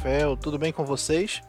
NFL? 0.00 0.36
Tudo 0.40 0.58
bem 0.58 0.72
com 0.72 0.84
vocês? 0.84 1.42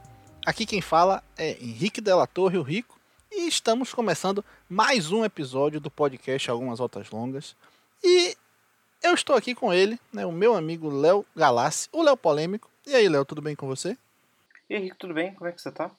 Aqui 0.45 0.65
quem 0.65 0.81
fala 0.81 1.23
é 1.37 1.51
Henrique 1.63 2.01
Della 2.01 2.27
Torre, 2.27 2.57
o 2.57 2.61
Rico, 2.61 2.99
e 3.31 3.47
estamos 3.47 3.93
começando 3.93 4.43
mais 4.69 5.09
um 5.11 5.23
episódio 5.23 5.79
do 5.79 5.89
podcast 5.89 6.51
Algumas 6.51 6.79
Voltas 6.79 7.09
Longas. 7.09 7.55
E 8.03 8.35
eu 9.01 9.13
estou 9.13 9.37
aqui 9.37 9.55
com 9.55 9.73
ele, 9.73 9.97
né, 10.11 10.25
o 10.25 10.33
meu 10.33 10.53
amigo 10.53 10.89
Léo 10.89 11.25
Galassi, 11.35 11.87
o 11.93 12.01
Léo 12.03 12.17
Polêmico. 12.17 12.69
E 12.85 12.93
aí, 12.93 13.07
Léo, 13.07 13.23
tudo 13.23 13.41
bem 13.41 13.55
com 13.55 13.67
você? 13.67 13.97
E 14.69 14.75
aí, 14.75 14.81
Henrique, 14.81 14.97
tudo 14.97 15.13
bem? 15.13 15.33
Como 15.33 15.49
é 15.49 15.53
que 15.53 15.61
você 15.61 15.71
tá? 15.71 15.89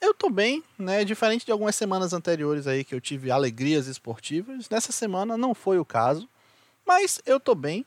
Eu 0.00 0.12
tô 0.12 0.28
bem, 0.28 0.62
né? 0.78 1.04
Diferente 1.04 1.46
de 1.46 1.52
algumas 1.52 1.74
semanas 1.74 2.12
anteriores 2.12 2.66
aí 2.66 2.84
que 2.84 2.94
eu 2.94 3.00
tive 3.00 3.30
alegrias 3.30 3.86
esportivas, 3.86 4.68
nessa 4.68 4.92
semana 4.92 5.38
não 5.38 5.54
foi 5.54 5.78
o 5.78 5.84
caso, 5.86 6.28
mas 6.84 7.22
eu 7.24 7.40
tô 7.40 7.54
bem, 7.54 7.86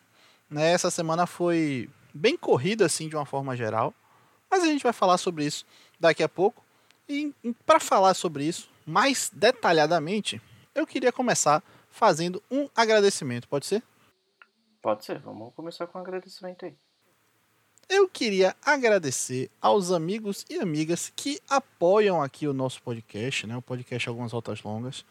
né? 0.50 0.72
Essa 0.72 0.90
semana 0.90 1.28
foi 1.28 1.88
bem 2.18 2.36
corrida 2.36 2.86
assim 2.86 3.08
de 3.08 3.16
uma 3.16 3.26
forma 3.26 3.56
geral, 3.56 3.94
mas 4.50 4.64
a 4.64 4.68
gente 4.68 4.84
vai 4.84 4.94
falar 4.94 5.18
sobre 5.18 5.46
isso 5.46 5.66
daqui 6.00 6.24
a 6.24 6.30
pouco. 6.30 6.64
E 7.08 7.34
para 7.66 7.80
falar 7.80 8.14
sobre 8.14 8.44
isso 8.44 8.70
mais 8.86 9.32
detalhadamente, 9.34 10.42
eu 10.74 10.86
queria 10.86 11.12
começar 11.12 11.64
fazendo 11.90 12.42
um 12.52 12.70
agradecimento, 12.76 13.48
pode 13.48 13.66
ser? 13.66 13.84
Pode 14.82 15.06
ser, 15.06 15.20
vamos 15.20 15.54
começar 15.54 15.88
com 15.88 15.98
um 15.98 16.02
agradecimento 16.02 16.66
aí. 16.66 16.76
Eu 17.90 18.10
queria 18.10 18.56
agradecer 18.62 19.50
aos 19.62 19.92
amigos 19.92 20.46
e 20.50 20.60
amigas 20.60 21.12
que 21.16 21.40
apoiam 21.50 22.22
aqui 22.22 22.46
o 22.46 22.54
nosso 22.54 22.82
podcast, 22.82 23.48
né? 23.48 23.56
O 23.56 23.62
podcast 23.62 24.10
Algumas 24.10 24.34
Voltas 24.34 24.62
Longas. 24.62 25.06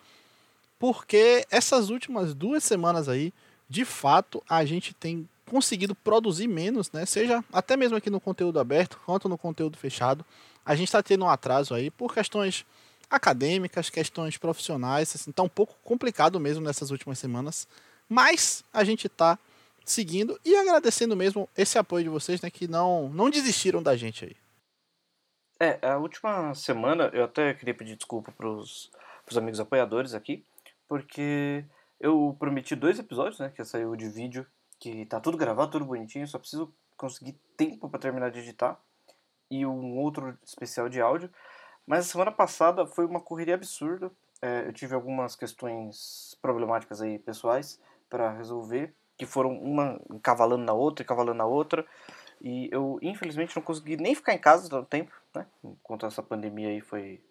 Porque 0.78 1.46
essas 1.50 1.88
últimas 1.88 2.34
duas 2.34 2.62
semanas 2.62 3.08
aí, 3.08 3.32
de 3.66 3.86
fato, 3.86 4.42
a 4.46 4.62
gente 4.66 4.92
tem 4.92 5.26
conseguido 5.50 5.94
produzir 5.94 6.48
menos, 6.48 6.90
né? 6.92 7.06
Seja 7.06 7.44
até 7.52 7.76
mesmo 7.76 7.96
aqui 7.96 8.10
no 8.10 8.20
conteúdo 8.20 8.58
aberto, 8.58 9.00
quanto 9.04 9.28
no 9.28 9.38
conteúdo 9.38 9.76
fechado. 9.76 10.24
A 10.64 10.74
gente 10.74 10.88
está 10.88 11.02
tendo 11.02 11.24
um 11.24 11.28
atraso 11.28 11.74
aí 11.74 11.90
por 11.90 12.12
questões 12.12 12.66
acadêmicas, 13.08 13.88
questões 13.88 14.36
profissionais, 14.36 15.14
assim, 15.14 15.30
tá 15.30 15.42
um 15.42 15.48
pouco 15.48 15.74
complicado 15.84 16.40
mesmo 16.40 16.64
nessas 16.64 16.90
últimas 16.90 17.18
semanas. 17.18 17.68
Mas 18.08 18.64
a 18.72 18.84
gente 18.84 19.06
está 19.06 19.38
seguindo 19.84 20.38
e 20.44 20.56
agradecendo 20.56 21.16
mesmo 21.16 21.48
esse 21.56 21.78
apoio 21.78 22.04
de 22.04 22.10
vocês, 22.10 22.40
né, 22.40 22.50
que 22.50 22.66
não, 22.66 23.08
não 23.08 23.30
desistiram 23.30 23.82
da 23.82 23.96
gente 23.96 24.24
aí. 24.24 24.36
É, 25.58 25.86
a 25.86 25.96
última 25.96 26.54
semana 26.54 27.10
eu 27.14 27.24
até 27.24 27.54
queria 27.54 27.74
pedir 27.74 27.96
desculpa 27.96 28.32
pros, 28.32 28.90
amigos 29.36 29.60
apoiadores 29.60 30.12
aqui, 30.12 30.44
porque 30.88 31.64
eu 32.00 32.36
prometi 32.38 32.74
dois 32.74 32.98
episódios, 32.98 33.38
né, 33.38 33.50
que 33.54 33.64
saiu 33.64 33.94
de 33.96 34.08
vídeo, 34.08 34.46
que 34.78 35.06
tá 35.06 35.20
tudo 35.20 35.36
gravado, 35.36 35.72
tudo 35.72 35.84
bonitinho, 35.84 36.26
só 36.26 36.38
preciso 36.38 36.72
conseguir 36.96 37.38
tempo 37.56 37.88
para 37.88 38.00
terminar 38.00 38.30
de 38.30 38.40
editar, 38.40 38.80
e 39.50 39.64
um 39.64 39.98
outro 39.98 40.36
especial 40.44 40.88
de 40.88 41.00
áudio. 41.00 41.30
Mas 41.86 42.06
a 42.06 42.10
semana 42.10 42.32
passada 42.32 42.86
foi 42.86 43.06
uma 43.06 43.20
correria 43.20 43.54
absurda, 43.54 44.10
é, 44.42 44.66
eu 44.66 44.72
tive 44.72 44.94
algumas 44.94 45.34
questões 45.34 46.36
problemáticas 46.42 47.00
aí 47.00 47.18
pessoais 47.18 47.80
para 48.08 48.32
resolver, 48.32 48.94
que 49.16 49.24
foram 49.24 49.58
uma 49.58 50.00
encavalando 50.10 50.64
na 50.64 50.72
outra, 50.72 51.02
encavalando 51.02 51.38
na 51.38 51.46
outra. 51.46 51.86
E 52.40 52.68
eu, 52.70 52.98
infelizmente, 53.00 53.56
não 53.56 53.62
consegui 53.62 53.96
nem 53.96 54.14
ficar 54.14 54.34
em 54.34 54.38
casa 54.38 54.68
tanto 54.68 54.86
tempo, 54.88 55.12
né? 55.34 55.46
Enquanto 55.64 56.04
essa 56.04 56.22
pandemia 56.22 56.68
aí 56.68 56.80
foi. 56.80 57.22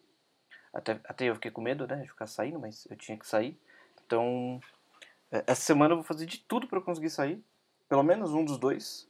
Até, 0.73 0.99
até 1.05 1.25
eu 1.25 1.35
fiquei 1.35 1.51
com 1.51 1.61
medo, 1.61 1.85
né? 1.87 1.97
De 1.97 2.07
ficar 2.07 2.27
saindo, 2.27 2.59
mas 2.59 2.87
eu 2.89 2.97
tinha 2.97 3.17
que 3.17 3.27
sair. 3.27 3.57
Então, 4.05 4.59
essa 5.31 5.61
semana 5.61 5.93
eu 5.93 5.97
vou 5.97 6.05
fazer 6.05 6.25
de 6.25 6.39
tudo 6.39 6.67
para 6.67 6.81
conseguir 6.81 7.09
sair. 7.09 7.43
Pelo 7.87 8.03
menos 8.03 8.31
um 8.31 8.43
dos 8.43 8.57
dois. 8.57 9.07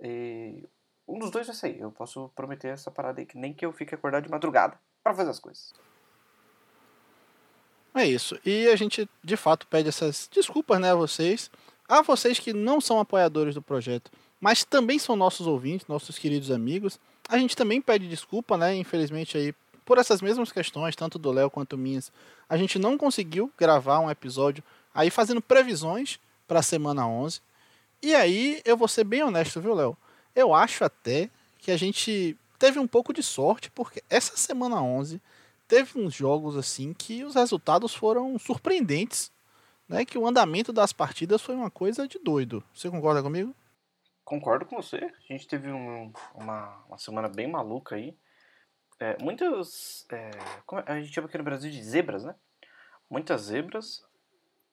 E 0.00 0.64
um 1.06 1.18
dos 1.18 1.30
dois 1.30 1.46
vai 1.46 1.56
sair. 1.56 1.80
Eu 1.80 1.90
posso 1.90 2.28
prometer 2.30 2.68
essa 2.68 2.90
parada 2.90 3.20
aí, 3.20 3.26
que 3.26 3.38
nem 3.38 3.52
que 3.52 3.64
eu 3.64 3.72
fique 3.72 3.94
acordado 3.94 4.24
de 4.24 4.30
madrugada 4.30 4.78
para 5.02 5.14
fazer 5.14 5.30
as 5.30 5.38
coisas. 5.38 5.72
É 7.94 8.06
isso. 8.06 8.38
E 8.44 8.68
a 8.68 8.76
gente, 8.76 9.08
de 9.22 9.36
fato, 9.36 9.66
pede 9.66 9.88
essas 9.88 10.28
desculpas, 10.32 10.80
né, 10.80 10.92
a 10.92 10.94
vocês 10.94 11.50
a 11.88 12.00
vocês 12.00 12.38
que 12.38 12.54
não 12.54 12.80
são 12.80 12.98
apoiadores 12.98 13.54
do 13.54 13.60
projeto, 13.60 14.10
mas 14.40 14.64
também 14.64 14.98
são 14.98 15.14
nossos 15.14 15.46
ouvintes, 15.46 15.86
nossos 15.86 16.18
queridos 16.18 16.50
amigos, 16.50 16.98
a 17.28 17.36
gente 17.36 17.54
também 17.54 17.82
pede 17.82 18.08
desculpa, 18.08 18.56
né? 18.56 18.74
Infelizmente 18.74 19.36
aí 19.36 19.54
por 19.84 19.98
essas 19.98 20.22
mesmas 20.22 20.50
questões, 20.50 20.96
tanto 20.96 21.18
do 21.18 21.30
Léo 21.30 21.50
quanto 21.50 21.76
minhas, 21.76 22.10
a 22.48 22.56
gente 22.56 22.78
não 22.78 22.96
conseguiu 22.96 23.52
gravar 23.58 23.98
um 23.98 24.10
episódio 24.10 24.64
aí 24.94 25.10
fazendo 25.10 25.40
previsões 25.40 26.18
para 26.46 26.60
a 26.60 26.62
semana 26.62 27.06
11. 27.06 27.40
E 28.02 28.14
aí 28.14 28.60
eu 28.64 28.76
vou 28.76 28.88
ser 28.88 29.04
bem 29.04 29.22
honesto, 29.22 29.60
viu, 29.60 29.74
Léo? 29.74 29.96
Eu 30.34 30.54
acho 30.54 30.84
até 30.84 31.30
que 31.58 31.70
a 31.70 31.76
gente 31.76 32.36
teve 32.58 32.78
um 32.78 32.86
pouco 32.86 33.12
de 33.12 33.22
sorte, 33.22 33.70
porque 33.70 34.02
essa 34.08 34.36
semana 34.36 34.82
11 34.82 35.20
teve 35.68 35.98
uns 35.98 36.14
jogos 36.14 36.56
assim 36.56 36.92
que 36.92 37.24
os 37.24 37.34
resultados 37.34 37.94
foram 37.94 38.38
surpreendentes 38.38 39.30
né, 39.92 40.06
que 40.06 40.16
o 40.16 40.26
andamento 40.26 40.72
das 40.72 40.92
partidas 40.92 41.42
foi 41.42 41.54
uma 41.54 41.70
coisa 41.70 42.08
de 42.08 42.18
doido. 42.18 42.64
Você 42.74 42.90
concorda 42.90 43.22
comigo? 43.22 43.54
Concordo 44.24 44.64
com 44.64 44.76
você. 44.76 44.96
A 44.96 45.32
gente 45.32 45.46
teve 45.46 45.70
um, 45.70 46.10
uma, 46.34 46.84
uma 46.88 46.96
semana 46.98 47.28
bem 47.28 47.46
maluca 47.46 47.96
aí. 47.96 48.16
É, 48.98 49.22
muitas. 49.22 50.06
É, 50.10 50.30
a 50.86 50.98
gente 50.98 51.12
chama 51.12 51.28
aqui 51.28 51.36
no 51.36 51.44
Brasil 51.44 51.70
de 51.70 51.82
zebras, 51.82 52.24
né? 52.24 52.34
Muitas 53.10 53.42
zebras, 53.42 54.02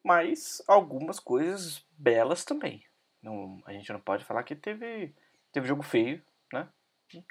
mas 0.04 0.62
algumas 0.68 1.20
coisas 1.20 1.86
belas 1.98 2.44
também. 2.44 2.84
Não, 3.22 3.62
a 3.66 3.74
gente 3.74 3.92
não 3.92 4.00
pode 4.00 4.24
falar 4.24 4.44
que 4.44 4.56
teve, 4.56 5.14
teve 5.52 5.68
jogo 5.68 5.84
feio, 5.84 6.22
né? 6.54 6.68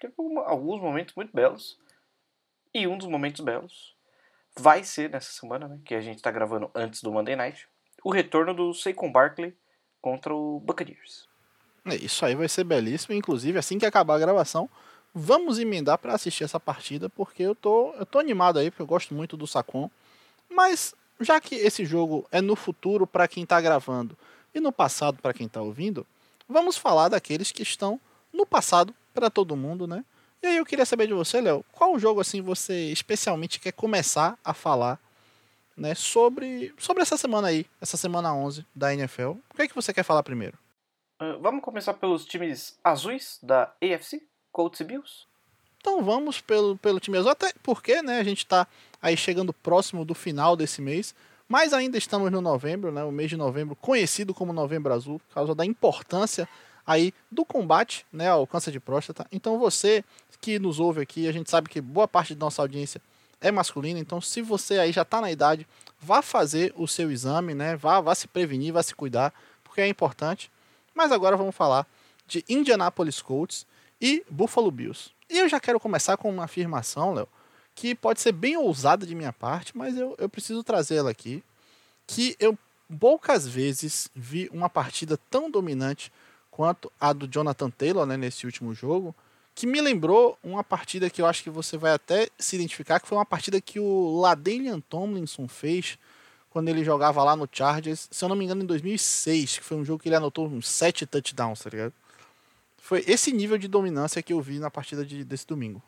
Teve 0.00 0.14
alguns 0.44 0.80
momentos 0.80 1.14
muito 1.14 1.34
belos. 1.34 1.78
E 2.74 2.86
um 2.86 2.98
dos 2.98 3.08
momentos 3.08 3.42
belos 3.42 3.96
vai 4.56 4.84
ser 4.84 5.08
nessa 5.08 5.32
semana, 5.32 5.68
né? 5.68 5.80
Que 5.84 5.94
a 5.94 6.00
gente 6.00 6.16
está 6.16 6.30
gravando 6.30 6.70
antes 6.74 7.02
do 7.02 7.12
Monday 7.12 7.36
Night 7.36 7.68
o 8.04 8.10
retorno 8.10 8.54
do 8.54 8.72
Saquon 8.74 9.10
Barkley 9.10 9.56
contra 10.00 10.34
o 10.34 10.60
Buccaneers. 10.60 11.28
É, 11.84 11.96
isso 11.96 12.24
aí 12.24 12.34
vai 12.34 12.48
ser 12.48 12.64
belíssimo. 12.64 13.14
Inclusive, 13.14 13.58
assim 13.58 13.78
que 13.78 13.86
acabar 13.86 14.14
a 14.14 14.18
gravação, 14.18 14.68
vamos 15.14 15.58
emendar 15.58 15.98
para 15.98 16.14
assistir 16.14 16.44
essa 16.44 16.60
partida, 16.60 17.08
porque 17.08 17.42
eu 17.42 17.54
tô, 17.54 17.92
eu 17.94 18.06
tô 18.06 18.18
animado 18.18 18.58
aí, 18.58 18.70
porque 18.70 18.82
eu 18.82 18.86
gosto 18.86 19.14
muito 19.14 19.36
do 19.36 19.46
Saquon. 19.46 19.90
Mas, 20.48 20.94
já 21.20 21.40
que 21.40 21.54
esse 21.54 21.84
jogo 21.84 22.26
é 22.30 22.40
no 22.40 22.56
futuro 22.56 23.06
para 23.06 23.28
quem 23.28 23.42
está 23.42 23.60
gravando 23.60 24.16
e 24.54 24.60
no 24.60 24.72
passado 24.72 25.18
para 25.20 25.34
quem 25.34 25.46
está 25.46 25.60
ouvindo, 25.60 26.06
vamos 26.48 26.76
falar 26.76 27.08
daqueles 27.08 27.52
que 27.52 27.62
estão 27.62 28.00
no 28.32 28.46
passado 28.46 28.94
para 29.12 29.30
todo 29.30 29.56
mundo, 29.56 29.86
né? 29.86 30.04
E 30.42 30.46
aí 30.46 30.56
eu 30.56 30.64
queria 30.64 30.86
saber 30.86 31.08
de 31.08 31.14
você, 31.14 31.40
Léo, 31.40 31.64
qual 31.72 31.98
jogo 31.98 32.20
assim 32.20 32.40
você 32.40 32.92
especialmente 32.92 33.58
quer 33.58 33.72
começar 33.72 34.38
a 34.44 34.54
falar 34.54 35.00
né, 35.78 35.94
sobre, 35.94 36.74
sobre 36.76 37.02
essa 37.02 37.16
semana 37.16 37.48
aí, 37.48 37.64
essa 37.80 37.96
semana 37.96 38.34
11 38.34 38.66
da 38.74 38.92
NFL. 38.92 39.30
O 39.30 39.54
que 39.54 39.62
é 39.62 39.68
que 39.68 39.74
você 39.74 39.92
quer 39.92 40.02
falar 40.02 40.22
primeiro? 40.22 40.58
Uh, 41.22 41.40
vamos 41.40 41.62
começar 41.62 41.94
pelos 41.94 42.24
times 42.24 42.78
azuis 42.82 43.38
da 43.42 43.72
AFC, 43.82 44.26
Colts 44.52 44.80
e 44.80 44.84
Bills? 44.84 45.27
Então 45.88 46.04
vamos 46.04 46.38
pelo, 46.38 46.76
pelo 46.76 47.00
time 47.00 47.16
azul, 47.16 47.30
até 47.30 47.50
porque 47.62 48.02
né, 48.02 48.18
a 48.18 48.22
gente 48.22 48.40
está 48.44 48.68
aí 49.00 49.16
chegando 49.16 49.54
próximo 49.54 50.04
do 50.04 50.14
final 50.14 50.54
desse 50.54 50.82
mês, 50.82 51.14
mas 51.48 51.72
ainda 51.72 51.96
estamos 51.96 52.30
no 52.30 52.42
novembro, 52.42 52.92
né, 52.92 53.02
o 53.02 53.10
mês 53.10 53.30
de 53.30 53.38
novembro 53.38 53.74
conhecido 53.74 54.34
como 54.34 54.52
Novembro 54.52 54.92
Azul, 54.92 55.18
por 55.18 55.34
causa 55.34 55.54
da 55.54 55.64
importância 55.64 56.46
aí 56.86 57.10
do 57.32 57.42
combate 57.42 58.04
né, 58.12 58.28
ao 58.28 58.46
câncer 58.46 58.70
de 58.70 58.78
próstata. 58.78 59.26
Então 59.32 59.58
você 59.58 60.04
que 60.42 60.58
nos 60.58 60.78
ouve 60.78 61.00
aqui, 61.00 61.26
a 61.26 61.32
gente 61.32 61.50
sabe 61.50 61.70
que 61.70 61.80
boa 61.80 62.06
parte 62.06 62.34
da 62.34 62.44
nossa 62.44 62.60
audiência 62.60 63.00
é 63.40 63.50
masculino, 63.50 63.98
então 63.98 64.20
se 64.20 64.42
você 64.42 64.78
aí 64.78 64.92
já 64.92 65.02
está 65.02 65.22
na 65.22 65.32
idade, 65.32 65.66
vá 65.98 66.20
fazer 66.20 66.70
o 66.76 66.86
seu 66.86 67.10
exame, 67.10 67.54
né? 67.54 67.76
Vá, 67.76 67.98
vá 67.98 68.14
se 68.14 68.28
prevenir, 68.28 68.74
vá 68.74 68.82
se 68.82 68.94
cuidar, 68.94 69.32
porque 69.64 69.80
é 69.80 69.88
importante. 69.88 70.50
Mas 70.94 71.12
agora 71.12 71.34
vamos 71.34 71.56
falar 71.56 71.86
de 72.26 72.44
Indianapolis 72.46 73.22
Colts 73.22 73.66
e 73.98 74.22
Buffalo 74.30 74.70
Bills. 74.70 75.16
E 75.28 75.38
eu 75.38 75.48
já 75.48 75.60
quero 75.60 75.78
começar 75.78 76.16
com 76.16 76.30
uma 76.30 76.44
afirmação, 76.44 77.12
Léo, 77.12 77.28
que 77.74 77.94
pode 77.94 78.20
ser 78.20 78.32
bem 78.32 78.56
ousada 78.56 79.06
de 79.06 79.14
minha 79.14 79.32
parte, 79.32 79.76
mas 79.76 79.96
eu, 79.96 80.14
eu 80.18 80.28
preciso 80.28 80.62
trazê-la 80.62 81.10
aqui. 81.10 81.42
Que 82.06 82.36
eu 82.40 82.58
poucas 82.98 83.46
vezes 83.46 84.10
vi 84.14 84.48
uma 84.50 84.70
partida 84.70 85.18
tão 85.30 85.50
dominante 85.50 86.10
quanto 86.50 86.90
a 86.98 87.12
do 87.12 87.28
Jonathan 87.28 87.70
Taylor 87.70 88.06
né, 88.06 88.16
nesse 88.16 88.46
último 88.46 88.74
jogo 88.74 89.14
que 89.58 89.66
me 89.66 89.80
lembrou 89.80 90.38
uma 90.40 90.62
partida 90.62 91.10
que 91.10 91.20
eu 91.20 91.26
acho 91.26 91.42
que 91.42 91.50
você 91.50 91.76
vai 91.76 91.92
até 91.92 92.28
se 92.38 92.54
identificar, 92.54 93.00
que 93.00 93.08
foi 93.08 93.18
uma 93.18 93.26
partida 93.26 93.60
que 93.60 93.80
o 93.80 94.20
Ladanian 94.20 94.80
Tomlinson 94.80 95.48
fez 95.48 95.98
quando 96.48 96.68
ele 96.68 96.84
jogava 96.84 97.24
lá 97.24 97.34
no 97.34 97.48
Chargers, 97.50 98.08
se 98.08 98.24
eu 98.24 98.28
não 98.28 98.36
me 98.36 98.44
engano, 98.44 98.62
em 98.62 98.66
2006, 98.66 99.58
que 99.58 99.64
foi 99.64 99.76
um 99.76 99.84
jogo 99.84 100.00
que 100.00 100.08
ele 100.08 100.14
anotou 100.14 100.46
uns 100.46 100.68
7 100.68 101.06
touchdowns, 101.06 101.60
tá 101.60 101.70
ligado? 101.70 101.92
Foi 102.78 103.04
esse 103.06 103.32
nível 103.32 103.58
de 103.58 103.68
dominância 103.68 104.22
que 104.22 104.32
eu 104.32 104.40
vi 104.40 104.58
na 104.58 104.70
partida 104.70 105.04
de, 105.04 105.24
desse 105.24 105.46
domingo. 105.46 105.82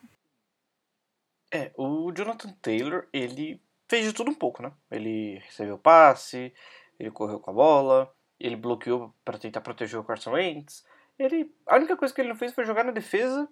É, 1.53 1.73
o 1.77 2.13
Jonathan 2.13 2.53
Taylor, 2.61 3.09
ele 3.13 3.61
fez 3.89 4.07
de 4.07 4.13
tudo 4.13 4.31
um 4.31 4.35
pouco, 4.35 4.63
né? 4.63 4.73
Ele 4.91 5.39
recebeu 5.39 5.79
passe, 5.79 6.53
ele 6.99 7.11
correu 7.11 7.41
com 7.41 7.51
a 7.51 7.55
bola, 7.55 8.15
ele 8.39 8.57
bloqueou 8.57 9.13
para 9.25 9.39
tentar 9.39 9.61
proteger 9.61 9.99
o 9.99 10.05
Carson 10.05 10.33
Wentz, 10.33 10.85
ele. 11.19 11.53
A 11.67 11.77
única 11.77 11.97
coisa 11.97 12.15
que 12.15 12.21
ele 12.21 12.29
não 12.29 12.37
fez 12.37 12.53
foi 12.53 12.65
jogar 12.65 12.85
na 12.85 12.93
defesa 12.93 13.49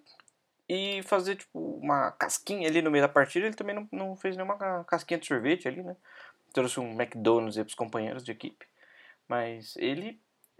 e 0.67 1.01
fazer, 1.03 1.35
tipo, 1.35 1.77
uma 1.77 2.11
casquinha 2.11 2.67
ali 2.67 2.81
no 2.81 2.91
meio 2.91 3.03
da 3.03 3.09
partida. 3.09 3.45
Ele 3.45 3.55
também 3.55 3.75
não, 3.75 3.87
não 3.91 4.15
fez 4.15 4.35
nenhuma 4.35 4.83
casquinha 4.85 5.19
de 5.19 5.27
sorvete 5.27 5.67
ali, 5.67 5.83
né? 5.83 5.95
Trouxe 6.53 6.79
um 6.79 6.91
McDonald's 6.99 7.57
aí 7.57 7.63
pros 7.63 7.75
companheiros 7.75 8.23
de 8.23 8.31
equipe. 8.31 8.65
Mas 9.27 9.75
ele. 9.77 10.19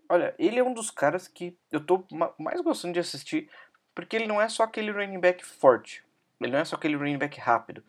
Olha, 0.10 0.34
ele 0.40 0.60
é 0.60 0.64
um 0.64 0.74
dos 0.74 0.90
caras 0.90 1.28
que 1.28 1.56
eu 1.72 1.80
tô 1.80 2.04
mais 2.38 2.60
gostando 2.62 2.96
de 2.96 3.00
assistir. 3.00 3.50
Porque 3.94 4.16
ele 4.16 4.28
não 4.28 4.42
é 4.42 4.50
só 4.50 4.64
aquele 4.64 4.92
running 4.92 5.20
back 5.20 5.46
forte. 5.46 6.04
Ele 6.42 6.52
não 6.52 6.60
é 6.60 6.66
só 6.66 6.76
aquele 6.76 6.96
running 6.96 7.18
back 7.18 7.40
rápido. 7.40 7.84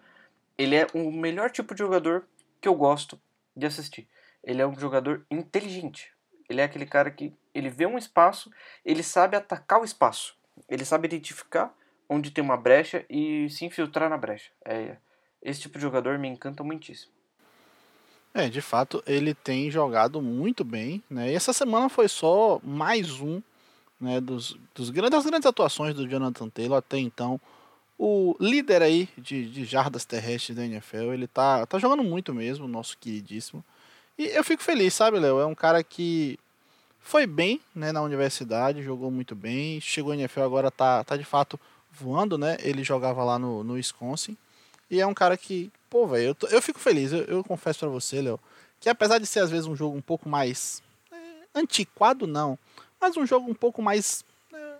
Ele 0.58 0.76
é 0.76 0.86
o 0.92 1.10
melhor 1.10 1.50
tipo 1.50 1.74
de 1.74 1.78
jogador 1.78 2.26
que 2.60 2.68
eu 2.68 2.74
gosto 2.74 3.20
de 3.56 3.64
assistir. 3.64 4.08
Ele 4.42 4.60
é 4.60 4.66
um 4.66 4.78
jogador 4.78 5.24
inteligente. 5.30 6.12
Ele 6.48 6.60
é 6.60 6.64
aquele 6.64 6.84
cara 6.84 7.10
que 7.10 7.32
ele 7.54 7.70
vê 7.70 7.86
um 7.86 7.96
espaço, 7.96 8.50
ele 8.84 9.02
sabe 9.02 9.36
atacar 9.36 9.80
o 9.80 9.84
espaço. 9.84 10.36
Ele 10.68 10.84
sabe 10.84 11.06
identificar 11.06 11.72
onde 12.08 12.32
tem 12.32 12.42
uma 12.42 12.56
brecha 12.56 13.04
e 13.08 13.48
se 13.48 13.64
infiltrar 13.64 14.10
na 14.10 14.18
brecha. 14.18 14.50
É, 14.64 14.96
esse 15.40 15.60
tipo 15.60 15.78
de 15.78 15.82
jogador 15.82 16.18
me 16.18 16.28
encanta 16.28 16.64
muitíssimo. 16.64 17.12
É, 18.32 18.48
de 18.48 18.60
fato, 18.60 19.02
ele 19.06 19.34
tem 19.34 19.70
jogado 19.70 20.22
muito 20.22 20.62
bem, 20.64 21.02
né? 21.10 21.32
E 21.32 21.34
essa 21.34 21.52
semana 21.52 21.88
foi 21.88 22.08
só 22.08 22.60
mais 22.62 23.20
um, 23.20 23.42
né, 24.00 24.20
dos, 24.20 24.56
dos 24.74 24.90
grandes, 24.90 25.10
das 25.10 25.26
grandes 25.26 25.46
atuações 25.46 25.94
do 25.94 26.08
Jonathan 26.08 26.48
Taylor 26.48 26.78
até 26.78 26.98
então. 26.98 27.40
O 27.98 28.36
líder 28.40 28.82
aí 28.82 29.08
de, 29.18 29.46
de 29.50 29.64
jardas 29.64 30.04
terrestres 30.04 30.56
da 30.56 30.64
NFL, 30.64 31.12
ele 31.12 31.26
tá, 31.26 31.66
tá 31.66 31.78
jogando 31.78 32.02
muito 32.04 32.32
mesmo, 32.32 32.68
nosso 32.68 32.96
queridíssimo. 32.96 33.64
E 34.16 34.26
eu 34.26 34.44
fico 34.44 34.62
feliz, 34.62 34.94
sabe, 34.94 35.18
Léo? 35.18 35.40
É 35.40 35.46
um 35.46 35.54
cara 35.54 35.82
que 35.82 36.38
foi 37.00 37.26
bem 37.26 37.60
né, 37.74 37.90
na 37.90 38.02
universidade, 38.02 38.82
jogou 38.82 39.10
muito 39.10 39.34
bem. 39.34 39.80
Chegou 39.80 40.14
em 40.14 40.20
NFL, 40.20 40.42
agora 40.42 40.70
tá, 40.70 41.02
tá 41.04 41.16
de 41.16 41.24
fato 41.24 41.58
voando, 41.90 42.38
né? 42.38 42.56
Ele 42.60 42.84
jogava 42.84 43.24
lá 43.24 43.38
no, 43.38 43.64
no 43.64 43.74
Wisconsin. 43.74 44.36
E 44.90 45.00
é 45.00 45.06
um 45.06 45.14
cara 45.14 45.36
que, 45.36 45.70
pô, 45.90 46.06
velho, 46.06 46.36
eu, 46.40 46.48
eu 46.48 46.62
fico 46.62 46.78
feliz. 46.78 47.12
Eu, 47.12 47.24
eu 47.24 47.44
confesso 47.44 47.80
para 47.80 47.88
você, 47.88 48.22
Léo, 48.22 48.40
que 48.78 48.88
apesar 48.88 49.18
de 49.18 49.26
ser 49.26 49.40
às 49.40 49.50
vezes 49.50 49.66
um 49.66 49.76
jogo 49.76 49.96
um 49.96 50.00
pouco 50.00 50.28
mais 50.28 50.80
é, 51.12 51.16
antiquado, 51.54 52.26
não, 52.26 52.58
mas 53.00 53.16
um 53.16 53.26
jogo 53.26 53.50
um 53.50 53.54
pouco 53.54 53.82
mais 53.82 54.24
é, 54.54 54.74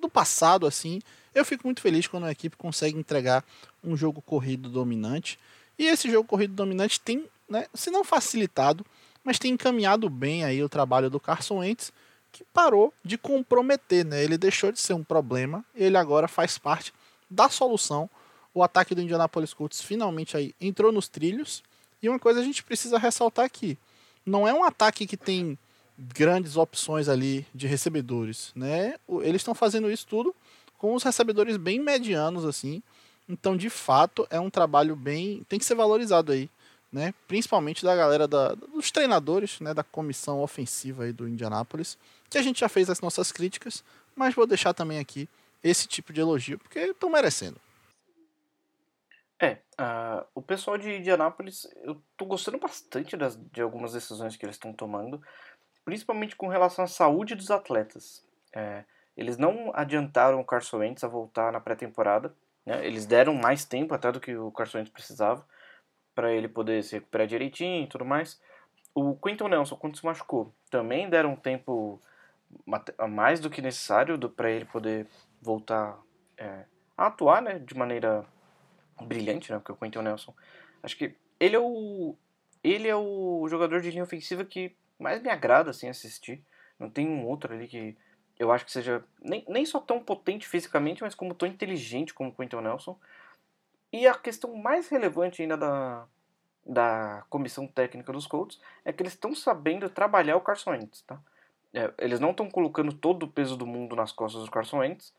do 0.00 0.10
passado, 0.10 0.66
assim, 0.66 1.00
eu 1.34 1.44
fico 1.44 1.66
muito 1.66 1.80
feliz 1.80 2.06
quando 2.06 2.26
a 2.26 2.32
equipe 2.32 2.56
consegue 2.56 2.98
entregar 2.98 3.44
um 3.82 3.96
jogo 3.96 4.20
corrido 4.20 4.68
dominante. 4.68 5.38
E 5.78 5.86
esse 5.86 6.10
jogo 6.10 6.28
corrido 6.28 6.54
dominante 6.54 7.00
tem 7.00 7.24
né, 7.48 7.66
se 7.72 7.90
não 7.90 8.02
facilitado, 8.02 8.84
mas 9.22 9.38
tem 9.38 9.52
encaminhado 9.52 10.10
bem 10.10 10.44
aí 10.44 10.62
o 10.62 10.68
trabalho 10.68 11.08
do 11.08 11.20
Carson 11.20 11.58
Wentz, 11.58 11.92
que 12.32 12.44
parou 12.52 12.92
de 13.04 13.16
comprometer, 13.16 14.04
né? 14.04 14.22
Ele 14.22 14.36
deixou 14.36 14.70
de 14.72 14.80
ser 14.80 14.94
um 14.94 15.04
problema, 15.04 15.64
ele 15.74 15.96
agora 15.96 16.28
faz 16.28 16.58
parte 16.58 16.92
da 17.30 17.48
solução. 17.48 18.08
O 18.54 18.62
ataque 18.62 18.94
do 18.94 19.02
Indianapolis 19.02 19.54
Colts 19.54 19.80
finalmente 19.80 20.36
aí 20.36 20.54
entrou 20.60 20.90
nos 20.90 21.08
trilhos. 21.08 21.62
E 22.02 22.08
uma 22.08 22.18
coisa 22.18 22.40
a 22.40 22.42
gente 22.42 22.62
precisa 22.62 22.98
ressaltar 22.98 23.44
aqui, 23.44 23.76
não 24.24 24.46
é 24.46 24.54
um 24.54 24.62
ataque 24.62 25.06
que 25.06 25.16
tem 25.16 25.58
grandes 25.98 26.56
opções 26.56 27.08
ali 27.08 27.44
de 27.52 27.66
recebedores, 27.66 28.52
né? 28.54 28.94
Eles 29.22 29.40
estão 29.40 29.54
fazendo 29.54 29.90
isso 29.90 30.06
tudo 30.06 30.34
com 30.76 30.94
os 30.94 31.02
recebedores 31.02 31.56
bem 31.56 31.80
medianos 31.80 32.44
assim. 32.44 32.80
Então, 33.28 33.56
de 33.56 33.68
fato, 33.68 34.26
é 34.30 34.38
um 34.38 34.48
trabalho 34.48 34.94
bem, 34.94 35.44
tem 35.48 35.58
que 35.58 35.64
ser 35.64 35.74
valorizado 35.74 36.30
aí 36.30 36.48
né? 36.92 37.12
Principalmente 37.26 37.84
da 37.84 37.94
galera 37.94 38.26
da, 38.26 38.54
dos 38.54 38.90
treinadores, 38.90 39.60
né? 39.60 39.74
Da 39.74 39.82
comissão 39.82 40.40
ofensiva 40.42 41.04
aí 41.04 41.12
do 41.12 41.28
Indianapolis, 41.28 41.98
que 42.28 42.38
a 42.38 42.42
gente 42.42 42.60
já 42.60 42.68
fez 42.68 42.88
as 42.90 43.00
nossas 43.00 43.30
críticas, 43.30 43.84
mas 44.16 44.34
vou 44.34 44.46
deixar 44.46 44.72
também 44.72 44.98
aqui 44.98 45.28
esse 45.62 45.86
tipo 45.86 46.12
de 46.12 46.20
elogio 46.20 46.58
porque 46.58 46.78
estão 46.78 47.10
merecendo. 47.10 47.56
É, 49.40 49.58
uh, 49.80 50.26
o 50.34 50.42
pessoal 50.42 50.76
de 50.76 50.96
Indianápolis, 50.96 51.68
eu 51.82 52.02
tô 52.16 52.24
gostando 52.24 52.58
bastante 52.58 53.16
das, 53.16 53.36
de 53.52 53.62
algumas 53.62 53.92
decisões 53.92 54.36
que 54.36 54.44
eles 54.44 54.56
estão 54.56 54.72
tomando, 54.72 55.22
principalmente 55.84 56.34
com 56.34 56.48
relação 56.48 56.84
à 56.84 56.88
saúde 56.88 57.36
dos 57.36 57.50
atletas. 57.50 58.24
É, 58.52 58.84
eles 59.16 59.38
não 59.38 59.70
adiantaram 59.74 60.40
o 60.40 60.44
Carson 60.44 60.78
Wentz 60.78 61.04
a 61.04 61.08
voltar 61.08 61.52
na 61.52 61.60
pré-temporada, 61.60 62.34
né? 62.66 62.84
eles 62.84 63.06
deram 63.06 63.32
mais 63.34 63.64
tempo 63.64 63.94
até 63.94 64.10
do 64.10 64.20
que 64.20 64.36
o 64.36 64.50
Carson 64.50 64.78
Wentz 64.78 64.90
precisava, 64.90 65.46
para 66.14 66.32
ele 66.32 66.48
poder 66.48 66.82
se 66.82 66.96
recuperar 66.96 67.28
direitinho 67.28 67.84
e 67.84 67.86
tudo 67.86 68.04
mais. 68.04 68.40
O 68.92 69.14
Quinton 69.16 69.46
Nelson, 69.46 69.76
quando 69.76 69.96
se 69.96 70.04
machucou, 70.04 70.52
também 70.68 71.08
deram 71.08 71.34
um 71.34 71.36
tempo 71.36 72.02
mais 73.08 73.38
do 73.38 73.50
que 73.50 73.62
necessário 73.62 74.18
para 74.30 74.50
ele 74.50 74.64
poder 74.64 75.06
voltar 75.40 75.96
é, 76.36 76.64
a 76.96 77.06
atuar 77.06 77.40
né, 77.40 77.60
de 77.60 77.76
maneira 77.76 78.24
brilhante, 79.02 79.50
né, 79.52 79.58
porque 79.58 79.72
o 79.72 79.76
Quinton 79.76 80.02
Nelson, 80.02 80.34
acho 80.82 80.96
que 80.96 81.14
ele 81.38 81.56
é 81.56 81.60
o 81.60 82.16
ele 82.62 82.88
é 82.88 82.96
o 82.96 83.46
jogador 83.48 83.80
de 83.80 83.90
linha 83.90 84.02
ofensiva 84.02 84.44
que 84.44 84.74
mais 84.98 85.22
me 85.22 85.30
agrada 85.30 85.70
assim 85.70 85.88
assistir. 85.88 86.44
Não 86.78 86.90
tem 86.90 87.08
um 87.08 87.26
outro 87.26 87.54
ali 87.54 87.68
que 87.68 87.96
eu 88.38 88.52
acho 88.52 88.64
que 88.64 88.72
seja 88.72 89.04
nem, 89.20 89.44
nem 89.48 89.64
só 89.64 89.80
tão 89.80 90.00
potente 90.00 90.46
fisicamente, 90.46 91.02
mas 91.02 91.14
como 91.14 91.34
tão 91.34 91.48
inteligente 91.48 92.14
como 92.14 92.30
o 92.30 92.34
Quinton 92.34 92.60
Nelson. 92.60 92.98
E 93.92 94.06
a 94.06 94.14
questão 94.14 94.54
mais 94.54 94.88
relevante 94.88 95.42
ainda 95.42 95.56
da, 95.56 96.06
da 96.64 97.24
comissão 97.30 97.66
técnica 97.66 98.12
dos 98.12 98.26
Colts 98.26 98.60
é 98.84 98.92
que 98.92 99.02
eles 99.02 99.14
estão 99.14 99.34
sabendo 99.34 99.88
trabalhar 99.88 100.36
o 100.36 100.40
Carson 100.40 100.70
Wentz, 100.70 101.02
tá? 101.02 101.18
É, 101.72 101.92
eles 101.98 102.20
não 102.20 102.30
estão 102.30 102.50
colocando 102.50 102.92
todo 102.92 103.24
o 103.24 103.28
peso 103.28 103.56
do 103.56 103.66
mundo 103.66 103.96
nas 103.96 104.12
costas 104.12 104.44
do 104.44 104.50
Carson 104.50 104.78
Wentz 104.78 105.14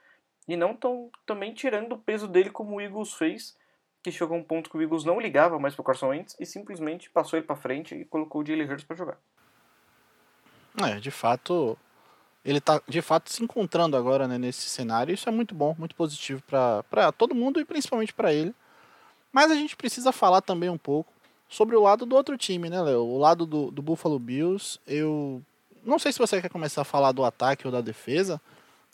e 0.48 0.56
não 0.56 0.72
estão 0.72 1.12
também 1.26 1.54
tirando 1.54 1.94
o 1.94 1.98
peso 1.98 2.28
dele 2.28 2.50
como 2.50 2.76
o 2.76 2.82
Eagles 2.82 3.14
fez, 3.14 3.58
que 4.02 4.12
chegou 4.12 4.38
a 4.38 4.40
um 4.40 4.44
ponto 4.44 4.70
que 4.70 4.78
o 4.78 4.82
Eagles 4.82 5.04
não 5.04 5.20
ligava 5.20 5.60
mais 5.60 5.76
pro 5.76 5.84
Carson 5.84 6.10
Wentz 6.10 6.36
e 6.40 6.46
simplesmente 6.46 7.10
passou 7.10 7.38
ele 7.38 7.46
para 7.46 7.56
frente 7.56 7.96
e 7.96 8.06
colocou 8.06 8.42
o 8.42 8.46
Jalen 8.46 8.70
Hurts 8.70 8.86
para 8.86 8.96
jogar. 8.96 9.18
É, 10.82 11.00
de 11.00 11.12
fato, 11.12 11.78
ele 12.46 12.60
está 12.60 12.82
de 12.88 13.02
fato 13.02 13.32
se 13.32 13.44
encontrando 13.44 13.98
agora 13.98 14.28
né, 14.28 14.38
nesse 14.38 14.70
cenário. 14.70 15.14
Isso 15.14 15.28
é 15.28 15.32
muito 15.32 15.54
bom, 15.54 15.76
muito 15.78 15.96
positivo 15.96 16.42
para 16.48 17.12
todo 17.12 17.36
mundo 17.36 17.60
e 17.60 17.66
principalmente 17.66 18.14
para 18.14 18.34
ele. 18.34 18.54
Mas 19.32 19.52
a 19.52 19.56
gente 19.56 19.76
precisa 19.76 20.12
falar 20.12 20.42
também 20.42 20.70
um 20.70 20.78
pouco 20.78 21.12
sobre 21.48 21.76
o 21.76 21.82
lado 21.82 22.06
do 22.06 22.16
outro 22.16 22.38
time, 22.38 22.70
né, 22.70 22.82
Léo? 22.82 23.02
O 23.02 23.18
lado 23.18 23.46
do, 23.46 23.70
do 23.70 23.82
Buffalo 23.82 24.20
Bills. 24.20 24.80
Eu 24.88 25.44
não 25.84 26.00
sei 26.00 26.12
se 26.12 26.20
você 26.20 26.42
quer 26.42 26.50
começar 26.50 26.82
a 26.82 26.86
falar 26.86 27.12
do 27.12 27.26
ataque 27.26 27.66
ou 27.66 27.72
da 27.72 27.82
defesa, 27.82 28.40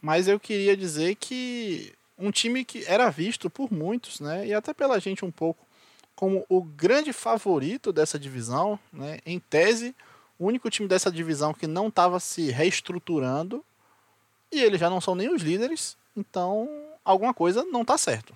mas 0.01 0.27
eu 0.27 0.39
queria 0.39 0.75
dizer 0.75 1.15
que 1.15 1.93
um 2.17 2.31
time 2.31 2.63
que 2.63 2.84
era 2.86 3.10
visto 3.10 3.50
por 3.50 3.72
muitos, 3.72 4.19
né, 4.19 4.48
e 4.48 4.53
até 4.53 4.74
pela 4.74 5.00
gente 5.00 5.25
um 5.25 5.31
pouco, 5.31 5.65
como 6.15 6.45
o 6.48 6.62
grande 6.62 7.12
favorito 7.12 7.91
dessa 7.91 8.17
divisão, 8.17 8.79
né, 8.91 9.19
em 9.25 9.39
tese 9.39 9.95
o 10.38 10.45
único 10.45 10.69
time 10.69 10.88
dessa 10.88 11.12
divisão 11.12 11.53
que 11.53 11.67
não 11.67 11.88
estava 11.88 12.19
se 12.19 12.51
reestruturando 12.51 13.63
e 14.51 14.62
eles 14.62 14.79
já 14.79 14.89
não 14.89 15.01
são 15.01 15.15
nem 15.15 15.34
os 15.34 15.41
líderes, 15.41 15.98
então 16.15 16.69
alguma 17.03 17.34
coisa 17.34 17.63
não 17.65 17.81
está 17.81 17.98
certo. 17.98 18.36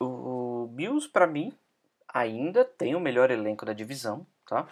O 0.00 0.68
Bills, 0.72 1.08
para 1.08 1.26
mim, 1.26 1.52
ainda 2.08 2.64
tem 2.64 2.94
o 2.94 3.00
melhor 3.00 3.30
elenco 3.30 3.64
da 3.64 3.72
divisão, 3.72 4.26
tá? 4.46 4.66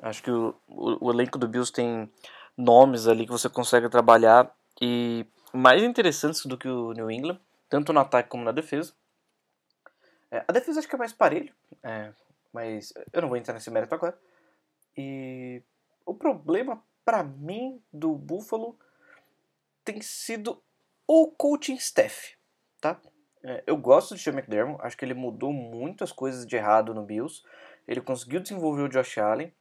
Acho 0.00 0.22
que 0.22 0.30
o, 0.30 0.54
o, 0.66 1.06
o 1.06 1.12
elenco 1.12 1.38
do 1.38 1.46
Bills 1.46 1.72
tem 1.72 2.10
nomes 2.56 3.06
ali 3.06 3.24
que 3.24 3.32
você 3.32 3.48
consegue 3.48 3.88
trabalhar 3.88 4.52
e 4.80 5.24
mais 5.52 5.82
interessantes 5.82 6.46
do 6.46 6.56
que 6.56 6.68
o 6.68 6.92
New 6.92 7.10
England, 7.10 7.40
tanto 7.68 7.92
no 7.92 8.00
ataque 8.00 8.28
como 8.28 8.44
na 8.44 8.52
defesa. 8.52 8.92
É, 10.30 10.44
a 10.48 10.52
defesa 10.52 10.78
acho 10.78 10.88
que 10.88 10.94
é 10.94 10.98
mais 10.98 11.12
parelho, 11.12 11.54
é, 11.82 12.12
mas 12.52 12.92
eu 13.12 13.22
não 13.22 13.28
vou 13.28 13.36
entrar 13.36 13.54
nesse 13.54 13.70
mérito 13.70 13.94
agora. 13.94 14.18
E 14.96 15.62
o 16.04 16.14
problema 16.14 16.82
para 17.04 17.22
mim 17.22 17.82
do 17.92 18.14
Buffalo 18.14 18.78
tem 19.84 20.00
sido 20.00 20.62
o 21.06 21.28
coaching 21.28 21.74
staff, 21.74 22.36
tá? 22.80 23.00
É, 23.44 23.64
eu 23.66 23.76
gosto 23.76 24.14
de 24.14 24.22
Sean 24.22 24.34
McDermott, 24.34 24.80
acho 24.82 24.96
que 24.96 25.04
ele 25.04 25.14
mudou 25.14 25.52
muitas 25.52 26.12
coisas 26.12 26.46
de 26.46 26.56
errado 26.56 26.94
no 26.94 27.02
Bills. 27.02 27.42
Ele 27.88 28.00
conseguiu 28.00 28.40
desenvolver 28.40 28.82
o 28.82 28.88
Josh 28.88 29.18
Allen, 29.18 29.52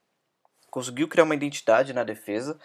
conseguiu 0.70 1.08
criar 1.08 1.24
uma 1.24 1.36
identidade 1.36 1.92
na 1.92 2.04
defesa, 2.04 2.60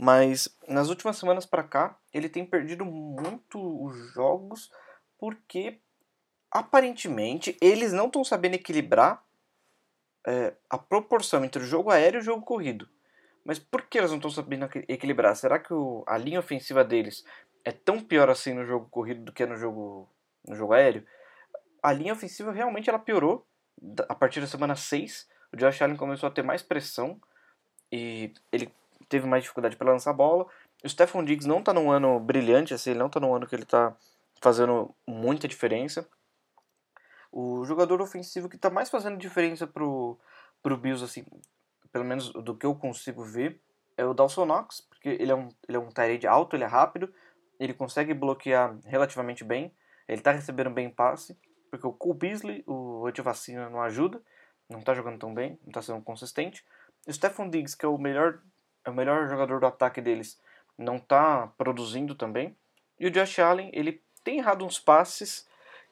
mas 0.00 0.48
nas 0.66 0.88
últimas 0.88 1.18
semanas 1.18 1.44
para 1.44 1.62
cá 1.62 1.94
ele 2.10 2.26
tem 2.26 2.42
perdido 2.42 2.86
muito 2.86 3.84
os 3.84 3.94
jogos 4.14 4.70
porque 5.18 5.78
aparentemente 6.50 7.54
eles 7.60 7.92
não 7.92 8.06
estão 8.06 8.24
sabendo 8.24 8.54
equilibrar 8.54 9.22
é, 10.26 10.54
a 10.70 10.78
proporção 10.78 11.44
entre 11.44 11.62
o 11.62 11.66
jogo 11.66 11.90
aéreo 11.90 12.16
e 12.16 12.22
o 12.22 12.24
jogo 12.24 12.42
corrido. 12.42 12.88
Mas 13.44 13.58
por 13.58 13.82
que 13.82 13.98
eles 13.98 14.08
não 14.08 14.16
estão 14.16 14.30
sabendo 14.30 14.70
equilibrar? 14.88 15.36
Será 15.36 15.58
que 15.58 15.74
o, 15.74 16.02
a 16.06 16.16
linha 16.16 16.40
ofensiva 16.40 16.82
deles 16.82 17.22
é 17.62 17.70
tão 17.70 18.00
pior 18.00 18.30
assim 18.30 18.54
no 18.54 18.64
jogo 18.64 18.88
corrido 18.88 19.22
do 19.24 19.32
que 19.32 19.44
no 19.44 19.56
jogo, 19.56 20.08
no 20.48 20.56
jogo 20.56 20.72
aéreo? 20.72 21.06
A 21.82 21.92
linha 21.92 22.14
ofensiva 22.14 22.52
realmente 22.52 22.88
ela 22.88 22.98
piorou 22.98 23.46
a 24.08 24.14
partir 24.14 24.40
da 24.40 24.46
semana 24.46 24.74
6. 24.74 25.28
O 25.52 25.58
Josh 25.58 25.82
Allen 25.82 25.96
começou 25.96 26.26
a 26.26 26.32
ter 26.32 26.42
mais 26.42 26.62
pressão 26.62 27.20
e 27.92 28.32
ele 28.50 28.72
teve 29.10 29.26
mais 29.26 29.42
dificuldade 29.42 29.76
para 29.76 29.92
lançar 29.92 30.10
a 30.10 30.14
bola. 30.14 30.46
O 30.82 30.88
Stephon 30.88 31.22
Diggs 31.24 31.46
não 31.46 31.62
tá 31.62 31.74
num 31.74 31.90
ano 31.90 32.18
brilhante, 32.18 32.72
assim, 32.72 32.90
ele 32.90 33.00
não 33.00 33.10
tá 33.10 33.20
num 33.20 33.34
ano 33.34 33.46
que 33.46 33.54
ele 33.54 33.66
tá 33.66 33.94
fazendo 34.40 34.94
muita 35.06 35.46
diferença. 35.46 36.08
O 37.30 37.64
jogador 37.64 38.00
ofensivo 38.00 38.48
que 38.48 38.56
tá 38.56 38.70
mais 38.70 38.88
fazendo 38.88 39.18
diferença 39.18 39.66
pro, 39.66 40.18
pro 40.62 40.76
Bills, 40.76 41.04
assim, 41.04 41.26
pelo 41.92 42.04
menos 42.04 42.32
do 42.32 42.56
que 42.56 42.64
eu 42.64 42.74
consigo 42.74 43.22
ver, 43.22 43.60
é 43.96 44.04
o 44.04 44.14
Dawson 44.14 44.46
Knox, 44.46 44.80
porque 44.80 45.10
ele 45.10 45.30
é 45.30 45.34
um, 45.34 45.48
ele 45.68 45.76
é 45.76 45.80
um 45.80 45.90
tight 45.90 46.26
alto, 46.26 46.56
ele 46.56 46.64
é 46.64 46.66
rápido, 46.66 47.12
ele 47.58 47.74
consegue 47.74 48.14
bloquear 48.14 48.78
relativamente 48.84 49.44
bem, 49.44 49.74
ele 50.08 50.22
tá 50.22 50.30
recebendo 50.30 50.70
bem 50.70 50.88
passe, 50.88 51.36
porque 51.70 51.86
o 51.86 51.92
Cole 51.92 52.18
Beasley, 52.18 52.64
o 52.66 53.06
antivacina, 53.06 53.68
não 53.68 53.82
ajuda, 53.82 54.20
não 54.68 54.80
tá 54.80 54.94
jogando 54.94 55.18
tão 55.18 55.34
bem, 55.34 55.58
não 55.64 55.72
tá 55.72 55.82
sendo 55.82 56.00
consistente. 56.00 56.64
O 57.06 57.12
Stephon 57.12 57.48
Diggs, 57.50 57.76
que 57.76 57.84
é 57.84 57.88
o 57.88 57.98
melhor, 57.98 58.40
é 58.84 58.90
o 58.90 58.94
melhor 58.94 59.28
jogador 59.28 59.60
do 59.60 59.66
ataque 59.66 60.00
deles, 60.00 60.40
não 60.76 60.98
tá 60.98 61.52
produzindo 61.58 62.14
também. 62.14 62.56
E 62.98 63.06
o 63.06 63.10
Josh 63.10 63.38
Allen, 63.38 63.70
ele 63.72 64.02
tem 64.24 64.38
errado 64.38 64.64
uns 64.64 64.78
passes 64.78 65.48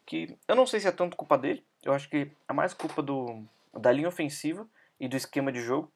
que 0.06 0.36
eu 0.46 0.56
não 0.56 0.66
sei 0.66 0.80
se 0.80 0.88
é 0.88 0.92
tanto 0.92 1.16
culpa 1.16 1.36
dele, 1.36 1.64
eu 1.82 1.92
acho 1.92 2.08
que 2.08 2.30
é 2.48 2.52
mais 2.52 2.72
culpa 2.72 3.02
do, 3.02 3.44
da 3.72 3.92
linha 3.92 4.08
ofensiva 4.08 4.68
e 4.98 5.08
do 5.08 5.16
esquema 5.16 5.52
de 5.52 5.60
jogo 5.60 5.92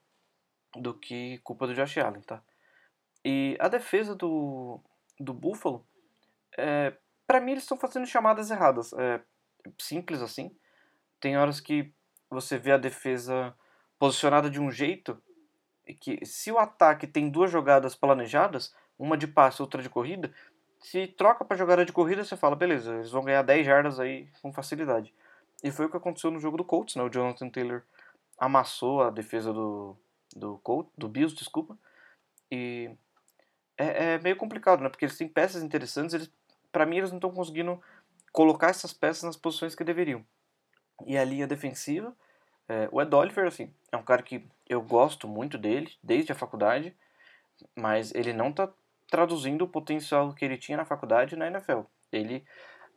do 0.75 0.93
que 0.93 1.39
culpa 1.39 1.67
do 1.67 1.73
Josh 1.73 1.97
Allen, 1.97 2.21
tá? 2.21 2.41
E 3.23 3.55
a 3.59 3.67
defesa 3.67 4.15
do, 4.15 4.79
do 5.19 5.33
Buffalo, 5.33 5.85
é, 6.57 6.95
para 7.25 7.39
mim 7.39 7.51
eles 7.51 7.63
estão 7.63 7.77
fazendo 7.77 8.05
chamadas 8.05 8.51
erradas. 8.51 8.93
É 8.93 9.21
simples 9.79 10.21
assim. 10.21 10.55
Tem 11.19 11.37
horas 11.37 11.59
que 11.59 11.93
você 12.29 12.57
vê 12.57 12.71
a 12.71 12.77
defesa 12.77 13.55
posicionada 13.97 14.49
de 14.49 14.59
um 14.59 14.69
jeito 14.69 15.21
que 15.99 16.25
se 16.25 16.51
o 16.51 16.59
ataque 16.59 17.07
tem 17.07 17.29
duas 17.29 17.51
jogadas 17.51 17.95
planejadas, 17.95 18.73
uma 18.97 19.17
de 19.17 19.27
passe, 19.27 19.61
outra 19.61 19.81
de 19.81 19.89
corrida, 19.89 20.33
se 20.79 21.07
troca 21.07 21.45
para 21.45 21.57
jogada 21.57 21.85
de 21.85 21.93
corrida, 21.93 22.23
você 22.23 22.35
fala, 22.35 22.55
beleza, 22.55 22.95
eles 22.95 23.11
vão 23.11 23.23
ganhar 23.23 23.41
10 23.41 23.65
jardas 23.65 23.99
aí 23.99 24.29
com 24.41 24.53
facilidade. 24.53 25.13
E 25.63 25.71
foi 25.71 25.85
o 25.85 25.89
que 25.89 25.97
aconteceu 25.97 26.29
no 26.29 26.39
jogo 26.39 26.57
do 26.57 26.65
Colts, 26.65 26.95
né? 26.95 27.03
O 27.03 27.09
Jonathan 27.09 27.49
Taylor 27.49 27.83
amassou 28.37 29.01
a 29.01 29.09
defesa 29.09 29.53
do 29.53 29.97
do 30.35 30.57
Colts, 30.59 30.91
do 30.97 31.07
Bills, 31.07 31.35
desculpa. 31.35 31.77
E 32.51 32.89
é, 33.77 34.13
é, 34.13 34.19
meio 34.19 34.35
complicado, 34.35 34.81
né? 34.81 34.89
Porque 34.89 35.05
eles 35.05 35.17
têm 35.17 35.27
peças 35.27 35.63
interessantes, 35.63 36.13
eles 36.13 36.31
para 36.71 36.85
mim 36.85 36.97
eles 36.97 37.11
não 37.11 37.17
estão 37.17 37.31
conseguindo 37.31 37.81
colocar 38.31 38.69
essas 38.69 38.91
peças 38.91 39.23
nas 39.23 39.37
posições 39.37 39.75
que 39.75 39.83
deveriam. 39.83 40.25
E 41.05 41.17
a 41.17 41.23
linha 41.23 41.47
defensiva, 41.47 42.15
é, 42.67 42.89
o 42.91 43.01
Ed 43.01 43.13
Oliver, 43.13 43.47
assim, 43.47 43.71
é 43.91 43.97
um 43.97 44.03
cara 44.03 44.23
que 44.23 44.45
eu 44.73 44.81
gosto 44.81 45.27
muito 45.27 45.57
dele 45.57 45.91
desde 46.01 46.31
a 46.31 46.35
faculdade, 46.35 46.95
mas 47.75 48.13
ele 48.13 48.33
não 48.33 48.49
está 48.49 48.69
traduzindo 49.09 49.63
o 49.63 49.67
potencial 49.67 50.33
que 50.33 50.43
ele 50.43 50.57
tinha 50.57 50.77
na 50.77 50.85
faculdade 50.85 51.35
na 51.35 51.47
NFL. 51.47 51.81
Ele, 52.11 52.43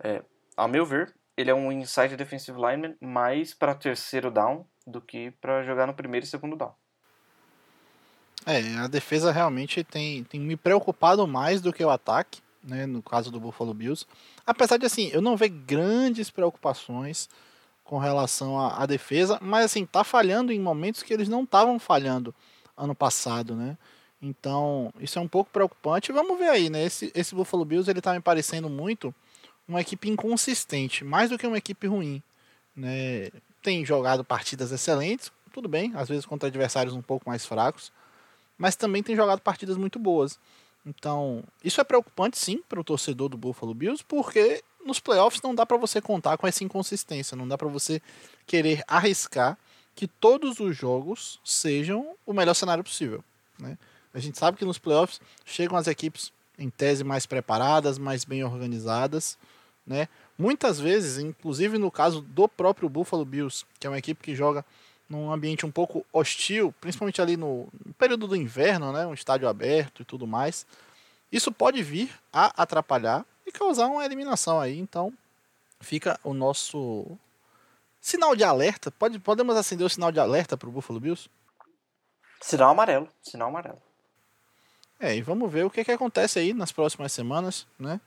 é, 0.02 0.22
ao 0.56 0.68
meu 0.68 0.84
ver, 0.84 1.14
ele 1.36 1.50
é 1.50 1.54
um 1.54 1.70
inside 1.70 2.16
defensive 2.16 2.58
lineman 2.58 2.96
mais 3.00 3.52
para 3.52 3.74
terceiro 3.74 4.30
down 4.30 4.66
do 4.86 5.00
que 5.00 5.30
para 5.32 5.62
jogar 5.62 5.86
no 5.86 5.94
primeiro 5.94 6.24
e 6.24 6.28
segundo 6.28 6.56
down. 6.56 6.74
É, 8.46 8.76
a 8.78 8.86
defesa 8.86 9.32
realmente 9.32 9.82
tem, 9.82 10.24
tem 10.24 10.40
me 10.40 10.56
preocupado 10.56 11.26
mais 11.26 11.60
do 11.60 11.72
que 11.72 11.84
o 11.84 11.90
ataque, 11.90 12.40
né, 12.62 12.86
no 12.86 13.02
caso 13.02 13.30
do 13.30 13.40
Buffalo 13.40 13.74
Bills. 13.74 14.06
Apesar 14.46 14.76
de 14.76 14.86
assim, 14.86 15.10
eu 15.12 15.20
não 15.20 15.36
ver 15.36 15.48
grandes 15.48 16.30
preocupações 16.30 17.28
com 17.86 17.98
relação 17.98 18.58
à, 18.58 18.82
à 18.82 18.86
defesa, 18.86 19.38
mas 19.40 19.66
assim, 19.66 19.86
tá 19.86 20.02
falhando 20.02 20.52
em 20.52 20.60
momentos 20.60 21.02
que 21.02 21.14
eles 21.14 21.28
não 21.28 21.44
estavam 21.44 21.78
falhando 21.78 22.34
ano 22.76 22.94
passado, 22.94 23.54
né? 23.54 23.78
Então, 24.20 24.92
isso 24.98 25.18
é 25.18 25.22
um 25.22 25.28
pouco 25.28 25.50
preocupante. 25.50 26.10
Vamos 26.10 26.36
ver 26.38 26.48
aí, 26.48 26.68
né? 26.68 26.84
Esse, 26.84 27.12
esse 27.14 27.34
Buffalo 27.34 27.64
Bills 27.64 27.88
ele 27.88 28.00
tá 28.00 28.12
me 28.12 28.20
parecendo 28.20 28.68
muito 28.68 29.14
uma 29.68 29.80
equipe 29.80 30.08
inconsistente, 30.10 31.04
mais 31.04 31.30
do 31.30 31.38
que 31.38 31.46
uma 31.46 31.58
equipe 31.58 31.86
ruim, 31.86 32.22
né? 32.74 33.30
Tem 33.62 33.84
jogado 33.84 34.24
partidas 34.24 34.72
excelentes, 34.72 35.32
tudo 35.52 35.68
bem, 35.68 35.92
às 35.94 36.08
vezes 36.08 36.26
contra 36.26 36.48
adversários 36.48 36.94
um 36.94 37.02
pouco 37.02 37.28
mais 37.28 37.46
fracos, 37.46 37.92
mas 38.58 38.76
também 38.76 39.02
tem 39.02 39.16
jogado 39.16 39.40
partidas 39.40 39.76
muito 39.76 39.98
boas. 39.98 40.38
Então, 40.84 41.42
isso 41.64 41.80
é 41.80 41.84
preocupante 41.84 42.38
sim 42.38 42.62
para 42.68 42.80
o 42.80 42.84
torcedor 42.84 43.28
do 43.28 43.36
Buffalo 43.36 43.74
Bills, 43.74 44.04
porque 44.06 44.62
nos 44.86 45.00
playoffs 45.00 45.42
não 45.42 45.54
dá 45.54 45.66
para 45.66 45.76
você 45.76 46.00
contar 46.00 46.36
com 46.36 46.46
essa 46.46 46.64
inconsistência, 46.64 47.36
não 47.36 47.46
dá 47.46 47.58
para 47.58 47.68
você 47.68 48.00
querer 48.46 48.82
arriscar 48.86 49.58
que 49.94 50.06
todos 50.06 50.60
os 50.60 50.76
jogos 50.76 51.40
sejam 51.44 52.14
o 52.24 52.32
melhor 52.32 52.54
cenário 52.54 52.84
possível. 52.84 53.24
Né? 53.58 53.78
A 54.12 54.20
gente 54.20 54.38
sabe 54.38 54.58
que 54.58 54.64
nos 54.64 54.78
playoffs 54.78 55.20
chegam 55.44 55.76
as 55.76 55.86
equipes 55.86 56.32
em 56.58 56.70
tese 56.70 57.04
mais 57.04 57.26
preparadas, 57.26 57.98
mais 57.98 58.24
bem 58.24 58.44
organizadas, 58.44 59.38
né? 59.86 60.08
Muitas 60.38 60.80
vezes, 60.80 61.18
inclusive 61.18 61.78
no 61.78 61.90
caso 61.90 62.20
do 62.20 62.48
próprio 62.48 62.88
Buffalo 62.88 63.24
Bills, 63.24 63.64
que 63.78 63.86
é 63.86 63.90
uma 63.90 63.98
equipe 63.98 64.22
que 64.22 64.34
joga 64.34 64.64
num 65.08 65.30
ambiente 65.30 65.64
um 65.64 65.70
pouco 65.70 66.04
hostil, 66.12 66.74
principalmente 66.80 67.22
ali 67.22 67.36
no, 67.36 67.68
período 67.96 68.26
do 68.26 68.36
inverno, 68.36 68.92
né, 68.92 69.06
um 69.06 69.14
estádio 69.14 69.48
aberto 69.48 70.02
e 70.02 70.04
tudo 70.04 70.26
mais, 70.26 70.66
isso 71.30 71.52
pode 71.52 71.82
vir 71.82 72.10
a 72.32 72.62
atrapalhar 72.62 73.24
causar 73.56 73.86
uma 73.86 74.04
eliminação 74.04 74.60
aí. 74.60 74.78
Então, 74.78 75.12
fica 75.80 76.18
o 76.22 76.32
nosso 76.32 77.06
sinal 78.00 78.36
de 78.36 78.44
alerta. 78.44 78.90
Pode, 78.90 79.18
podemos 79.18 79.56
acender 79.56 79.86
o 79.86 79.90
sinal 79.90 80.12
de 80.12 80.20
alerta 80.20 80.56
para 80.56 80.68
o 80.68 80.72
Buffalo 80.72 81.00
Bills? 81.00 81.28
Sinal 82.40 82.70
amarelo, 82.70 83.08
sinal 83.22 83.48
amarelo. 83.48 83.80
É, 85.00 85.16
e 85.16 85.22
vamos 85.22 85.50
ver 85.50 85.64
o 85.64 85.70
que, 85.70 85.84
que 85.84 85.92
acontece 85.92 86.38
aí 86.38 86.54
nas 86.54 86.72
próximas 86.72 87.12
semanas, 87.12 87.66
né? 87.78 88.00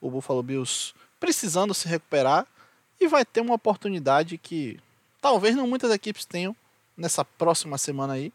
O 0.00 0.10
Buffalo 0.10 0.42
Bills 0.42 0.94
precisando 1.20 1.74
se 1.74 1.86
recuperar 1.88 2.46
e 3.00 3.06
vai 3.06 3.24
ter 3.24 3.40
uma 3.40 3.54
oportunidade 3.54 4.38
que 4.38 4.78
talvez 5.20 5.54
não 5.54 5.66
muitas 5.66 5.90
equipes 5.90 6.24
tenham 6.24 6.56
nessa 6.96 7.24
próxima 7.24 7.76
semana 7.76 8.14
aí, 8.14 8.32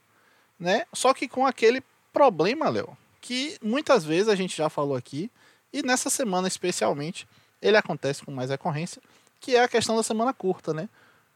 né? 0.60 0.86
Só 0.94 1.14
que 1.14 1.28
com 1.28 1.46
aquele 1.46 1.84
problema, 2.14 2.70
Léo, 2.70 2.98
que 3.22 3.58
muitas 3.62 4.06
vezes 4.06 4.30
a 4.30 4.36
gente 4.36 4.56
já 4.56 4.70
falou 4.70 4.96
aqui 4.96 5.32
e 5.72 5.84
nessa 5.84 6.10
semana 6.10 6.48
especialmente 6.48 7.28
ele 7.62 7.78
acontece 7.78 8.24
com 8.24 8.32
mais 8.32 8.50
recorrência, 8.50 9.02
que 9.40 9.56
é 9.56 9.64
a 9.64 9.68
questão 9.68 9.96
da 9.96 10.04
semana 10.04 10.34
curta, 10.34 10.74
né? 10.74 10.90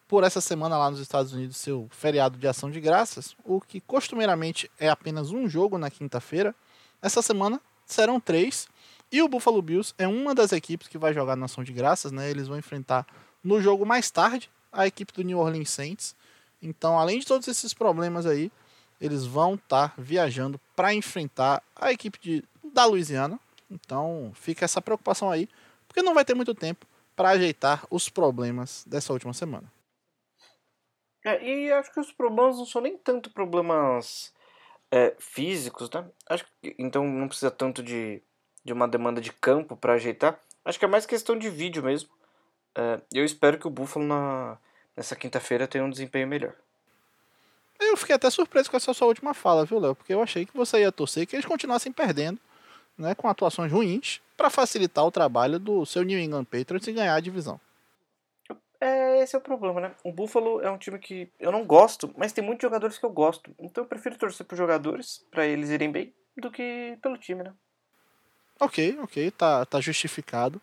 Por 0.07 0.23
essa 0.23 0.41
semana 0.41 0.77
lá 0.77 0.91
nos 0.91 1.00
Estados 1.00 1.31
Unidos, 1.33 1.57
seu 1.57 1.88
feriado 1.89 2.38
de 2.38 2.47
ação 2.47 2.69
de 2.69 2.81
graças, 2.81 3.35
o 3.45 3.61
que 3.61 3.79
costumeiramente 3.79 4.69
é 4.79 4.89
apenas 4.89 5.31
um 5.31 5.47
jogo 5.47 5.77
na 5.77 5.89
quinta-feira, 5.89 6.53
essa 7.01 7.21
semana 7.21 7.61
serão 7.85 8.19
três. 8.19 8.67
E 9.11 9.21
o 9.21 9.27
Buffalo 9.27 9.61
Bills 9.61 9.93
é 9.97 10.07
uma 10.07 10.33
das 10.33 10.51
equipes 10.51 10.88
que 10.88 10.97
vai 10.97 11.13
jogar 11.13 11.35
na 11.35 11.45
ação 11.45 11.63
de 11.63 11.73
graças, 11.73 12.11
né? 12.11 12.29
Eles 12.29 12.47
vão 12.47 12.57
enfrentar 12.57 13.05
no 13.43 13.61
jogo 13.61 13.85
mais 13.85 14.09
tarde, 14.09 14.50
a 14.71 14.88
equipe 14.88 15.11
do 15.11 15.23
New 15.23 15.39
Orleans 15.39 15.69
Saints. 15.69 16.15
Então, 16.61 16.97
além 16.97 17.19
de 17.19 17.25
todos 17.25 17.47
esses 17.47 17.73
problemas 17.73 18.25
aí, 18.25 18.51
eles 19.01 19.25
vão 19.25 19.55
estar 19.55 19.89
tá 19.89 19.93
viajando 19.97 20.59
para 20.75 20.93
enfrentar 20.93 21.61
a 21.75 21.91
equipe 21.91 22.19
de, 22.21 22.43
da 22.73 22.85
Louisiana. 22.85 23.39
Então, 23.72 24.32
fica 24.36 24.66
essa 24.66 24.82
preocupação 24.82 25.32
aí, 25.32 25.48
porque 25.88 26.01
não 26.01 26.13
vai 26.13 26.25
ter 26.25 26.34
muito 26.34 26.54
tempo 26.54 26.86
para 27.16 27.30
ajeitar 27.30 27.86
os 27.90 28.10
problemas 28.10 28.84
dessa 28.86 29.13
última 29.13 29.34
semana. 29.34 29.72
É, 31.24 31.44
e 31.44 31.72
acho 31.72 31.94
que 31.94 32.00
os 32.00 32.12
problemas 32.12 32.58
não 32.58 32.66
são 32.66 32.82
nem 32.82 32.98
tanto 32.98 33.30
problemas 33.30 34.34
é, 34.90 35.16
físicos, 35.20 35.90
né? 35.92 36.06
Acho 36.28 36.46
que, 36.62 36.75
então 36.78 37.08
não 37.08 37.28
precisa 37.28 37.51
tanto 37.51 37.84
de, 37.84 38.22
de 38.63 38.74
uma 38.74 38.88
demanda 38.88 39.22
de 39.22 39.32
campo 39.32 39.78
para 39.78 39.94
ajeitar. 39.94 40.40
Acho 40.66 40.80
que 40.80 40.86
é 40.86 40.88
mais 40.88 41.06
questão 41.06 41.38
de 41.38 41.50
vídeo 41.50 41.84
mesmo. 41.84 42.10
É, 42.75 43.01
eu 43.13 43.24
espero 43.24 43.58
que 43.58 43.68
o 43.68 43.72
Buffalo 43.72 44.06
na, 44.06 44.58
nessa 44.96 45.16
quinta-feira 45.16 45.68
tenha 45.68 45.84
um 45.84 45.90
desempenho 45.90 46.28
melhor. 46.28 46.56
Eu 47.80 47.98
fiquei 47.98 48.16
até 48.16 48.30
surpreso 48.30 48.70
com 48.70 48.78
essa 48.78 48.94
sua 48.94 49.08
última 49.08 49.34
fala, 49.34 49.66
viu, 49.66 49.80
Léo? 49.80 49.96
Porque 49.96 50.13
eu 50.13 50.22
achei 50.22 50.46
que 50.46 50.56
você 50.56 50.82
ia 50.82 50.92
torcer 50.92 51.25
que 51.25 51.36
eles 51.36 51.46
continuassem 51.46 51.92
perdendo, 51.92 52.40
né, 53.01 53.15
com 53.15 53.27
atuações 53.27 53.72
ruins, 53.72 54.22
para 54.38 54.50
facilitar 54.50 55.05
o 55.05 55.12
trabalho 55.12 55.60
do 55.60 55.86
seu 55.86 56.03
New 56.03 56.20
England 56.20 56.46
Patriots 56.46 56.88
e 56.88 56.93
ganhar 56.93 57.15
a 57.15 57.20
divisão. 57.20 57.60
É, 58.79 59.22
esse 59.22 59.36
é 59.36 59.38
o 59.38 59.41
problema, 59.41 59.79
né? 59.79 59.91
O 60.03 60.12
Buffalo 60.12 60.60
é 60.62 60.72
um 60.72 60.77
time 60.77 60.98
que 60.98 61.29
eu 61.39 61.51
não 61.51 61.63
gosto, 61.63 62.12
mas 62.17 62.34
tem 62.34 62.43
muitos 62.43 62.63
jogadores 62.63 62.98
que 62.98 63.05
eu 63.05 63.12
gosto. 63.12 63.53
Então 63.60 63.84
eu 63.84 63.88
prefiro 63.88 64.17
torcer 64.17 64.46
por 64.46 64.58
jogadores, 64.58 65.24
para 65.29 65.46
eles 65.46 65.70
irem 65.70 65.91
bem, 65.91 66.13
do 66.36 66.50
que 66.50 66.98
pelo 67.01 67.17
time, 67.17 67.43
né? 67.43 67.53
Ok, 68.60 68.98
ok, 69.01 69.29
tá, 69.31 69.65
tá 69.65 69.79
justificado. 69.79 70.60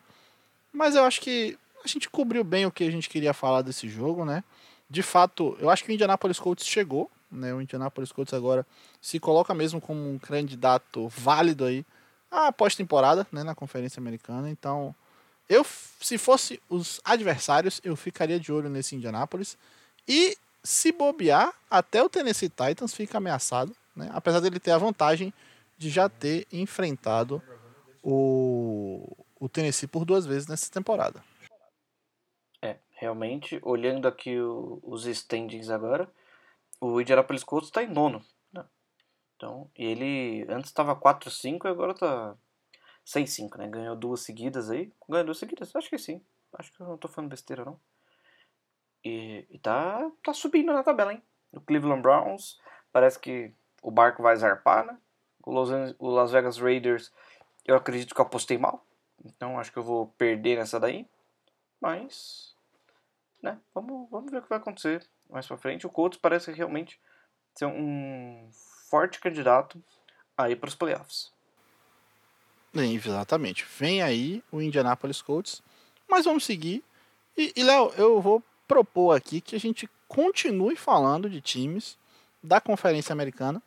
Mas 0.72 0.96
eu 0.96 1.04
acho 1.04 1.20
que 1.20 1.56
a 1.84 1.88
gente 1.88 2.10
cobriu 2.10 2.42
bem 2.42 2.66
o 2.66 2.72
que 2.72 2.84
a 2.84 2.90
gente 2.90 3.08
queria 3.08 3.32
falar 3.32 3.62
desse 3.62 3.88
jogo, 3.88 4.24
né? 4.24 4.42
De 4.90 5.02
fato, 5.02 5.56
eu 5.60 5.70
acho 5.70 5.84
que 5.84 5.90
o 5.90 5.94
Indianapolis 5.94 6.40
Colts 6.40 6.66
chegou, 6.66 7.08
né? 7.30 7.54
O 7.54 7.60
Indianapolis 7.60 8.10
Colts 8.10 8.34
agora 8.34 8.66
se 9.00 9.20
coloca 9.20 9.54
mesmo 9.54 9.80
como 9.80 10.10
um 10.10 10.18
candidato 10.18 11.08
válido 11.08 11.64
aí 11.64 11.84
à 12.30 12.52
pós-temporada, 12.52 13.26
né, 13.32 13.42
na 13.42 13.54
Conferência 13.54 14.00
Americana. 14.00 14.50
Então, 14.50 14.94
eu 15.48 15.64
se 15.64 16.18
fosse 16.18 16.60
os 16.68 17.00
adversários, 17.04 17.80
eu 17.82 17.96
ficaria 17.96 18.38
de 18.38 18.52
olho 18.52 18.68
nesse 18.68 18.94
Indianapolis 18.94 19.56
e 20.06 20.36
se 20.62 20.92
bobear, 20.92 21.52
até 21.70 22.02
o 22.02 22.08
Tennessee 22.08 22.48
Titans 22.48 22.94
fica 22.94 23.18
ameaçado, 23.18 23.74
né? 23.94 24.10
Apesar 24.12 24.40
dele 24.40 24.60
ter 24.60 24.72
a 24.72 24.78
vantagem 24.78 25.32
de 25.76 25.88
já 25.88 26.08
ter 26.08 26.46
enfrentado 26.52 27.42
o, 28.02 29.16
o 29.38 29.48
Tennessee 29.48 29.88
por 29.88 30.04
duas 30.04 30.26
vezes 30.26 30.48
nessa 30.48 30.70
temporada. 30.70 31.22
É, 32.60 32.76
realmente, 32.90 33.58
olhando 33.62 34.08
aqui 34.08 34.38
o, 34.38 34.80
os 34.82 35.06
standings 35.06 35.70
agora, 35.70 36.10
o 36.80 37.00
Indianapolis 37.00 37.44
Colts 37.44 37.68
está 37.68 37.82
em 37.82 37.88
nono. 37.88 38.22
Então, 39.38 39.70
ele 39.76 40.44
antes 40.48 40.68
estava 40.68 40.96
4-5 40.96 41.64
e 41.64 41.68
agora 41.68 41.92
está 41.92 42.36
6-5, 43.06 43.56
né? 43.56 43.68
Ganhou 43.68 43.94
duas 43.94 44.22
seguidas 44.22 44.68
aí. 44.68 44.92
Ganhou 45.08 45.26
duas 45.26 45.38
seguidas? 45.38 45.74
Acho 45.76 45.88
que 45.88 45.96
sim. 45.96 46.20
Acho 46.52 46.72
que 46.72 46.80
eu 46.80 46.88
não 46.88 46.96
estou 46.96 47.08
falando 47.08 47.30
besteira, 47.30 47.64
não. 47.64 47.78
E, 49.04 49.46
e 49.48 49.58
tá, 49.60 50.10
tá 50.24 50.34
subindo 50.34 50.72
na 50.72 50.82
tabela, 50.82 51.12
hein? 51.12 51.22
O 51.52 51.60
Cleveland 51.60 52.02
Browns 52.02 52.60
parece 52.92 53.20
que 53.20 53.54
o 53.80 53.92
barco 53.92 54.24
vai 54.24 54.34
zarpar, 54.34 54.84
né? 54.84 54.98
O, 55.46 55.52
o 56.00 56.10
Las 56.10 56.32
Vegas 56.32 56.58
Raiders, 56.58 57.12
eu 57.64 57.76
acredito 57.76 58.16
que 58.16 58.20
eu 58.20 58.26
apostei 58.26 58.58
mal. 58.58 58.84
Então 59.24 59.56
acho 59.56 59.70
que 59.70 59.78
eu 59.78 59.84
vou 59.84 60.08
perder 60.18 60.58
nessa 60.58 60.80
daí. 60.80 61.08
Mas, 61.80 62.56
né? 63.40 63.60
Vamos, 63.72 64.10
vamos 64.10 64.32
ver 64.32 64.38
o 64.38 64.42
que 64.42 64.48
vai 64.48 64.58
acontecer 64.58 65.08
mais 65.30 65.46
pra 65.46 65.56
frente. 65.56 65.86
O 65.86 65.90
Colts 65.90 66.18
parece 66.18 66.50
realmente 66.50 67.00
ser 67.54 67.66
um 67.66 68.50
forte 68.88 69.20
candidato 69.20 69.82
aí 70.36 70.54
para 70.54 70.68
os 70.68 70.74
playoffs. 70.74 71.30
Exatamente. 72.74 73.66
Vem 73.78 74.02
aí 74.02 74.42
o 74.52 74.60
Indianapolis 74.60 75.22
Colts. 75.22 75.62
Mas 76.08 76.24
vamos 76.24 76.44
seguir. 76.44 76.84
E, 77.36 77.52
e 77.56 77.62
Léo, 77.62 77.92
eu 77.96 78.20
vou 78.20 78.42
propor 78.66 79.16
aqui 79.16 79.40
que 79.40 79.56
a 79.56 79.60
gente 79.60 79.88
continue 80.06 80.76
falando 80.76 81.28
de 81.28 81.40
times 81.40 81.98
da 82.42 82.60
Conferência 82.60 83.12
Americana, 83.12 83.62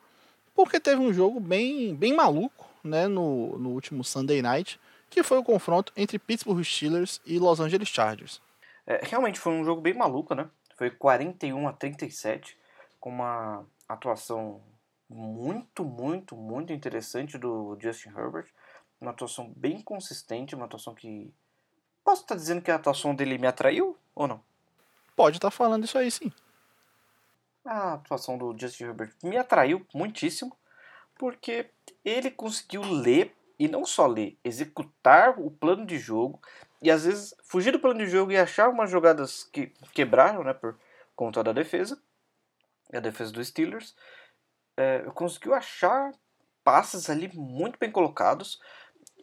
porque 0.56 0.80
teve 0.80 1.01
um 1.01 1.13
jogo 1.13 1.40
bem, 1.40 1.96
bem 1.96 2.13
maluco 2.16 2.68
né, 2.84 3.08
no, 3.08 3.58
no 3.58 3.70
último 3.70 4.04
Sunday 4.04 4.42
Night, 4.42 4.80
que 5.10 5.24
foi 5.24 5.38
o 5.38 5.44
confronto 5.44 5.92
entre 5.96 6.18
Pittsburgh 6.18 6.63
Steelers 6.63 7.22
e 7.25 7.38
Los 7.38 7.60
Angeles 7.60 7.90
Chargers. 7.90 8.42
É, 8.88 9.01
realmente 9.04 9.40
foi 9.40 9.54
um 9.54 9.63
jogo 9.63 9.82
bem 9.82 9.94
maluco, 9.94 10.34
né? 10.34 10.50
Foi 10.78 10.90
41 10.90 11.68
a 11.68 11.74
37, 11.74 12.58
com 13.00 13.10
uma 13.10 13.66
atuação 13.88 14.62
muito, 15.13 15.84
muito, 15.84 16.36
muito 16.36 16.72
interessante 16.72 17.38
do 17.38 17.77
Justin 17.80 18.10
Herbert. 18.10 18.48
Uma 19.00 19.12
atuação 19.12 19.51
bem 19.56 19.82
consistente, 19.82 20.56
uma 20.56 20.65
atuação 20.65 20.96
que. 20.96 21.34
Posso 22.03 22.22
estar 22.22 22.36
dizendo 22.36 22.62
que 22.62 22.72
a 22.72 22.75
atuação 22.75 23.13
dele 23.13 23.38
me 23.38 23.48
atraiu 23.48 23.98
ou 24.15 24.27
não? 24.27 24.41
Pode 25.15 25.38
estar 25.38 25.51
falando 25.51 25.86
isso 25.86 25.98
aí 25.98 26.10
sim. 26.10 26.32
A 27.63 27.94
atuação 27.94 28.38
do 28.38 28.56
Justin 28.58 28.86
Herbert 28.86 29.13
me 29.24 29.38
atraiu 29.38 29.86
muitíssimo, 29.94 30.56
porque 31.15 31.70
ele 32.03 32.32
conseguiu 32.32 32.82
ler, 32.82 33.36
e 33.60 33.68
não 33.68 33.86
só 33.86 34.08
ler, 34.08 34.38
executar 34.44 35.39
o 35.39 35.51
plano 35.51 35.86
de 35.86 36.00
jogo, 36.00 36.41
e 36.82 36.89
às 36.89 37.06
vezes 37.06 37.36
fugir 37.44 37.72
do 37.72 37.80
plano 37.80 38.00
de 38.00 38.08
jogo 38.08 38.32
e 38.32 38.38
achar 38.38 38.70
umas 38.70 38.89
jogadas 38.89 39.44
que 39.44 39.72
quebraram 39.94 40.44
né, 40.44 40.53
por 40.53 40.75
conta 41.15 41.44
da 41.44 41.53
defesa, 41.53 42.01
a 42.91 43.00
defesa 43.00 43.32
dos 43.32 43.48
Steelers. 43.48 43.96
É, 44.82 45.04
conseguiu 45.14 45.54
achar 45.54 46.12
passes 46.64 47.08
ali 47.08 47.30
muito 47.36 47.78
bem 47.78 47.92
colocados, 47.92 48.60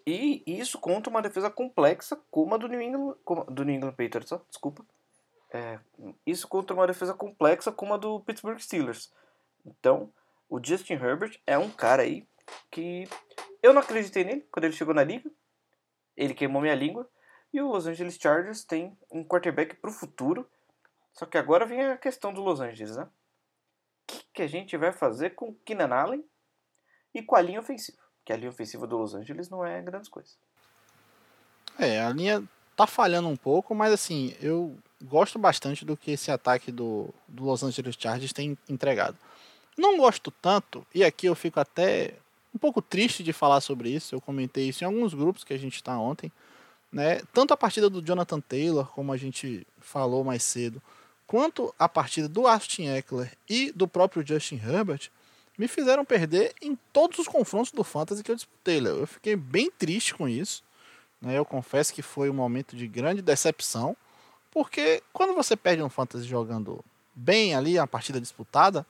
e 0.07 0.45
isso 0.47 0.79
contra 0.79 1.11
uma 1.11 1.21
defesa 1.21 1.51
complexa 1.51 2.17
como 2.31 2.55
a 2.55 2.59
do 2.59 2.69
New 2.69 2.81
England, 2.81 3.17
do 3.49 3.65
New 3.65 3.75
England 3.75 3.93
Patriots, 3.93 4.33
desculpa. 4.49 4.85
É, 5.53 5.81
isso 6.25 6.47
contra 6.47 6.75
uma 6.75 6.87
defesa 6.87 7.13
complexa 7.13 7.73
como 7.73 7.93
a 7.93 7.97
do 7.97 8.21
Pittsburgh 8.21 8.59
Steelers. 8.61 9.13
Então, 9.67 10.13
o 10.49 10.65
Justin 10.65 10.95
Herbert 10.95 11.41
é 11.45 11.59
um 11.59 11.71
cara 11.71 12.03
aí 12.03 12.25
que 12.71 13.09
eu 13.61 13.73
não 13.73 13.83
acreditei 13.83 14.23
nele 14.23 14.47
quando 14.53 14.65
ele 14.65 14.75
chegou 14.75 14.95
na 14.95 15.03
liga. 15.03 15.29
Ele 16.17 16.35
queimou 16.35 16.63
minha 16.63 16.75
língua. 16.75 17.09
E 17.53 17.61
o 17.61 17.69
Los 17.69 17.87
Angeles 17.87 18.17
Chargers 18.21 18.65
tem 18.65 18.97
um 19.11 19.25
quarterback 19.25 19.77
para 19.77 19.91
o 19.91 19.93
futuro. 19.93 20.49
Só 21.13 21.27
que 21.27 21.37
agora 21.37 21.67
vem 21.67 21.85
a 21.85 21.97
questão 21.97 22.33
do 22.33 22.43
Los 22.43 22.61
Angeles, 22.61 22.97
né? 22.97 23.09
Que, 24.39 24.43
a 24.45 24.47
gente 24.47 24.77
vai 24.77 24.93
fazer 24.93 25.31
com 25.31 25.53
Keenan 25.65 25.93
Allen 25.93 26.25
e 27.13 27.21
com 27.21 27.35
a 27.35 27.41
linha 27.41 27.59
ofensiva? 27.59 27.99
Que 28.25 28.33
a 28.33 28.37
linha 28.37 28.51
ofensiva 28.51 28.87
do 28.87 28.97
Los 28.97 29.13
Angeles 29.13 29.51
não 29.51 29.67
é 29.67 29.83
grandes 29.83 30.09
coisas. 30.09 30.39
É, 31.77 32.01
a 32.01 32.11
linha 32.11 32.45
tá 32.77 32.87
falhando 32.87 33.27
um 33.27 33.35
pouco, 33.35 33.75
mas 33.75 33.93
assim, 33.93 34.37
eu 34.41 34.79
gosto 35.03 35.41
bastante 35.41 35.85
do 35.85 35.97
que 35.97 36.13
esse 36.13 36.31
ataque 36.31 36.71
do, 36.71 37.13
do 37.27 37.47
Los 37.47 37.65
Angeles 37.65 37.97
Chargers 37.99 38.33
tem 38.33 38.57
entregado. 38.69 39.19
Não 39.77 39.97
gosto 39.97 40.31
tanto, 40.31 40.87
e 40.95 41.03
aqui 41.03 41.27
eu 41.27 41.35
fico 41.35 41.59
até 41.59 42.15
um 42.55 42.59
pouco 42.59 42.81
triste 42.81 43.25
de 43.25 43.33
falar 43.33 43.61
sobre 43.61 43.91
isso, 43.91 44.15
eu 44.15 44.21
comentei 44.21 44.69
isso 44.69 44.85
em 44.85 44.87
alguns 44.87 45.15
grupos 45.15 45.43
que 45.43 45.53
a 45.53 45.59
gente 45.59 45.75
está 45.75 45.99
ontem, 45.99 46.31
né? 46.93 47.23
Tanto 47.33 47.53
a 47.53 47.57
partida 47.57 47.91
do 47.91 48.01
Jonathan 48.01 48.41
Taylor, 48.41 48.87
como 48.93 49.13
a 49.13 49.17
gente 49.17 49.67
falou 49.81 50.23
mais 50.23 50.45
cedo, 50.45 50.81
quanto 51.29 51.73
a 51.79 51.89
partida 51.89 52.29
do 52.29 52.49
Austin 52.49 52.89
Eckler 52.89 53.31
e 53.49 53.71
do 53.71 53.87
próprio 53.87 54.27
Justin 54.27 54.57
Herbert, 54.57 55.11
me 55.59 55.69
fizeram 55.69 56.05
perder 56.05 56.55
em 56.63 56.77
todos 56.93 57.19
os 57.19 57.29
confrontos 57.29 57.71
do 57.71 57.85
Fantasy 57.85 58.25
que 58.25 58.31
eu 58.31 58.37
disputei. 58.37 58.79
Eu 58.79 59.07
fiquei 59.07 59.37
bem 59.37 59.71
triste 59.71 60.15
com 60.15 60.27
isso. 60.27 60.65
Né? 61.21 61.37
Eu 61.37 61.45
confesso 61.45 61.93
que 61.93 62.01
foi 62.01 62.31
um 62.31 62.35
momento 62.35 62.75
de 62.75 62.89
grande 62.89 63.21
decepção. 63.21 63.95
Porque 64.51 65.03
quando 65.13 65.35
você 65.35 65.55
perde 65.55 65.83
um 65.83 65.91
fantasy 65.91 66.25
jogando 66.25 66.83
bem 67.15 67.55
ali, 67.55 67.79
a 67.79 67.87
partida 67.87 68.21
disputada, 68.21 68.87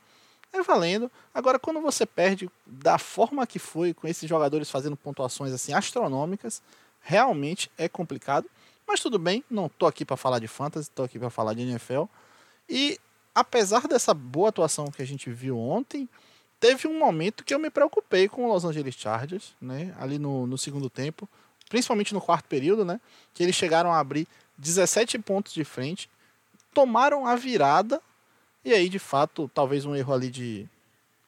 é 0.53 0.62
valendo. 0.62 1.11
Agora, 1.35 1.59
quando 1.59 1.81
você 1.81 2.07
perde 2.07 2.48
da 2.64 2.98
forma 2.98 3.46
que 3.46 3.59
foi, 3.59 3.92
com 3.92 4.07
esses 4.07 4.29
jogadores 4.29 4.70
fazendo 4.70 4.96
pontuações 4.96 5.53
assim 5.53 5.72
astronômicas, 5.72 6.62
realmente 7.01 7.70
é 7.77 7.88
complicado. 7.88 8.48
Mas 8.87 9.01
tudo 9.01 9.18
bem, 9.18 9.42
não 9.51 9.66
estou 9.66 9.88
aqui 9.88 10.05
para 10.05 10.16
falar 10.16 10.38
de 10.38 10.46
fantasy, 10.46 10.88
estou 10.88 11.05
aqui 11.05 11.18
para 11.18 11.29
falar 11.29 11.55
de 11.55 11.62
NFL. 11.62 12.05
E 12.68 12.98
apesar 13.35 13.87
dessa 13.87 14.12
boa 14.12 14.48
atuação 14.48 14.90
que 14.90 15.02
a 15.02 15.07
gente 15.07 15.31
viu 15.31 15.59
ontem, 15.59 16.09
teve 16.61 16.88
um 16.88 16.98
momento 16.98 17.44
que 17.44 17.54
eu 17.54 17.59
me 17.59 17.70
preocupei 17.70 18.28
com 18.28 18.44
o 18.44 18.52
Los 18.52 18.64
Angeles 18.64 18.94
Chargers, 18.94 19.54
né? 19.61 19.94
Ali 19.98 20.18
no, 20.18 20.46
no 20.46 20.59
segundo 20.59 20.90
tempo, 20.90 21.28
principalmente 21.68 22.12
no 22.12 22.20
quarto 22.20 22.46
período, 22.46 22.85
né? 22.85 23.00
Que 23.33 23.42
eles 23.42 23.54
chegaram 23.54 23.92
a 23.92 23.98
abrir 23.98 24.26
17 24.59 25.18
pontos 25.20 25.54
de 25.54 25.64
frente, 25.64 26.11
tomaram 26.74 27.26
a 27.26 27.37
virada, 27.37 28.02
e 28.64 28.72
aí, 28.72 28.88
de 28.88 28.98
fato, 28.98 29.50
talvez 29.54 29.85
um 29.85 29.94
erro 29.94 30.12
ali 30.12 30.31
de 30.31 30.68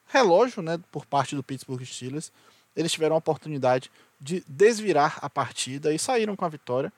relógio, 0.07 0.61
né, 0.61 0.79
por 0.91 1.05
parte 1.05 1.35
do 1.35 1.41
Pittsburgh 1.41 1.83
Steelers, 1.83 2.31
eles 2.75 2.91
tiveram 2.91 3.15
a 3.15 3.19
oportunidade 3.19 3.89
de 4.19 4.43
desvirar 4.47 5.17
a 5.21 5.29
partida 5.29 5.93
e 5.93 5.97
saíram 5.97 6.35
com 6.35 6.45
a 6.45 6.49
vitória, 6.49 6.91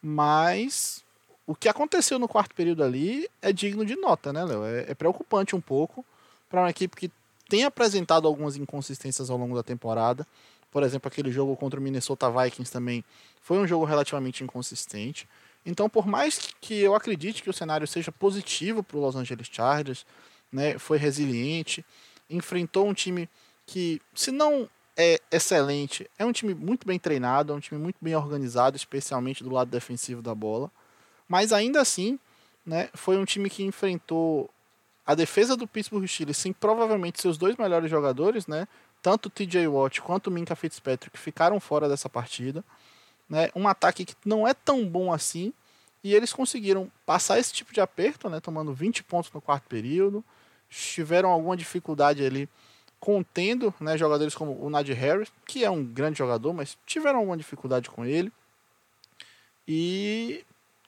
mas 0.00 1.03
o 1.46 1.54
que 1.54 1.68
aconteceu 1.68 2.18
no 2.18 2.28
quarto 2.28 2.54
período 2.54 2.82
ali 2.82 3.28
é 3.42 3.52
digno 3.52 3.84
de 3.84 3.96
nota, 3.96 4.32
né, 4.32 4.44
Léo? 4.44 4.64
É, 4.64 4.90
é 4.90 4.94
preocupante 4.94 5.54
um 5.54 5.60
pouco 5.60 6.04
para 6.48 6.62
uma 6.62 6.70
equipe 6.70 6.96
que 6.96 7.10
tem 7.48 7.64
apresentado 7.64 8.26
algumas 8.26 8.56
inconsistências 8.56 9.28
ao 9.30 9.36
longo 9.36 9.54
da 9.54 9.62
temporada. 9.62 10.26
Por 10.70 10.82
exemplo, 10.82 11.08
aquele 11.08 11.30
jogo 11.30 11.56
contra 11.56 11.78
o 11.78 11.82
Minnesota 11.82 12.30
Vikings 12.30 12.72
também 12.72 13.04
foi 13.40 13.58
um 13.58 13.66
jogo 13.66 13.84
relativamente 13.84 14.42
inconsistente. 14.42 15.28
Então, 15.64 15.88
por 15.88 16.06
mais 16.06 16.50
que 16.60 16.80
eu 16.80 16.94
acredite 16.94 17.42
que 17.42 17.50
o 17.50 17.52
cenário 17.52 17.86
seja 17.86 18.10
positivo 18.10 18.82
para 18.82 18.96
o 18.96 19.00
Los 19.00 19.16
Angeles 19.16 19.48
Chargers, 19.50 20.04
né, 20.52 20.78
foi 20.78 20.98
resiliente, 20.98 21.84
enfrentou 22.28 22.86
um 22.86 22.94
time 22.94 23.28
que, 23.66 24.00
se 24.14 24.30
não 24.30 24.68
é 24.96 25.20
excelente, 25.30 26.08
é 26.18 26.24
um 26.24 26.32
time 26.32 26.54
muito 26.54 26.86
bem 26.86 26.98
treinado, 26.98 27.52
é 27.52 27.56
um 27.56 27.60
time 27.60 27.80
muito 27.80 27.96
bem 28.00 28.14
organizado, 28.14 28.76
especialmente 28.76 29.42
do 29.42 29.50
lado 29.50 29.70
defensivo 29.70 30.22
da 30.22 30.34
bola. 30.34 30.70
Mas 31.28 31.52
ainda 31.52 31.80
assim, 31.80 32.18
né, 32.64 32.88
foi 32.94 33.16
um 33.16 33.24
time 33.24 33.48
que 33.50 33.62
enfrentou 33.62 34.50
a 35.06 35.14
defesa 35.14 35.56
do 35.56 35.66
Pittsburgh 35.66 36.06
Steelers 36.06 36.38
sem 36.38 36.52
provavelmente 36.52 37.20
seus 37.20 37.36
dois 37.36 37.56
melhores 37.56 37.90
jogadores, 37.90 38.46
né, 38.46 38.66
tanto 39.02 39.26
o 39.26 39.30
TJ 39.30 39.68
Watt 39.68 40.00
quanto 40.00 40.28
o 40.28 40.30
Minka 40.30 40.56
Fitzpatrick 40.56 41.18
ficaram 41.18 41.60
fora 41.60 41.88
dessa 41.88 42.08
partida 42.08 42.64
né, 43.28 43.50
um 43.54 43.66
ataque 43.66 44.04
que 44.04 44.14
não 44.24 44.46
é 44.46 44.54
tão 44.54 44.86
bom 44.86 45.12
assim, 45.12 45.52
e 46.02 46.14
eles 46.14 46.32
conseguiram 46.32 46.90
passar 47.06 47.38
esse 47.38 47.52
tipo 47.52 47.72
de 47.72 47.80
aperto, 47.80 48.28
né, 48.28 48.40
tomando 48.40 48.72
20 48.72 49.02
pontos 49.04 49.30
no 49.32 49.40
quarto 49.40 49.64
período, 49.68 50.22
tiveram 50.68 51.30
alguma 51.30 51.56
dificuldade 51.56 52.24
ali 52.24 52.48
contendo 53.00 53.72
né, 53.80 53.96
jogadores 53.96 54.34
como 54.34 54.58
o 54.64 54.70
Nadir 54.70 54.96
Harris, 54.96 55.30
que 55.46 55.64
é 55.64 55.70
um 55.70 55.84
grande 55.84 56.18
jogador, 56.18 56.52
mas 56.52 56.76
tiveram 56.86 57.18
alguma 57.18 57.36
dificuldade 57.36 57.90
com 57.90 58.04
ele. 58.04 58.32
E 59.68 60.44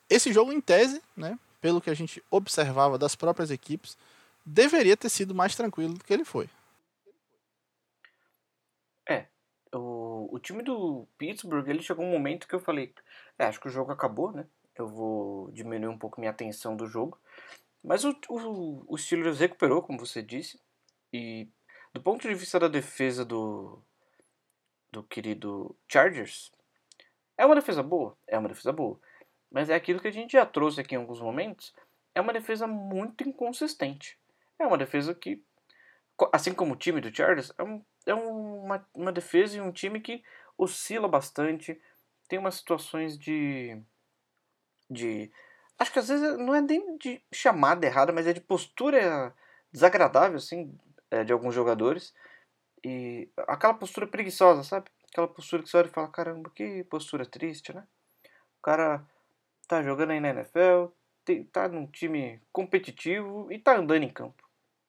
esse 0.08 0.32
jogo, 0.32 0.52
em 0.52 0.60
tese, 0.60 1.02
né, 1.16 1.38
pelo 1.60 1.80
que 1.80 1.90
a 1.90 1.94
gente 1.94 2.22
observava 2.30 2.98
das 2.98 3.14
próprias 3.14 3.50
equipes, 3.50 3.96
deveria 4.44 4.96
ter 4.96 5.08
sido 5.08 5.34
mais 5.34 5.54
tranquilo 5.56 5.94
do 5.94 6.04
que 6.04 6.12
ele 6.12 6.24
foi. 6.24 6.48
o, 9.76 10.28
o 10.34 10.38
time 10.38 10.62
do 10.62 11.06
Pittsburgh, 11.18 11.68
ele 11.68 11.82
chegou 11.82 12.04
um 12.04 12.10
momento 12.10 12.48
que 12.48 12.54
eu 12.54 12.60
falei, 12.60 12.94
é, 13.38 13.44
acho 13.44 13.60
que 13.60 13.68
o 13.68 13.70
jogo 13.70 13.92
acabou, 13.92 14.32
né? 14.32 14.46
Eu 14.74 14.88
vou 14.88 15.50
diminuir 15.52 15.88
um 15.88 15.98
pouco 15.98 16.20
minha 16.20 16.30
atenção 16.30 16.76
do 16.76 16.86
jogo. 16.86 17.18
Mas 17.82 18.04
o, 18.04 18.14
o, 18.28 18.84
o 18.88 18.98
Steelers 18.98 19.38
recuperou, 19.38 19.82
como 19.82 19.98
você 19.98 20.22
disse. 20.22 20.60
E 21.12 21.48
do 21.94 22.02
ponto 22.02 22.28
de 22.28 22.34
vista 22.34 22.58
da 22.58 22.68
defesa 22.68 23.24
do, 23.24 23.82
do 24.90 25.02
querido 25.04 25.76
Chargers, 25.88 26.52
é 27.38 27.46
uma 27.46 27.54
defesa 27.54 27.82
boa, 27.82 28.16
é 28.26 28.38
uma 28.38 28.48
defesa 28.48 28.72
boa. 28.72 29.00
Mas 29.56 29.70
é 29.70 29.74
aquilo 29.74 30.00
que 30.00 30.08
a 30.08 30.12
gente 30.12 30.32
já 30.32 30.44
trouxe 30.44 30.82
aqui 30.82 30.94
em 30.94 30.98
alguns 30.98 31.18
momentos, 31.18 31.74
é 32.14 32.20
uma 32.20 32.30
defesa 32.30 32.66
muito 32.66 33.26
inconsistente. 33.26 34.18
É 34.58 34.66
uma 34.66 34.76
defesa 34.76 35.14
que, 35.14 35.42
assim 36.30 36.52
como 36.52 36.74
o 36.74 36.76
time 36.76 37.00
do 37.00 37.10
Chargers, 37.16 37.50
é, 37.56 37.62
um, 37.62 37.82
é 38.04 38.12
uma, 38.12 38.86
uma 38.92 39.10
defesa 39.10 39.56
e 39.56 39.60
um 39.62 39.72
time 39.72 39.98
que 39.98 40.22
oscila 40.58 41.08
bastante, 41.08 41.80
tem 42.28 42.38
umas 42.38 42.56
situações 42.56 43.18
de. 43.18 43.80
de. 44.90 45.32
Acho 45.78 45.90
que 45.90 46.00
às 46.00 46.08
vezes 46.08 46.36
não 46.36 46.54
é 46.54 46.60
nem 46.60 46.98
de 46.98 47.22
chamada 47.32 47.86
errada, 47.86 48.12
mas 48.12 48.26
é 48.26 48.34
de 48.34 48.42
postura 48.42 49.34
desagradável, 49.72 50.36
assim, 50.36 50.78
é, 51.10 51.24
de 51.24 51.32
alguns 51.32 51.54
jogadores. 51.54 52.12
E 52.84 53.30
aquela 53.48 53.72
postura 53.72 54.06
preguiçosa, 54.06 54.62
sabe? 54.62 54.90
Aquela 55.10 55.26
postura 55.26 55.62
que 55.62 55.70
você 55.70 55.78
olha 55.78 55.86
e 55.86 55.90
fala: 55.90 56.08
caramba, 56.08 56.50
que 56.50 56.84
postura 56.84 57.24
triste, 57.24 57.72
né? 57.72 57.86
O 58.58 58.62
cara 58.62 59.02
tá 59.66 59.82
jogando 59.82 60.10
aí 60.10 60.20
na 60.20 60.30
NFL, 60.30 60.86
tem, 61.24 61.44
tá 61.44 61.68
num 61.68 61.86
time 61.86 62.40
competitivo 62.52 63.50
e 63.50 63.58
tá 63.58 63.76
andando 63.76 64.02
em 64.02 64.10
campo. 64.10 64.42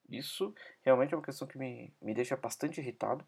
Isso 0.09 0.53
realmente 0.81 1.13
é 1.13 1.17
uma 1.17 1.23
questão 1.23 1.47
que 1.47 1.57
me, 1.57 1.93
me 2.01 2.13
deixa 2.13 2.35
bastante 2.37 2.79
irritado. 2.79 3.25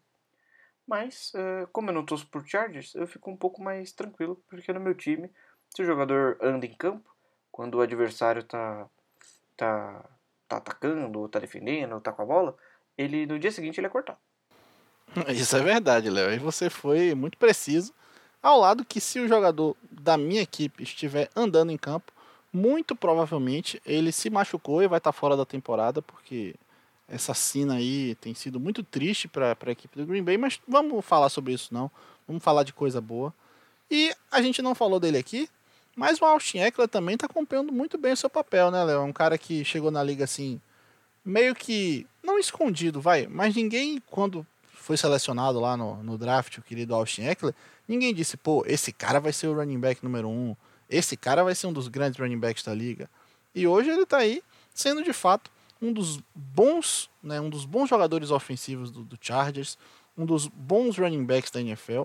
Mas, 0.86 1.32
uh, 1.34 1.68
como 1.72 1.90
eu 1.90 1.94
não 1.94 2.04
torço 2.04 2.26
por 2.26 2.46
Chargers, 2.46 2.94
eu 2.94 3.06
fico 3.06 3.30
um 3.30 3.36
pouco 3.36 3.62
mais 3.62 3.92
tranquilo, 3.92 4.42
porque 4.48 4.72
no 4.72 4.80
meu 4.80 4.94
time, 4.94 5.30
se 5.74 5.82
o 5.82 5.84
jogador 5.84 6.38
anda 6.40 6.66
em 6.66 6.74
campo, 6.74 7.08
quando 7.52 7.76
o 7.76 7.80
adversário 7.80 8.42
tá, 8.42 8.88
tá, 9.56 10.04
tá 10.48 10.56
atacando, 10.56 11.20
ou 11.20 11.28
tá 11.28 11.38
defendendo, 11.38 11.92
ou 11.92 12.00
tá 12.00 12.12
com 12.12 12.22
a 12.22 12.26
bola, 12.26 12.56
ele 12.96 13.26
no 13.26 13.38
dia 13.38 13.52
seguinte 13.52 13.78
ele 13.78 13.86
é 13.86 13.90
cortado. 13.90 14.18
Isso 15.28 15.56
é 15.56 15.62
verdade, 15.62 16.08
Léo. 16.08 16.32
E 16.32 16.38
você 16.38 16.70
foi 16.70 17.14
muito 17.14 17.36
preciso. 17.36 17.92
Ao 18.42 18.58
lado 18.58 18.84
que 18.84 19.00
se 19.00 19.20
o 19.20 19.28
jogador 19.28 19.76
da 19.90 20.16
minha 20.16 20.42
equipe 20.42 20.82
estiver 20.82 21.28
andando 21.36 21.70
em 21.70 21.76
campo, 21.76 22.12
muito 22.52 22.96
provavelmente 22.96 23.80
ele 23.84 24.10
se 24.12 24.30
machucou 24.30 24.82
e 24.82 24.88
vai 24.88 24.98
estar 24.98 25.12
fora 25.12 25.36
da 25.36 25.44
temporada, 25.44 26.00
porque 26.00 26.54
essa 27.06 27.34
cena 27.34 27.74
aí 27.74 28.14
tem 28.16 28.34
sido 28.34 28.58
muito 28.58 28.82
triste 28.82 29.28
para 29.28 29.56
a 29.60 29.70
equipe 29.70 29.98
do 29.98 30.06
Green 30.06 30.22
Bay, 30.22 30.38
mas 30.38 30.60
vamos 30.66 31.04
falar 31.04 31.28
sobre 31.28 31.52
isso 31.52 31.74
não. 31.74 31.90
Vamos 32.26 32.42
falar 32.42 32.62
de 32.62 32.72
coisa 32.72 33.00
boa. 33.00 33.34
E 33.90 34.14
a 34.30 34.40
gente 34.40 34.62
não 34.62 34.74
falou 34.74 35.00
dele 35.00 35.18
aqui, 35.18 35.48
mas 35.96 36.20
o 36.20 36.24
Austin 36.24 36.58
Eckler 36.58 36.88
também 36.88 37.16
está 37.16 37.26
cumprindo 37.26 37.72
muito 37.72 37.98
bem 37.98 38.12
o 38.12 38.16
seu 38.16 38.30
papel, 38.30 38.70
né, 38.70 38.84
Léo? 38.84 39.00
É 39.00 39.04
um 39.04 39.12
cara 39.12 39.36
que 39.36 39.64
chegou 39.64 39.90
na 39.90 40.02
liga 40.02 40.24
assim, 40.24 40.60
meio 41.24 41.54
que, 41.54 42.06
não 42.22 42.38
escondido, 42.38 43.00
vai, 43.00 43.26
mas 43.26 43.54
ninguém, 43.54 44.00
quando 44.08 44.46
foi 44.80 44.96
selecionado 44.96 45.60
lá 45.60 45.76
no, 45.76 46.02
no 46.02 46.16
draft, 46.16 46.58
o 46.58 46.62
querido 46.62 46.94
Austin 46.94 47.22
Eckler, 47.22 47.54
ninguém 47.86 48.14
disse, 48.14 48.36
pô, 48.36 48.64
esse 48.66 48.92
cara 48.92 49.20
vai 49.20 49.32
ser 49.32 49.46
o 49.46 49.54
running 49.54 49.78
back 49.78 50.02
número 50.02 50.28
um, 50.28 50.56
esse 50.88 51.16
cara 51.16 51.44
vai 51.44 51.54
ser 51.54 51.66
um 51.66 51.72
dos 51.72 51.86
grandes 51.88 52.18
running 52.18 52.38
backs 52.38 52.64
da 52.64 52.74
liga. 52.74 53.08
E 53.54 53.66
hoje 53.66 53.90
ele 53.90 54.02
está 54.02 54.18
aí 54.18 54.42
sendo 54.74 55.02
de 55.04 55.12
fato 55.12 55.50
um 55.80 55.92
dos 55.92 56.20
bons, 56.34 57.10
né, 57.22 57.40
um 57.40 57.48
dos 57.48 57.64
bons 57.64 57.88
jogadores 57.88 58.30
ofensivos 58.30 58.90
do, 58.90 59.02
do, 59.02 59.18
Chargers, 59.20 59.78
um 60.16 60.26
dos 60.26 60.46
bons 60.46 60.98
running 60.98 61.24
backs 61.24 61.50
da 61.50 61.60
NFL. 61.60 62.04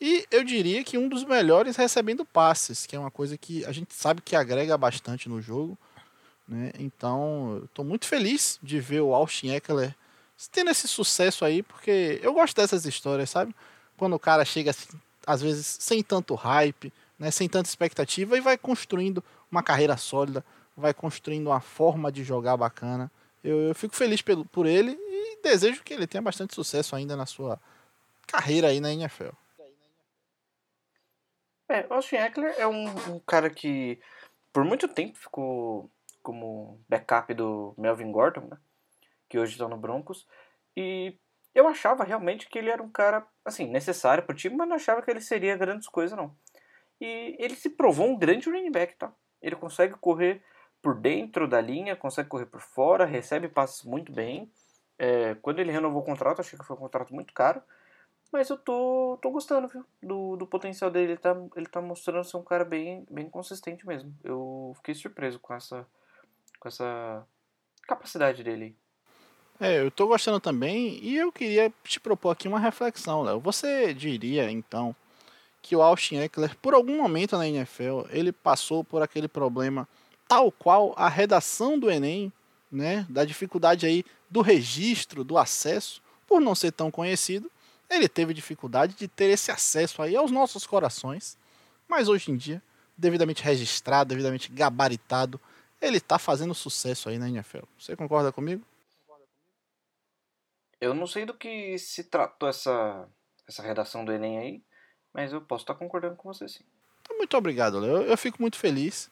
E 0.00 0.26
eu 0.30 0.42
diria 0.42 0.82
que 0.82 0.96
um 0.96 1.08
dos 1.08 1.24
melhores 1.24 1.76
recebendo 1.76 2.24
passes, 2.24 2.86
que 2.86 2.96
é 2.96 2.98
uma 2.98 3.10
coisa 3.10 3.36
que 3.36 3.64
a 3.66 3.72
gente 3.72 3.94
sabe 3.94 4.22
que 4.22 4.34
agrega 4.34 4.76
bastante 4.78 5.28
no 5.28 5.42
jogo. 5.42 5.76
Né? 6.48 6.72
Então, 6.78 7.62
estou 7.66 7.84
muito 7.84 8.06
feliz 8.06 8.58
de 8.62 8.80
ver 8.80 9.00
o 9.00 9.14
Austin 9.14 9.50
Eckler 9.50 9.94
tendo 10.48 10.70
esse 10.70 10.88
sucesso 10.88 11.44
aí, 11.44 11.62
porque 11.62 12.20
eu 12.22 12.32
gosto 12.32 12.56
dessas 12.56 12.84
histórias, 12.84 13.30
sabe? 13.30 13.54
Quando 13.96 14.14
o 14.14 14.18
cara 14.18 14.44
chega, 14.44 14.70
assim, 14.70 14.88
às 15.26 15.42
vezes, 15.42 15.66
sem 15.80 16.02
tanto 16.02 16.34
hype, 16.34 16.92
né? 17.18 17.30
sem 17.30 17.48
tanta 17.48 17.68
expectativa, 17.68 18.36
e 18.36 18.40
vai 18.40 18.56
construindo 18.56 19.22
uma 19.50 19.62
carreira 19.62 19.96
sólida, 19.96 20.44
vai 20.76 20.94
construindo 20.94 21.48
uma 21.48 21.60
forma 21.60 22.10
de 22.10 22.24
jogar 22.24 22.56
bacana. 22.56 23.10
Eu, 23.42 23.68
eu 23.68 23.74
fico 23.74 23.94
feliz 23.94 24.22
pelo, 24.22 24.44
por 24.44 24.66
ele 24.66 24.92
e 24.92 25.42
desejo 25.42 25.82
que 25.82 25.92
ele 25.92 26.06
tenha 26.06 26.22
bastante 26.22 26.54
sucesso 26.54 26.96
ainda 26.96 27.16
na 27.16 27.26
sua 27.26 27.60
carreira 28.26 28.68
aí 28.68 28.80
na 28.80 28.92
NFL. 28.92 29.34
É, 31.68 31.86
o 31.88 31.94
Austin 31.94 32.16
Eckler 32.16 32.54
é 32.58 32.66
um, 32.66 32.88
um, 33.14 33.20
cara 33.20 33.48
que 33.48 34.00
por 34.52 34.64
muito 34.64 34.88
tempo 34.88 35.16
ficou 35.16 35.88
como 36.20 36.80
backup 36.88 37.32
do 37.32 37.74
Melvin 37.78 38.10
Gordon, 38.10 38.48
né? 38.50 38.58
Que 39.30 39.38
hoje 39.38 39.52
está 39.52 39.66
no 39.66 39.78
Broncos. 39.78 40.26
E 40.76 41.16
eu 41.54 41.66
achava 41.66 42.04
realmente 42.04 42.48
que 42.48 42.58
ele 42.58 42.68
era 42.68 42.82
um 42.82 42.90
cara, 42.90 43.26
assim, 43.44 43.66
necessário 43.66 44.22
para 44.24 44.34
o 44.34 44.36
time, 44.36 44.56
mas 44.56 44.68
não 44.68 44.76
achava 44.76 45.00
que 45.00 45.10
ele 45.10 45.22
seria 45.22 45.56
grandes 45.56 45.88
coisas, 45.88 46.16
não. 46.16 46.36
E 47.00 47.34
ele 47.38 47.54
se 47.54 47.70
provou 47.70 48.06
um 48.06 48.18
grande 48.18 48.50
running 48.50 48.70
back, 48.70 48.96
tá? 48.96 49.10
Ele 49.40 49.56
consegue 49.56 49.94
correr 49.94 50.42
por 50.82 50.94
dentro 50.94 51.48
da 51.48 51.60
linha, 51.60 51.96
consegue 51.96 52.28
correr 52.28 52.46
por 52.46 52.60
fora, 52.60 53.06
recebe 53.06 53.48
passes 53.48 53.84
muito 53.84 54.12
bem. 54.12 54.50
É, 54.98 55.34
quando 55.36 55.60
ele 55.60 55.72
renovou 55.72 56.02
o 56.02 56.04
contrato, 56.04 56.40
achei 56.40 56.58
que 56.58 56.64
foi 56.64 56.76
um 56.76 56.80
contrato 56.80 57.14
muito 57.14 57.32
caro. 57.32 57.62
Mas 58.32 58.48
eu 58.48 58.56
tô, 58.56 59.18
tô 59.20 59.30
gostando, 59.30 59.66
viu? 59.66 59.84
Do, 60.02 60.36
do 60.36 60.46
potencial 60.46 60.90
dele. 60.90 61.12
Ele 61.12 61.18
tá, 61.18 61.36
ele 61.56 61.66
tá 61.66 61.80
mostrando 61.80 62.24
ser 62.24 62.36
um 62.36 62.44
cara 62.44 62.64
bem, 62.64 63.06
bem 63.10 63.28
consistente 63.28 63.86
mesmo. 63.86 64.14
Eu 64.22 64.72
fiquei 64.76 64.94
surpreso 64.94 65.40
com 65.40 65.54
essa, 65.54 65.86
com 66.60 66.68
essa 66.68 67.26
capacidade 67.88 68.44
dele. 68.44 68.76
É, 69.60 69.78
eu 69.78 69.90
tô 69.90 70.06
gostando 70.06 70.40
também 70.40 70.98
e 71.02 71.16
eu 71.16 71.30
queria 71.30 71.70
te 71.84 72.00
propor 72.00 72.30
aqui 72.30 72.48
uma 72.48 72.58
reflexão, 72.58 73.20
Léo. 73.20 73.38
Você 73.40 73.92
diria, 73.92 74.50
então, 74.50 74.96
que 75.60 75.76
o 75.76 75.82
Austin 75.82 76.16
Eckler, 76.16 76.56
por 76.56 76.72
algum 76.72 76.96
momento 76.96 77.36
na 77.36 77.46
NFL, 77.46 78.06
ele 78.08 78.32
passou 78.32 78.82
por 78.82 79.02
aquele 79.02 79.28
problema 79.28 79.86
tal 80.26 80.50
qual 80.50 80.94
a 80.96 81.10
redação 81.10 81.78
do 81.78 81.90
Enem, 81.90 82.32
né, 82.72 83.04
da 83.10 83.22
dificuldade 83.22 83.84
aí 83.84 84.02
do 84.30 84.40
registro, 84.40 85.22
do 85.22 85.36
acesso, 85.36 86.00
por 86.26 86.40
não 86.40 86.54
ser 86.54 86.72
tão 86.72 86.90
conhecido, 86.90 87.50
ele 87.90 88.08
teve 88.08 88.32
dificuldade 88.32 88.94
de 88.94 89.08
ter 89.08 89.26
esse 89.26 89.50
acesso 89.50 90.00
aí 90.00 90.16
aos 90.16 90.30
nossos 90.30 90.66
corações. 90.66 91.36
Mas 91.86 92.08
hoje 92.08 92.30
em 92.30 92.36
dia, 92.36 92.62
devidamente 92.96 93.42
registrado, 93.42 94.08
devidamente 94.08 94.50
gabaritado, 94.50 95.38
ele 95.82 95.98
está 95.98 96.18
fazendo 96.18 96.54
sucesso 96.54 97.10
aí 97.10 97.18
na 97.18 97.28
NFL. 97.28 97.64
Você 97.78 97.94
concorda 97.94 98.32
comigo? 98.32 98.62
Eu 100.80 100.94
não 100.94 101.06
sei 101.06 101.26
do 101.26 101.34
que 101.34 101.78
se 101.78 102.04
tratou 102.04 102.48
essa, 102.48 103.06
essa 103.46 103.62
redação 103.62 104.04
do 104.04 104.12
Enem 104.12 104.38
aí, 104.38 104.62
mas 105.12 105.32
eu 105.32 105.40
posso 105.40 105.62
estar 105.62 105.74
concordando 105.74 106.16
com 106.16 106.32
você 106.32 106.48
sim. 106.48 106.64
Muito 107.16 107.36
obrigado, 107.36 107.78
Léo. 107.78 107.96
Eu, 107.96 108.02
eu 108.02 108.16
fico 108.16 108.40
muito 108.40 108.56
feliz. 108.56 109.10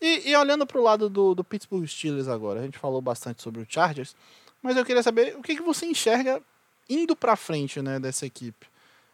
E, 0.00 0.30
e 0.30 0.36
olhando 0.36 0.66
para 0.66 0.78
o 0.78 0.82
lado 0.82 1.08
do, 1.08 1.34
do, 1.34 1.44
Pittsburgh 1.44 1.86
Steelers 1.86 2.28
agora, 2.28 2.60
a 2.60 2.62
gente 2.64 2.78
falou 2.78 3.00
bastante 3.00 3.42
sobre 3.42 3.60
o 3.60 3.66
Chargers, 3.68 4.16
mas 4.62 4.76
eu 4.76 4.84
queria 4.84 5.02
saber 5.02 5.36
o 5.36 5.42
que, 5.42 5.54
que 5.54 5.62
você 5.62 5.86
enxerga 5.86 6.42
indo 6.88 7.14
para 7.14 7.36
frente 7.36 7.80
né, 7.80 8.00
dessa 8.00 8.26
equipe. 8.26 8.66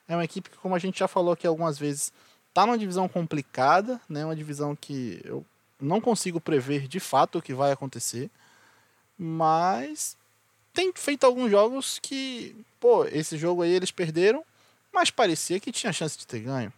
É 0.06 0.14
uma 0.14 0.24
equipe 0.24 0.48
que, 0.48 0.56
como 0.56 0.74
a 0.74 0.78
gente 0.78 0.98
já 0.98 1.08
falou 1.08 1.32
aqui 1.32 1.46
algumas 1.46 1.78
vezes, 1.78 2.12
está 2.48 2.64
numa 2.64 2.78
divisão 2.78 3.08
complicada, 3.08 4.00
né, 4.08 4.24
uma 4.24 4.34
divisão 4.34 4.74
que 4.74 5.20
eu 5.24 5.44
não 5.80 6.00
consigo 6.00 6.40
prever 6.40 6.88
de 6.88 6.98
fato 6.98 7.38
o 7.38 7.42
que 7.42 7.52
vai 7.52 7.70
acontecer, 7.70 8.30
mas 9.18 10.16
tem 10.78 10.92
feito 10.94 11.24
alguns 11.24 11.50
jogos 11.50 11.98
que, 11.98 12.54
pô, 12.78 13.04
esse 13.06 13.36
jogo 13.36 13.62
aí 13.62 13.72
eles 13.72 13.90
perderam, 13.90 14.44
mas 14.92 15.10
parecia 15.10 15.58
que 15.58 15.72
tinha 15.72 15.92
chance 15.92 16.16
de 16.16 16.24
ter 16.24 16.38
ganho. 16.38 16.72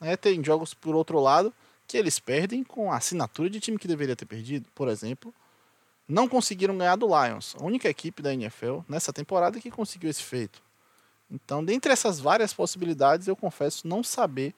É, 0.00 0.16
tem 0.16 0.42
jogos 0.44 0.72
por 0.72 0.94
outro 0.94 1.18
lado 1.18 1.52
que 1.84 1.96
eles 1.96 2.20
perdem 2.20 2.62
com 2.62 2.92
a 2.92 2.96
assinatura 2.96 3.50
de 3.50 3.58
time 3.58 3.76
que 3.76 3.88
deveria 3.88 4.14
ter 4.14 4.24
perdido. 4.24 4.68
Por 4.72 4.86
exemplo, 4.86 5.34
não 6.06 6.28
conseguiram 6.28 6.78
ganhar 6.78 6.94
do 6.94 7.08
Lions, 7.08 7.56
a 7.58 7.64
única 7.64 7.88
equipe 7.88 8.22
da 8.22 8.32
NFL 8.32 8.82
nessa 8.88 9.12
temporada 9.12 9.60
que 9.60 9.68
conseguiu 9.68 10.08
esse 10.08 10.22
feito. 10.22 10.62
Então, 11.28 11.64
dentre 11.64 11.92
essas 11.92 12.20
várias 12.20 12.54
possibilidades, 12.54 13.26
eu 13.26 13.34
confesso 13.34 13.84
não 13.84 14.04
saber 14.04 14.54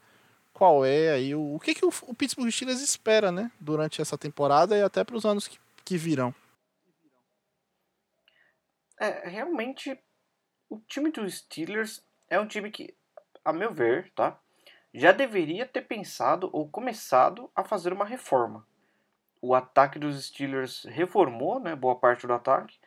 qual 0.52 0.84
é 0.84 1.12
aí 1.12 1.34
o, 1.34 1.54
o 1.54 1.58
que, 1.58 1.74
que 1.74 1.86
o, 1.86 1.92
o 2.02 2.14
Pittsburgh 2.14 2.50
Steelers 2.50 2.82
espera, 2.82 3.32
né, 3.32 3.50
durante 3.58 4.02
essa 4.02 4.18
temporada 4.18 4.76
e 4.76 4.82
até 4.82 5.02
para 5.02 5.16
os 5.16 5.24
anos 5.24 5.48
que, 5.48 5.58
que 5.82 5.96
virão. 5.96 6.34
É, 9.00 9.28
realmente, 9.28 9.98
o 10.68 10.78
time 10.80 11.10
dos 11.10 11.38
Steelers 11.38 12.04
é 12.28 12.38
um 12.38 12.46
time 12.46 12.70
que, 12.70 12.94
a 13.44 13.52
meu 13.52 13.72
ver, 13.72 14.10
tá? 14.14 14.38
já 14.94 15.10
deveria 15.10 15.66
ter 15.66 15.82
pensado 15.82 16.50
ou 16.52 16.68
começado 16.68 17.50
a 17.56 17.64
fazer 17.64 17.92
uma 17.92 18.04
reforma. 18.04 18.66
O 19.40 19.54
ataque 19.54 19.98
dos 19.98 20.26
Steelers 20.26 20.84
reformou 20.84 21.58
né, 21.58 21.74
boa 21.74 21.96
parte 21.96 22.26
do 22.26 22.32
ataque. 22.32 22.78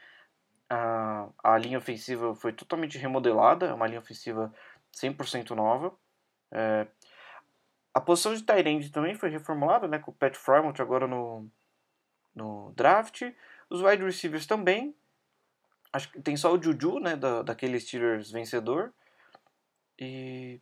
A, 0.69 1.27
a 1.43 1.57
linha 1.57 1.77
ofensiva 1.77 2.35
foi 2.35 2.53
totalmente 2.53 2.97
remodelada, 2.97 3.67
é 3.67 3.73
uma 3.73 3.87
linha 3.87 3.99
ofensiva 3.99 4.53
100% 4.93 5.51
nova. 5.51 5.93
É, 6.51 6.87
a 7.93 7.99
posição 7.99 8.33
de 8.33 8.43
Tyrande 8.43 8.91
também 8.91 9.15
foi 9.15 9.29
reformulada, 9.29 9.87
né, 9.87 9.99
com 9.99 10.11
o 10.11 10.13
Pat 10.13 10.35
Frymouth 10.35 10.79
agora 10.79 11.07
no, 11.07 11.49
no 12.35 12.71
draft. 12.75 13.23
Os 13.69 13.81
wide 13.81 14.03
receivers 14.03 14.45
também. 14.45 14.95
Acho 15.95 16.11
que 16.11 16.21
tem 16.21 16.35
só 16.35 16.53
o 16.53 16.61
Juju, 16.61 16.99
né, 16.99 17.15
da, 17.15 17.41
daquele 17.41 17.79
Steelers 17.79 18.29
vencedor. 18.29 18.93
E. 19.97 20.59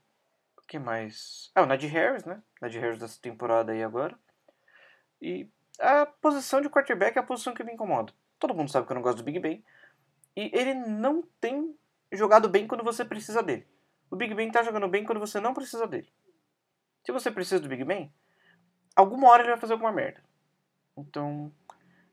O 0.55 0.61
que 0.67 0.77
mais? 0.77 1.51
Ah, 1.55 1.63
o 1.63 1.65
Najee 1.65 1.89
Harris, 1.89 2.23
né? 2.23 2.39
Najee 2.61 2.79
Harris 2.79 2.99
dessa 2.99 3.19
temporada 3.19 3.71
aí 3.71 3.81
agora. 3.81 4.15
E 5.19 5.49
a 5.79 6.05
posição 6.05 6.61
de 6.61 6.69
quarterback 6.69 7.17
é 7.17 7.19
a 7.19 7.25
posição 7.25 7.55
que 7.55 7.63
me 7.63 7.73
incomoda. 7.73 8.13
Todo 8.37 8.53
mundo 8.53 8.69
sabe 8.69 8.85
que 8.85 8.91
eu 8.91 8.95
não 8.95 9.01
gosto 9.01 9.17
do 9.17 9.23
Big 9.23 9.39
Ben. 9.39 9.65
E 10.35 10.51
ele 10.53 10.75
não 10.75 11.23
tem 11.41 11.75
jogado 12.11 12.47
bem 12.47 12.67
quando 12.67 12.83
você 12.83 13.03
precisa 13.03 13.41
dele. 13.41 13.67
O 14.11 14.15
Big 14.15 14.35
Ben 14.35 14.51
tá 14.51 14.61
jogando 14.61 14.87
bem 14.87 15.03
quando 15.03 15.19
você 15.19 15.39
não 15.39 15.55
precisa 15.55 15.87
dele. 15.87 16.13
Se 17.03 17.11
você 17.11 17.31
precisa 17.31 17.59
do 17.59 17.67
Big 17.67 17.83
Ben, 17.83 18.13
alguma 18.95 19.29
hora 19.29 19.41
ele 19.41 19.51
vai 19.51 19.59
fazer 19.59 19.73
alguma 19.73 19.91
merda. 19.91 20.23
Então, 20.95 21.51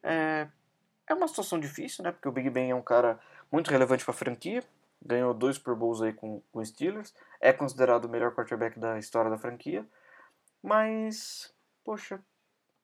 é, 0.02 0.48
é 1.12 1.14
uma 1.14 1.28
situação 1.28 1.58
difícil, 1.58 2.04
né? 2.04 2.12
Porque 2.12 2.28
o 2.28 2.32
Big 2.32 2.48
Ben 2.50 2.70
é 2.70 2.74
um 2.74 2.82
cara 2.82 3.18
muito 3.50 3.70
relevante 3.70 4.04
para 4.04 4.14
a 4.14 4.16
franquia. 4.16 4.62
Ganhou 5.04 5.34
dois 5.34 5.56
Super 5.56 5.74
Bowls 5.74 6.02
aí 6.02 6.12
com 6.12 6.42
o 6.52 6.64
Steelers. 6.64 7.14
É 7.40 7.52
considerado 7.52 8.04
o 8.04 8.08
melhor 8.08 8.34
quarterback 8.34 8.78
da 8.78 8.98
história 8.98 9.30
da 9.30 9.38
franquia. 9.38 9.86
Mas, 10.62 11.52
poxa, 11.84 12.20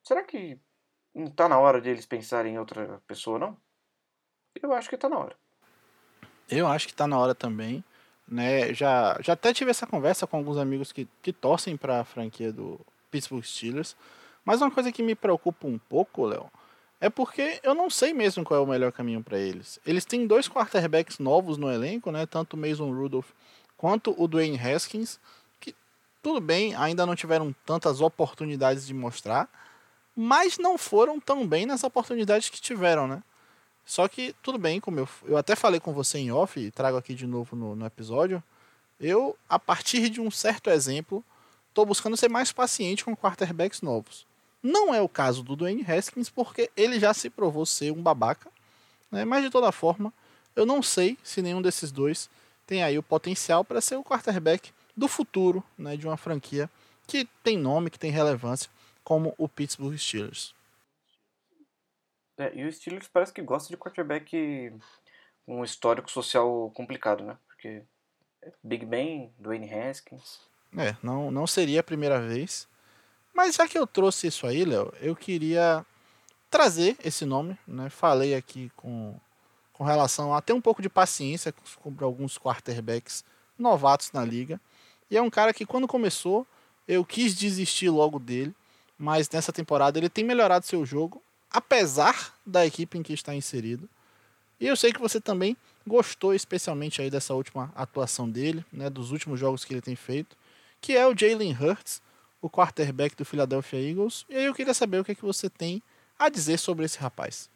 será 0.03 0.23
que 0.23 0.59
não 1.13 1.27
tá 1.27 1.47
na 1.47 1.59
hora 1.59 1.79
de 1.79 1.89
eles 1.89 2.05
pensarem 2.05 2.55
em 2.55 2.59
outra 2.59 3.01
pessoa, 3.07 3.39
não? 3.39 3.57
Eu 4.61 4.73
acho 4.73 4.89
que 4.89 4.97
tá 4.97 5.07
na 5.07 5.17
hora. 5.17 5.35
Eu 6.49 6.67
acho 6.67 6.87
que 6.87 6.93
tá 6.93 7.07
na 7.07 7.17
hora 7.17 7.35
também. 7.35 7.83
Né, 8.27 8.73
já, 8.73 9.17
já 9.21 9.33
até 9.33 9.53
tive 9.53 9.71
essa 9.71 9.87
conversa 9.87 10.27
com 10.27 10.35
alguns 10.35 10.57
amigos 10.57 10.91
que, 10.91 11.07
que 11.21 11.31
torcem 11.31 11.77
para 11.77 12.01
a 12.01 12.03
franquia 12.03 12.51
do 12.51 12.79
Pittsburgh 13.09 13.43
Steelers. 13.43 13.95
Mas 14.43 14.61
uma 14.61 14.71
coisa 14.71 14.91
que 14.91 15.01
me 15.01 15.15
preocupa 15.15 15.65
um 15.65 15.77
pouco, 15.77 16.25
Léo, 16.25 16.51
é 16.99 17.09
porque 17.09 17.59
eu 17.63 17.75
não 17.75 17.89
sei 17.89 18.13
mesmo 18.13 18.43
qual 18.43 18.59
é 18.59 18.63
o 18.63 18.67
melhor 18.67 18.91
caminho 18.91 19.23
para 19.23 19.37
eles. 19.37 19.79
Eles 19.85 20.05
têm 20.05 20.25
dois 20.25 20.47
quarterbacks 20.47 21.19
novos 21.19 21.57
no 21.57 21.71
elenco, 21.71 22.11
né? 22.11 22.25
Tanto 22.25 22.55
o 22.55 22.57
Mason 22.57 22.91
Rudolph 22.91 23.29
quanto 23.77 24.15
o 24.21 24.27
Dwayne 24.27 24.59
Haskins, 24.59 25.19
que 25.59 25.75
tudo 26.21 26.41
bem, 26.41 26.73
ainda 26.75 27.05
não 27.05 27.15
tiveram 27.15 27.55
tantas 27.65 28.01
oportunidades 28.01 28.87
de 28.87 28.93
mostrar, 28.93 29.47
mas 30.15 30.57
não 30.57 30.77
foram 30.77 31.19
tão 31.19 31.47
bem 31.47 31.65
nas 31.65 31.83
oportunidades 31.83 32.49
que 32.49 32.59
tiveram, 32.59 33.07
né? 33.07 33.23
Só 33.85 34.07
que 34.07 34.35
tudo 34.43 34.57
bem, 34.57 34.81
como 34.81 34.99
eu, 34.99 35.07
eu 35.25 35.37
até 35.37 35.55
falei 35.55 35.79
com 35.79 35.93
você 35.93 36.17
em 36.17 36.31
off 36.31 36.59
e 36.59 36.71
trago 36.71 36.97
aqui 36.97 37.13
de 37.13 37.25
novo 37.25 37.55
no, 37.55 37.75
no 37.75 37.85
episódio, 37.85 38.43
eu, 38.99 39.37
a 39.47 39.57
partir 39.57 40.09
de 40.09 40.19
um 40.19 40.29
certo 40.29 40.69
exemplo, 40.69 41.23
estou 41.69 41.85
buscando 41.85 42.17
ser 42.17 42.29
mais 42.29 42.51
paciente 42.51 43.05
com 43.05 43.15
quarterbacks 43.15 43.81
novos. 43.81 44.26
Não 44.67 44.93
é 44.93 45.01
o 45.01 45.07
caso 45.07 45.43
do 45.43 45.55
Dwayne 45.55 45.85
Haskins, 45.89 46.29
porque 46.29 46.69
ele 46.75 46.99
já 46.99 47.13
se 47.13 47.29
provou 47.29 47.65
ser 47.65 47.91
um 47.91 48.01
babaca. 48.01 48.51
Né? 49.09 49.23
Mas 49.23 49.41
de 49.41 49.49
toda 49.49 49.71
forma, 49.71 50.11
eu 50.57 50.65
não 50.65 50.83
sei 50.83 51.17
se 51.23 51.41
nenhum 51.41 51.61
desses 51.61 51.89
dois 51.89 52.29
tem 52.65 52.83
aí 52.83 52.97
o 52.97 53.03
potencial 53.03 53.63
para 53.63 53.79
ser 53.79 53.95
o 53.95 54.03
quarterback 54.03 54.73
do 54.95 55.07
futuro 55.07 55.63
né, 55.77 55.95
de 55.95 56.05
uma 56.05 56.17
franquia 56.17 56.69
que 57.07 57.23
tem 57.41 57.57
nome, 57.57 57.89
que 57.89 57.97
tem 57.97 58.11
relevância, 58.11 58.69
como 59.05 59.33
o 59.37 59.47
Pittsburgh 59.47 59.95
Steelers. 59.97 60.53
É, 62.37 62.53
e 62.53 62.65
o 62.65 62.73
Steelers 62.73 63.07
parece 63.07 63.31
que 63.31 63.41
gosta 63.41 63.69
de 63.69 63.77
quarterback 63.77 64.73
com 65.45 65.61
um 65.61 65.63
histórico 65.63 66.11
social 66.11 66.69
complicado, 66.71 67.23
né? 67.23 67.37
Porque 67.47 67.83
Big 68.61 68.85
Ben, 68.85 69.33
Dwayne 69.39 69.73
Haskins. 69.73 70.41
É, 70.77 70.97
não, 71.01 71.31
não 71.31 71.47
seria 71.47 71.79
a 71.79 71.83
primeira 71.83 72.19
vez. 72.19 72.67
Mas 73.37 73.53
já 73.53 73.67
que 73.67 73.77
eu 73.77 73.85
trouxe 73.85 74.25
isso 74.25 74.47
aí, 74.47 74.65
Léo, 74.65 74.91
eu 74.99 75.15
queria 75.15 75.85
trazer 76.49 76.97
esse 77.03 77.23
nome, 77.23 77.55
né? 77.67 77.87
Falei 77.87 78.33
aqui 78.33 78.71
com, 78.75 79.13
com 79.71 79.83
relação 79.83 80.33
a 80.33 80.41
ter 80.41 80.53
um 80.53 80.59
pouco 80.59 80.81
de 80.81 80.89
paciência 80.89 81.53
com 81.83 81.93
alguns 82.03 82.39
quarterbacks 82.39 83.23
novatos 83.55 84.11
na 84.11 84.25
liga. 84.25 84.59
E 85.11 85.15
é 85.15 85.21
um 85.21 85.29
cara 85.29 85.53
que 85.53 85.67
quando 85.67 85.87
começou, 85.87 86.47
eu 86.87 87.05
quis 87.05 87.35
desistir 87.35 87.89
logo 87.89 88.17
dele, 88.17 88.55
mas 88.97 89.29
nessa 89.29 89.53
temporada 89.53 89.99
ele 89.99 90.09
tem 90.09 90.25
melhorado 90.25 90.65
seu 90.65 90.83
jogo, 90.83 91.21
apesar 91.51 92.33
da 92.43 92.65
equipe 92.65 92.97
em 92.97 93.03
que 93.03 93.13
está 93.13 93.35
inserido. 93.35 93.87
E 94.59 94.65
eu 94.65 94.75
sei 94.75 94.91
que 94.91 94.99
você 94.99 95.21
também 95.21 95.55
gostou 95.85 96.33
especialmente 96.33 97.03
aí 97.03 97.11
dessa 97.11 97.35
última 97.35 97.71
atuação 97.75 98.27
dele, 98.27 98.65
né, 98.73 98.89
dos 98.89 99.11
últimos 99.11 99.39
jogos 99.39 99.63
que 99.63 99.75
ele 99.75 99.81
tem 99.81 99.95
feito, 99.95 100.35
que 100.81 100.97
é 100.97 101.05
o 101.05 101.15
Jalen 101.15 101.55
Hurts, 101.55 102.01
o 102.47 102.49
quarterback 102.49 103.15
do 103.15 103.25
Philadelphia 103.25 103.79
Eagles. 103.79 104.25
E 104.29 104.35
aí 104.35 104.45
eu 104.45 104.53
queria 104.53 104.73
saber 104.73 104.99
o 104.99 105.03
que, 105.03 105.11
é 105.11 105.15
que 105.15 105.25
você 105.25 105.49
tem 105.49 105.83
a 106.17 106.29
dizer 106.29 106.57
sobre 106.57 106.85
esse 106.85 106.97
rapaz. 106.97 107.49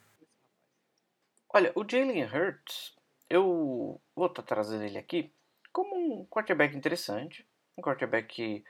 Olha, 1.50 1.72
o 1.76 1.84
Jalen 1.88 2.24
Hurts, 2.26 2.94
eu 3.30 4.00
vou 4.16 4.28
estar 4.28 4.42
tá 4.42 4.56
trazendo 4.56 4.84
ele 4.84 4.98
aqui 4.98 5.32
como 5.72 5.96
um 5.96 6.26
quarterback 6.26 6.76
interessante. 6.76 7.46
Um 7.78 7.82
quarterback 7.82 8.28
que, 8.28 8.64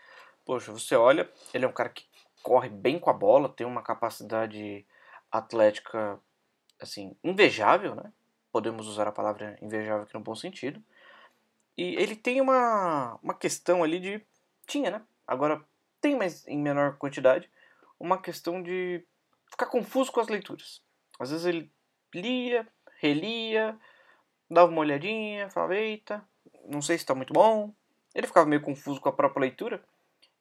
poxa, 0.46 0.72
você 0.72 0.96
olha, 0.96 1.30
ele 1.54 1.66
é 1.66 1.68
um 1.68 1.74
cara 1.74 1.90
que 1.90 2.06
corre 2.42 2.70
bem 2.70 3.00
com 3.00 3.10
a 3.10 3.14
bola, 3.14 3.50
tem 3.50 3.68
uma 3.68 3.84
capacidade 3.84 4.86
atlética, 5.32 6.20
assim, 6.80 7.16
invejável, 7.24 7.96
né? 7.96 8.12
Podemos 8.52 8.88
usar 8.88 9.08
a 9.08 9.12
palavra 9.12 9.58
invejável 9.62 10.04
aqui 10.04 10.14
no 10.14 10.20
bom 10.22 10.36
sentido. 10.36 10.84
E 11.78 11.96
ele 11.96 12.16
tem 12.16 12.42
uma, 12.42 13.18
uma 13.24 13.34
questão 13.34 13.84
ali 13.84 14.00
de. 14.00 14.26
Tinha, 14.68 14.92
né? 14.92 15.02
Agora 15.26 15.66
tem, 16.02 16.16
mas 16.18 16.46
em 16.48 16.58
menor 16.58 16.98
quantidade, 16.98 17.50
uma 18.00 18.22
questão 18.22 18.62
de 18.62 19.06
ficar 19.50 19.68
confuso 19.68 20.12
com 20.12 20.20
as 20.20 20.28
leituras. 20.28 20.82
Às 21.20 21.30
vezes 21.30 21.46
ele 21.46 21.72
lia, 22.14 22.68
relia, 23.00 23.78
dava 24.50 24.72
uma 24.72 24.82
olhadinha, 24.82 25.50
falava, 25.50 25.76
eita, 25.76 26.26
não 26.66 26.82
sei 26.82 26.98
se 26.98 27.04
está 27.04 27.14
muito 27.14 27.34
bom. 27.34 27.74
Ele 28.14 28.28
ficava 28.28 28.48
meio 28.48 28.62
confuso 28.62 29.00
com 29.00 29.10
a 29.10 29.14
própria 29.14 29.42
leitura. 29.42 29.84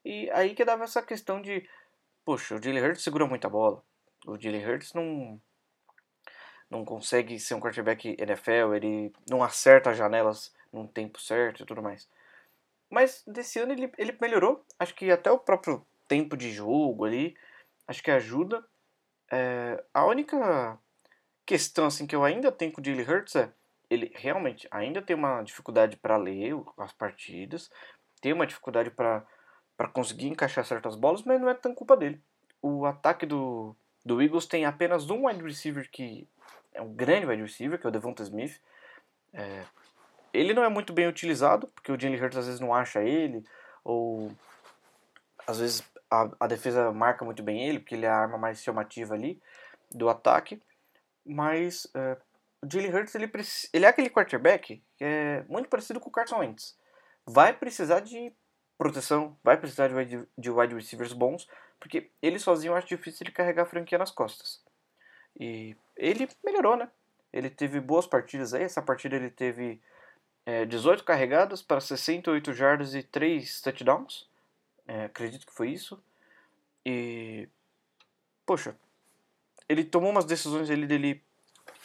E 0.05 0.31
aí 0.31 0.55
que 0.55 0.65
dava 0.65 0.85
essa 0.85 1.03
questão 1.03 1.41
de, 1.41 1.69
poxa, 2.25 2.57
o 2.57 2.63
Jalen 2.63 2.83
Hurts 2.83 3.03
segura 3.03 3.27
muita 3.27 3.49
bola. 3.49 3.85
O 4.27 4.39
Jalen 4.41 4.67
Hurts 4.67 4.95
não 4.95 5.41
não 6.71 6.85
consegue 6.85 7.39
ser 7.41 7.55
um 7.55 7.61
quarterback 7.61 8.17
NFL, 8.17 8.75
ele 8.77 9.13
não 9.29 9.43
acerta 9.43 9.91
as 9.91 9.97
janelas 9.99 10.55
num 10.73 10.87
tempo 10.87 11.21
certo 11.21 11.65
e 11.65 11.67
tudo 11.67 11.83
mais. 11.83 12.09
Mas 12.91 13.23
desse 13.27 13.59
ano 13.59 13.73
ele, 13.73 13.91
ele 13.97 14.17
melhorou. 14.21 14.65
Acho 14.79 14.95
que 14.95 15.11
até 15.11 15.31
o 15.31 15.39
próprio 15.39 15.87
tempo 16.09 16.37
de 16.37 16.51
jogo 16.51 17.05
ali, 17.05 17.37
acho 17.87 18.03
que 18.03 18.11
ajuda. 18.11 18.65
É, 19.31 19.83
a 19.95 20.05
única 20.05 20.79
questão 21.47 21.87
assim 21.87 22.07
que 22.07 22.17
eu 22.17 22.25
ainda 22.25 22.51
tenho 22.51 22.73
com 22.73 22.81
o 22.81 22.85
Jalen 22.85 23.09
Hurts 23.09 23.37
é 23.37 23.53
ele 23.91 24.13
realmente 24.15 24.69
ainda 24.71 25.03
tem 25.03 25.17
uma 25.17 25.43
dificuldade 25.43 25.97
para 25.97 26.17
ler 26.17 26.55
as 26.79 26.93
partidas, 26.93 27.69
tem 28.21 28.33
uma 28.33 28.47
dificuldade 28.47 28.91
para 28.91 29.27
conseguir 29.93 30.29
encaixar 30.29 30.65
certas 30.65 30.95
bolas, 30.95 31.23
mas 31.25 31.41
não 31.41 31.51
é 31.51 31.55
tão 31.55 31.75
culpa 31.75 31.97
dele. 31.97 32.23
O 32.63 32.87
ataque 32.87 33.27
do, 33.27 33.75
do 34.05 34.23
Eagles 34.23 34.47
tem 34.47 34.65
apenas 34.65 35.11
um 35.11 35.27
wide 35.27 35.43
receiver 35.43 35.91
que 35.91 36.29
é 36.73 36.81
um 36.81 36.95
grande 36.95 37.27
wide 37.27 37.43
receiver, 37.43 37.81
que 37.81 37.87
é 37.87 37.89
o 37.89 37.93
Devonta 37.93 38.23
Smith. 38.23 38.61
É, 39.33 39.65
ele 40.33 40.55
não 40.55 40.65
é 40.65 40.69
muito 40.69 40.93
bem 40.93 41.09
utilizado, 41.09 41.67
porque 41.69 41.93
o 41.93 42.01
Jalen 42.01 42.21
Hurts 42.21 42.39
às 42.39 42.47
vezes 42.47 42.61
não 42.61 42.75
acha 42.75 43.03
ele, 43.03 43.45
ou 43.85 44.31
às 45.47 45.59
vezes 45.59 45.83
a, 46.11 46.29
a 46.41 46.47
defesa 46.47 46.93
marca 46.93 47.25
muito 47.25 47.43
bem 47.43 47.69
ele, 47.69 47.79
porque 47.79 47.95
ele 47.95 48.07
é 48.07 48.09
a 48.09 48.17
arma 48.17 48.39
mais 48.39 48.63
chamativa 48.63 49.15
ali 49.15 49.41
do 49.91 50.09
ataque. 50.09 50.61
Mas 51.25 51.85
uh, 51.87 52.21
o 52.63 52.71
Jalen 52.71 52.95
Hurts 52.95 53.15
ele, 53.15 53.31
ele 53.73 53.85
é 53.85 53.89
aquele 53.89 54.11
quarterback 54.11 54.83
que 54.97 55.05
é 55.05 55.45
muito 55.49 55.69
parecido 55.69 56.01
com 56.01 56.09
o 56.09 56.13
Carson 56.13 56.39
Wentz. 56.39 56.77
Vai 57.27 57.53
precisar 57.53 58.01
de 58.01 58.33
proteção, 58.79 59.37
vai 59.45 59.57
precisar 59.57 59.89
de 59.89 59.95
wide, 59.95 60.29
de 60.37 60.51
wide 60.51 60.75
receivers 60.75 61.13
bons, 61.13 61.47
porque 61.79 62.11
ele 62.23 62.39
sozinho 62.39 62.75
acho 62.75 62.87
difícil 62.87 63.25
de 63.25 63.33
carregar 63.33 63.63
a 63.63 63.67
franquia 63.67 63.99
nas 63.99 64.11
costas. 64.11 64.63
E 65.39 65.77
ele 65.97 66.29
melhorou, 66.45 66.77
né? 66.77 66.89
Ele 67.33 67.49
teve 67.49 67.81
boas 67.81 68.07
partidas 68.07 68.53
aí. 68.53 68.65
Essa 68.65 68.83
partida 68.83 69.17
ele 69.17 69.31
teve 69.31 69.81
é, 70.45 70.65
18 70.65 71.05
carregadas 71.05 71.63
para 71.63 71.81
68 71.81 72.53
jardas 72.53 72.95
e 72.95 73.03
3 73.03 73.61
touchdowns. 73.61 74.29
É, 74.87 75.05
acredito 75.05 75.47
que 75.47 75.53
foi 75.53 75.71
isso. 75.71 76.03
E. 76.85 77.49
Poxa, 78.45 78.75
ele 79.69 79.85
tomou 79.85 80.11
umas 80.11 80.25
decisões 80.25 80.69
ali 80.71 80.87
dele 80.87 81.23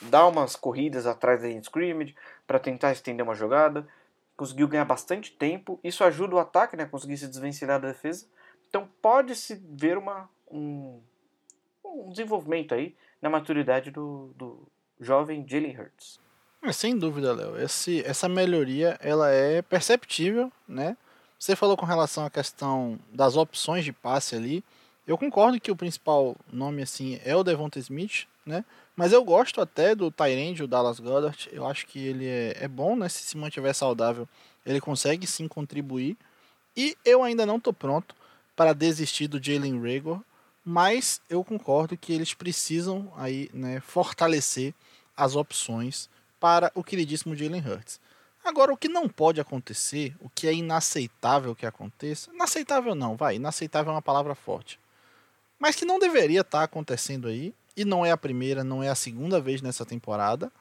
dar 0.02 0.28
umas 0.28 0.56
corridas 0.56 1.06
atrás 1.06 1.42
da 1.42 1.50
scrimmage 1.50 2.16
para 2.48 2.60
tentar 2.60 2.92
estender 2.92 3.24
uma 3.24 3.36
jogada. 3.36 3.88
Conseguiu 4.36 4.68
ganhar 4.68 4.86
bastante 4.86 5.32
tempo. 5.32 5.80
Isso 5.84 6.04
ajuda 6.04 6.36
o 6.36 6.40
ataque, 6.40 6.76
né? 6.76 6.86
Conseguir 6.86 7.18
se 7.18 7.28
desvencilhar 7.28 7.80
da 7.80 7.90
defesa. 7.90 8.26
Então 8.68 8.90
pode-se 9.02 9.56
ver 9.56 9.98
uma, 9.98 10.30
um, 10.50 11.00
um 11.84 12.10
desenvolvimento 12.10 12.74
aí 12.74 12.96
na 13.22 13.30
maturidade 13.30 13.92
do, 13.92 14.34
do 14.36 14.68
jovem 15.00 15.46
Jalen 15.48 15.80
Hurts. 15.80 16.20
É, 16.66 16.74
sem 16.74 16.98
dúvida, 16.98 17.32
Léo. 17.32 17.54
Essa 18.04 18.28
melhoria 18.28 18.98
ela 19.00 19.30
é 19.30 19.62
perceptível, 19.62 20.52
né? 20.68 20.98
Você 21.38 21.56
falou 21.56 21.78
com 21.78 21.86
relação 21.86 22.26
à 22.26 22.30
questão 22.30 22.98
das 23.14 23.38
opções 23.38 23.86
de 23.86 23.94
passe 23.94 24.36
ali. 24.36 24.64
Eu 25.06 25.16
concordo 25.16 25.62
que 25.62 25.70
o 25.70 25.76
principal 25.76 26.36
nome 26.52 26.82
assim 26.82 27.20
é 27.24 27.36
o 27.36 27.44
Devonta 27.44 27.78
Smith, 27.78 28.26
né? 28.44 28.66
Mas 28.96 29.14
eu 29.14 29.24
gosto 29.24 29.62
até 29.62 29.94
do 29.94 30.10
Tyrande, 30.10 30.64
o 30.64 30.68
Dallas 30.68 31.00
Goddard. 31.00 31.48
Eu 31.52 31.68
acho 31.68 31.86
que 31.86 32.00
ele 32.00 32.26
é, 32.26 32.58
é 32.62 32.68
bom, 32.68 32.96
né? 32.96 33.08
Se 33.10 33.22
se 33.22 33.38
mantiver 33.38 33.76
saudável, 33.76 34.28
ele 34.66 34.82
consegue 34.82 35.28
sim 35.28 35.48
contribuir. 35.48 36.18
E 36.76 36.98
eu 37.06 37.22
ainda 37.22 37.46
não 37.46 37.60
tô 37.60 37.72
pronto 37.72 38.16
para 38.56 38.74
desistir 38.74 39.28
do 39.28 39.44
Jalen 39.44 39.80
Rager, 39.80 40.20
mas 40.66 41.22
eu 41.30 41.44
concordo 41.44 41.96
que 41.96 42.12
eles 42.12 42.34
precisam 42.34 43.14
aí, 43.16 43.52
né, 43.54 43.80
fortalecer 43.82 44.74
as 45.16 45.36
opções 45.36 46.10
para 46.46 46.72
o 46.76 46.84
queridíssimo 46.84 47.36
Jalen 47.36 47.60
Hurts. 47.60 48.00
Agora, 48.44 48.72
o 48.72 48.78
que 48.78 48.88
não 48.88 49.10
pode 49.10 49.42
acontecer, 49.42 50.16
o 50.20 50.30
que 50.30 50.48
é 50.48 50.54
inaceitável 50.54 51.56
que 51.56 51.66
aconteça, 51.66 52.32
inaceitável 52.32 52.94
não, 52.94 53.18
vai, 53.18 53.38
inaceitável 53.38 53.92
é 53.92 53.96
uma 53.96 54.02
palavra 54.02 54.36
forte, 54.36 54.80
mas 55.58 55.76
que 55.76 55.86
não 55.86 55.98
deveria 55.98 56.42
estar 56.42 56.62
acontecendo 56.62 57.28
aí, 57.28 57.52
e 57.76 57.84
não 57.84 58.06
é 58.06 58.12
a 58.12 58.18
primeira, 58.18 58.64
não 58.64 58.84
é 58.84 58.90
a 58.90 58.94
segunda 58.94 59.42
vez 59.42 59.60
nessa 59.60 59.88
temporada, 59.88 60.52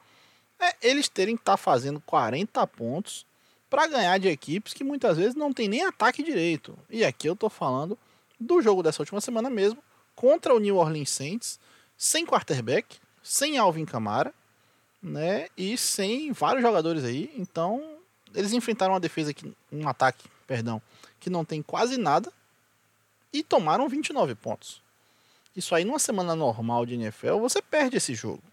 é 0.59 0.75
eles 0.81 1.07
terem 1.07 1.35
que 1.35 1.43
estar 1.43 1.53
tá 1.53 1.57
fazendo 1.57 2.01
40 2.01 2.65
pontos 2.65 3.23
para 3.69 3.85
ganhar 3.85 4.17
de 4.17 4.27
equipes 4.27 4.73
que 4.73 4.83
muitas 4.83 5.17
vezes 5.17 5.35
não 5.35 5.53
tem 5.53 5.67
nem 5.67 5.85
ataque 5.85 6.23
direito. 6.23 6.75
E 6.89 7.05
aqui 7.05 7.29
eu 7.29 7.33
estou 7.33 7.47
falando 7.47 7.95
do 8.39 8.59
jogo 8.59 8.81
dessa 8.81 9.03
última 9.03 9.21
semana 9.21 9.51
mesmo, 9.51 9.83
contra 10.15 10.51
o 10.51 10.59
New 10.59 10.77
Orleans 10.77 11.11
Saints, 11.11 11.59
sem 11.95 12.25
quarterback, 12.25 12.97
sem 13.21 13.59
Alvin 13.59 13.85
Kamara, 13.85 14.33
né, 15.05 15.47
e 15.55 15.77
sem 15.77 16.31
vários 16.31 16.63
jogadores 16.63 17.03
aí. 17.03 17.31
Então, 17.37 17.97
eles 18.33 18.53
enfrentaram 18.53 18.93
uma 18.93 18.99
defesa 18.99 19.33
que 19.33 19.53
um 19.71 19.87
ataque, 19.87 20.27
perdão, 20.47 20.81
que 21.19 21.29
não 21.29 21.45
tem 21.45 21.61
quase 21.61 21.97
nada 21.97 22.31
e 23.31 23.43
tomaram 23.43 23.87
29 23.87 24.33
pontos. 24.35 24.81
Isso 25.55 25.75
aí 25.75 25.85
numa 25.85 25.99
semana 25.99 26.35
normal 26.35 26.85
de 26.85 26.95
NFL, 26.95 27.37
você 27.39 27.61
perde 27.61 27.97
esse 27.97 28.15
jogo. 28.15 28.43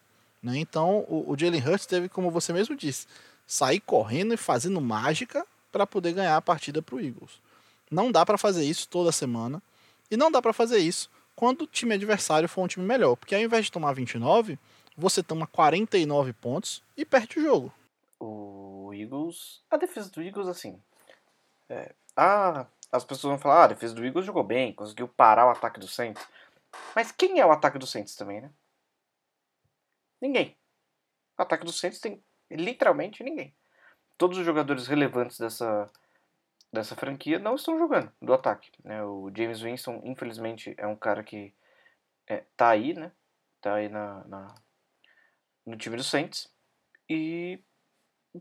Né? 0.43 0.59
Então 0.59 1.05
o, 1.09 1.33
o 1.33 1.39
Jalen 1.39 1.67
Hurts 1.67 1.87
teve, 1.87 2.09
como 2.09 2.31
você 2.31 2.53
mesmo 2.53 2.77
disse, 2.77 3.07
sair 3.47 3.81
correndo 3.81 4.35
e 4.35 4.37
fazendo 4.37 4.81
mágica 4.81 5.47
para 5.71 5.87
poder 5.87 6.13
ganhar 6.13 6.37
a 6.37 6.43
partida 6.43 6.83
para 6.83 6.95
o 6.95 7.01
Eagles. 7.01 7.41
Não 7.91 8.13
dá 8.13 8.25
para 8.25 8.39
fazer 8.39 8.65
isso 8.65 8.89
toda 8.89 9.11
semana. 9.11 9.63
E 10.11 10.17
não 10.17 10.31
dá 10.31 10.43
para 10.43 10.53
fazer 10.53 10.79
isso 10.79 11.11
quando 11.35 11.63
o 11.63 11.67
time 11.67 11.95
adversário 11.95 12.49
for 12.49 12.63
um 12.63 12.69
time 12.69 12.85
melhor. 12.85 13.17
Porque 13.17 13.35
ao 13.35 13.41
invés 13.41 13.65
de 13.65 13.73
tomar 13.73 13.93
29, 13.93 14.59
você 14.97 15.23
toma 15.23 15.47
49 15.47 16.33
pontos 16.33 16.83
e 16.97 17.05
perde 17.05 17.39
o 17.39 17.43
jogo. 17.43 17.73
O 18.21 18.91
Eagles. 18.95 19.63
A 19.71 19.77
defesa 19.77 20.11
do 20.11 20.23
Eagles, 20.23 20.49
assim. 20.49 20.81
É, 21.69 21.95
as 22.17 23.05
pessoas 23.05 23.33
vão 23.33 23.39
falar: 23.39 23.63
ah, 23.63 23.65
a 23.65 23.69
defesa 23.69 23.95
do 23.95 24.05
Eagles 24.05 24.27
jogou 24.27 24.45
bem, 24.45 24.73
conseguiu 24.73 25.09
parar 25.09 25.47
o 25.47 25.51
ataque 25.51 25.81
do 25.81 25.89
Saints. 25.89 26.27
Mas 26.95 27.11
quem 27.13 27.41
é 27.41 27.47
o 27.47 27.53
ataque 27.53 27.79
do 27.79 27.87
Saints 27.87 28.15
também, 28.15 28.41
né? 28.41 28.51
Ninguém. 30.21 30.57
O 31.39 31.43
ataque 31.43 31.65
do 31.65 31.73
Saints 31.73 32.01
tem 32.01 32.23
literalmente 32.51 33.25
ninguém. 33.25 33.55
Todos 34.17 34.39
os 34.39 34.45
jogadores 34.45 34.87
relevantes 34.87 35.39
dessa, 35.39 35.91
dessa 36.73 36.95
franquia 36.95 37.39
não 37.39 37.57
estão 37.57 37.79
jogando 37.79 38.13
do 38.21 38.33
ataque. 38.33 38.71
Né? 38.85 39.03
O 39.03 39.31
James 39.35 39.61
Winston, 39.61 40.01
infelizmente, 40.05 40.75
é 40.79 40.87
um 40.87 40.95
cara 40.95 41.25
que 41.25 41.53
é, 42.27 42.45
tá 42.57 42.69
aí, 42.69 42.95
né? 42.95 43.11
Tá 43.61 43.75
aí 43.75 43.89
na, 43.89 44.25
na, 44.25 44.55
no 45.67 45.77
time 45.77 45.97
do 45.97 46.05
Saints. 46.05 46.49
E, 47.09 47.61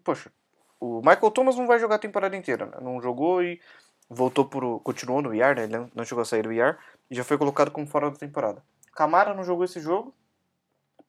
poxa, 0.04 0.32
o 0.80 1.00
Michael 1.00 1.32
Thomas 1.32 1.56
não 1.56 1.68
vai 1.68 1.80
jogar 1.80 1.96
a 1.96 2.00
temporada 2.00 2.36
inteira. 2.36 2.66
Né? 2.66 2.78
Não 2.82 3.02
jogou 3.02 3.44
e 3.44 3.62
voltou 4.10 4.46
pro. 4.46 4.80
continuou 4.80 5.22
no 5.22 5.34
IR, 5.34 5.56
né? 5.56 5.64
Ele 5.64 5.92
não 5.94 6.06
chegou 6.06 6.22
a 6.22 6.26
sair 6.26 6.44
do 6.44 6.52
IR 6.52 6.78
e 7.10 7.16
já 7.16 7.24
foi 7.24 7.38
colocado 7.38 7.72
como 7.72 7.88
fora 7.88 8.10
da 8.10 8.18
temporada. 8.18 8.64
Camara 8.94 9.34
não 9.34 9.44
jogou 9.44 9.64
esse 9.64 9.80
jogo 9.80 10.14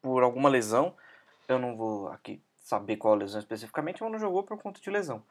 por 0.01 0.23
alguma 0.23 0.49
lesão. 0.49 0.95
Eu 1.49 1.59
não 1.59 1.77
vou 1.77 2.09
aqui 2.09 2.43
saber 2.59 2.97
qual 2.97 3.15
lesão 3.15 3.41
especificamente, 3.41 4.03
mas 4.03 4.13
não 4.13 4.19
jogou 4.19 4.43
por 4.45 4.61
conta 4.61 4.81
de 4.81 4.91
lesão. 4.91 5.23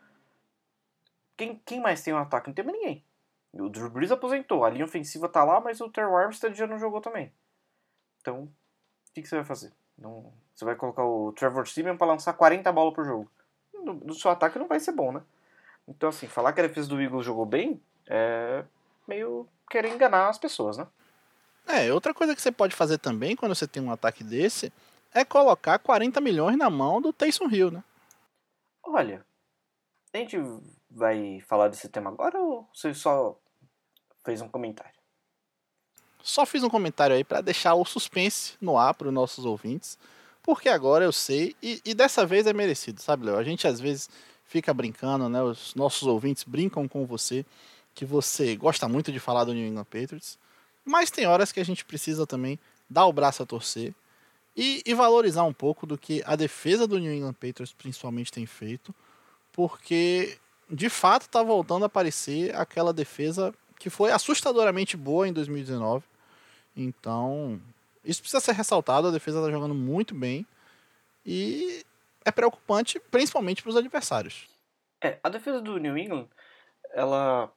Quem, 1.38 1.62
quem 1.66 1.80
mais 1.80 2.04
tem 2.04 2.14
um 2.14 2.18
ataque? 2.18 2.48
Não 2.48 2.54
tem 2.54 2.66
mais 2.66 2.78
ninguém. 2.78 3.06
O 3.54 3.70
Drew 3.70 3.90
Brees 3.90 4.12
aposentou, 4.12 4.64
a 4.64 4.70
linha 4.70 4.86
ofensiva 4.86 5.28
tá 5.28 5.44
lá, 5.44 5.60
mas 5.60 5.82
o 5.82 5.90
Terry 5.90 6.14
Armstead 6.14 6.58
já 6.58 6.68
não 6.68 6.78
jogou 6.78 7.02
também. 7.02 7.34
Então, 8.22 8.44
o 8.44 9.14
que, 9.14 9.22
que 9.22 9.28
você 9.28 9.36
vai 9.36 9.44
fazer? 9.44 9.74
Não, 10.02 10.34
você 10.54 10.66
vai 10.66 10.76
colocar 10.76 11.06
o 11.06 11.32
Trevor 11.34 11.68
Simeon 11.68 11.96
para 11.96 12.08
lançar 12.08 12.34
40 12.34 12.72
bolas 12.72 12.94
por 12.94 13.06
jogo. 13.06 13.32
No, 13.74 13.94
no, 13.94 14.14
seu 14.16 14.32
ataque 14.32 14.58
não 14.58 14.68
vai 14.68 14.80
ser 14.80 14.92
bom, 14.92 15.12
né? 15.12 15.22
Então, 15.88 16.10
assim, 16.10 16.28
falar 16.28 16.54
que 16.54 16.60
a 16.60 16.68
defesa 16.68 16.90
do 16.90 17.00
Eagles 17.00 17.26
jogou 17.26 17.46
bem 17.46 17.82
é 18.08 18.66
meio 19.08 19.48
querer 19.70 19.90
enganar 19.90 20.28
as 20.28 20.40
pessoas, 20.40 20.78
né? 20.78 20.88
É, 21.68 21.94
outra 21.94 22.14
coisa 22.14 22.36
que 22.36 22.42
você 22.42 22.52
pode 22.52 22.76
fazer 22.76 22.98
também 22.98 23.36
quando 23.36 23.56
você 23.56 23.68
tem 23.68 23.82
um 23.82 23.92
ataque 23.92 24.24
desse 24.24 24.74
é 25.14 25.24
colocar 25.24 25.78
40 25.78 26.20
milhões 26.20 26.58
na 26.58 26.70
mão 26.70 27.00
do 27.00 27.14
Taysom 27.14 27.48
Hill, 27.50 27.72
né? 27.72 27.84
Olha, 28.84 29.24
a 30.14 30.18
gente 30.18 30.38
vai 30.90 31.40
falar 31.42 31.68
desse 31.68 31.88
tema 31.90 32.10
agora 32.10 32.40
ou 32.40 32.68
você 32.74 32.94
só 32.94 33.38
fez 34.26 34.42
um 34.42 34.50
comentário? 34.50 35.01
Só 36.24 36.46
fiz 36.46 36.64
um 36.64 36.70
comentário 36.70 37.16
aí 37.16 37.24
para 37.24 37.42
deixar 37.42 37.74
o 37.74 37.86
suspense 37.86 38.54
no 38.62 38.78
ar 38.78 38.94
para 38.94 39.08
os 39.08 39.14
nossos 39.14 39.46
ouvintes, 39.46 39.98
porque 40.44 40.70
agora 40.70 41.04
eu 41.04 41.12
sei 41.12 41.56
e, 41.62 41.82
e 41.84 41.94
dessa 41.94 42.26
vez 42.26 42.48
é 42.48 42.54
merecido, 42.54 43.02
sabe, 43.02 43.26
Léo? 43.26 43.38
A 43.38 43.44
gente 43.44 43.68
às 43.68 43.80
vezes 43.80 44.10
fica 44.46 44.74
brincando, 44.74 45.30
né? 45.30 45.42
Os 45.42 45.74
nossos 45.76 46.08
ouvintes 46.08 46.44
brincam 46.44 46.88
com 46.88 47.06
você 47.06 47.46
que 47.94 48.06
você 48.06 48.56
gosta 48.56 48.88
muito 48.88 49.12
de 49.12 49.20
falar 49.20 49.44
do 49.44 49.54
New 49.54 49.68
England 49.68 49.86
Patriots, 49.86 50.38
mas 50.86 51.12
tem 51.12 51.26
horas 51.26 51.52
que 51.52 51.60
a 51.60 51.66
gente 51.66 51.86
precisa 51.86 52.26
também 52.26 52.60
dar 52.90 53.06
o 53.06 53.14
braço 53.14 53.44
a 53.44 53.46
torcer 53.46 53.94
e, 54.56 54.82
e 54.86 54.94
valorizar 54.94 55.44
um 55.44 55.54
pouco 55.54 55.86
do 55.86 55.98
que 55.98 56.22
a 56.26 56.36
defesa 56.36 56.88
do 56.88 57.00
New 57.00 57.14
England 57.14 57.34
Patriots 57.34 57.74
principalmente 57.74 58.32
tem 58.32 58.46
feito, 58.46 58.94
porque 59.52 60.38
de 60.70 60.90
fato 60.90 61.24
está 61.24 61.44
voltando 61.44 61.84
a 61.84 61.88
aparecer 61.88 62.56
aquela 62.56 62.94
defesa 62.94 63.54
que 63.78 63.90
foi 63.90 64.12
assustadoramente 64.12 64.96
boa 64.96 65.28
em 65.28 65.34
2019. 65.34 66.04
Então, 66.76 67.62
isso 68.04 68.22
precisa 68.22 68.40
ser 68.40 68.54
ressaltado, 68.54 69.08
a 69.08 69.12
defesa 69.12 69.40
está 69.40 69.52
jogando 69.52 69.76
muito 69.76 70.16
bem 70.16 70.46
e 71.26 71.86
é 72.26 72.32
preocupante, 72.32 73.00
principalmente 73.00 73.62
para 73.62 73.70
os 73.70 73.78
adversários. 73.78 74.48
É, 75.04 75.20
a 75.24 75.30
defesa 75.30 75.60
do 75.60 75.78
New 75.78 75.98
England, 75.98 76.28
ela 76.94 77.52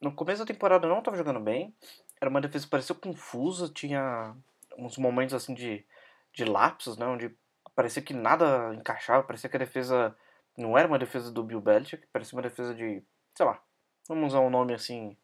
no 0.00 0.14
começo 0.14 0.40
da 0.40 0.46
temporada 0.46 0.86
não 0.86 0.98
estava 0.98 1.16
jogando 1.16 1.40
bem. 1.40 1.74
Era 2.20 2.30
uma 2.30 2.40
defesa 2.40 2.64
que 2.64 2.70
parecia 2.70 2.94
confusa, 2.94 3.68
tinha 3.68 4.36
uns 4.76 4.98
momentos 4.98 5.34
assim 5.34 5.54
de, 5.54 5.84
de 6.32 6.44
lapsos, 6.44 6.96
né? 6.96 7.06
Onde 7.06 7.34
parecia 7.74 8.02
que 8.02 8.14
nada 8.14 8.74
encaixava, 8.74 9.22
parecia 9.22 9.48
que 9.48 9.56
a 9.56 9.60
defesa 9.60 10.16
não 10.56 10.76
era 10.78 10.86
uma 10.86 10.98
defesa 10.98 11.32
do 11.32 11.42
Bill 11.42 11.60
Belichick, 11.60 12.06
parecia 12.12 12.36
uma 12.36 12.42
defesa 12.42 12.74
de, 12.74 13.02
sei 13.34 13.46
lá, 13.46 13.60
vamos 14.06 14.32
usar 14.32 14.40
um 14.40 14.50
nome 14.50 14.74
assim, 14.74 15.16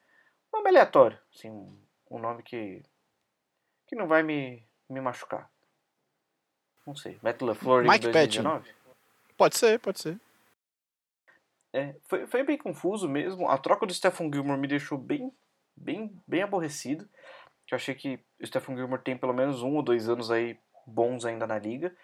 um 0.53 0.59
nome 0.59 0.71
aleatório, 0.71 1.19
assim, 1.35 1.79
um 2.11 2.19
nome 2.19 2.43
que 2.43 2.83
que 3.87 3.97
não 3.97 4.07
vai 4.07 4.23
me, 4.23 4.65
me 4.89 5.01
machucar. 5.01 5.51
Não 6.87 6.95
sei, 6.95 7.19
Matt 7.23 7.41
LaFleur 7.43 7.83
Mike 7.83 8.09
2019? 8.09 8.69
Patton. 8.69 8.81
Pode 9.37 9.57
ser, 9.57 9.81
pode 9.81 10.01
ser. 10.01 10.21
É, 11.73 11.95
foi, 12.09 12.27
foi 12.27 12.43
bem 12.43 12.59
confuso 12.59 13.09
mesmo. 13.09 13.49
A 13.49 13.59
troca 13.59 13.87
do 13.87 13.95
Stephen 13.95 14.31
Gilmore 14.33 14.59
me 14.59 14.69
deixou 14.69 14.99
bem, 14.99 15.33
bem, 15.77 16.21
bem 16.27 16.43
aborrecido. 16.43 17.09
Eu 17.71 17.77
achei 17.77 17.95
que 17.95 18.19
o 18.41 18.47
Stephen 18.47 18.77
Gilmore 18.77 19.03
tem 19.03 19.17
pelo 19.17 19.33
menos 19.33 19.63
um 19.63 19.77
ou 19.77 19.83
dois 19.83 20.09
anos 20.09 20.31
aí 20.31 20.59
bons 20.87 21.25
ainda 21.25 21.47
na 21.47 21.59
liga. 21.59 21.95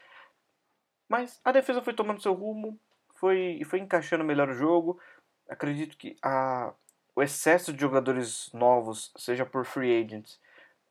Mas 1.08 1.40
a 1.44 1.52
defesa 1.52 1.82
foi 1.82 1.94
tomando 1.94 2.22
seu 2.22 2.32
rumo, 2.32 2.78
foi, 3.14 3.60
foi 3.66 3.80
encaixando 3.80 4.24
melhor 4.24 4.48
o 4.48 4.54
jogo. 4.54 5.00
Acredito 5.48 5.96
que 5.96 6.16
a, 6.22 6.72
o 7.16 7.22
excesso 7.22 7.72
de 7.72 7.80
jogadores 7.80 8.50
novos, 8.52 9.10
seja 9.16 9.46
por 9.46 9.64
free 9.64 10.04
agents 10.04 10.38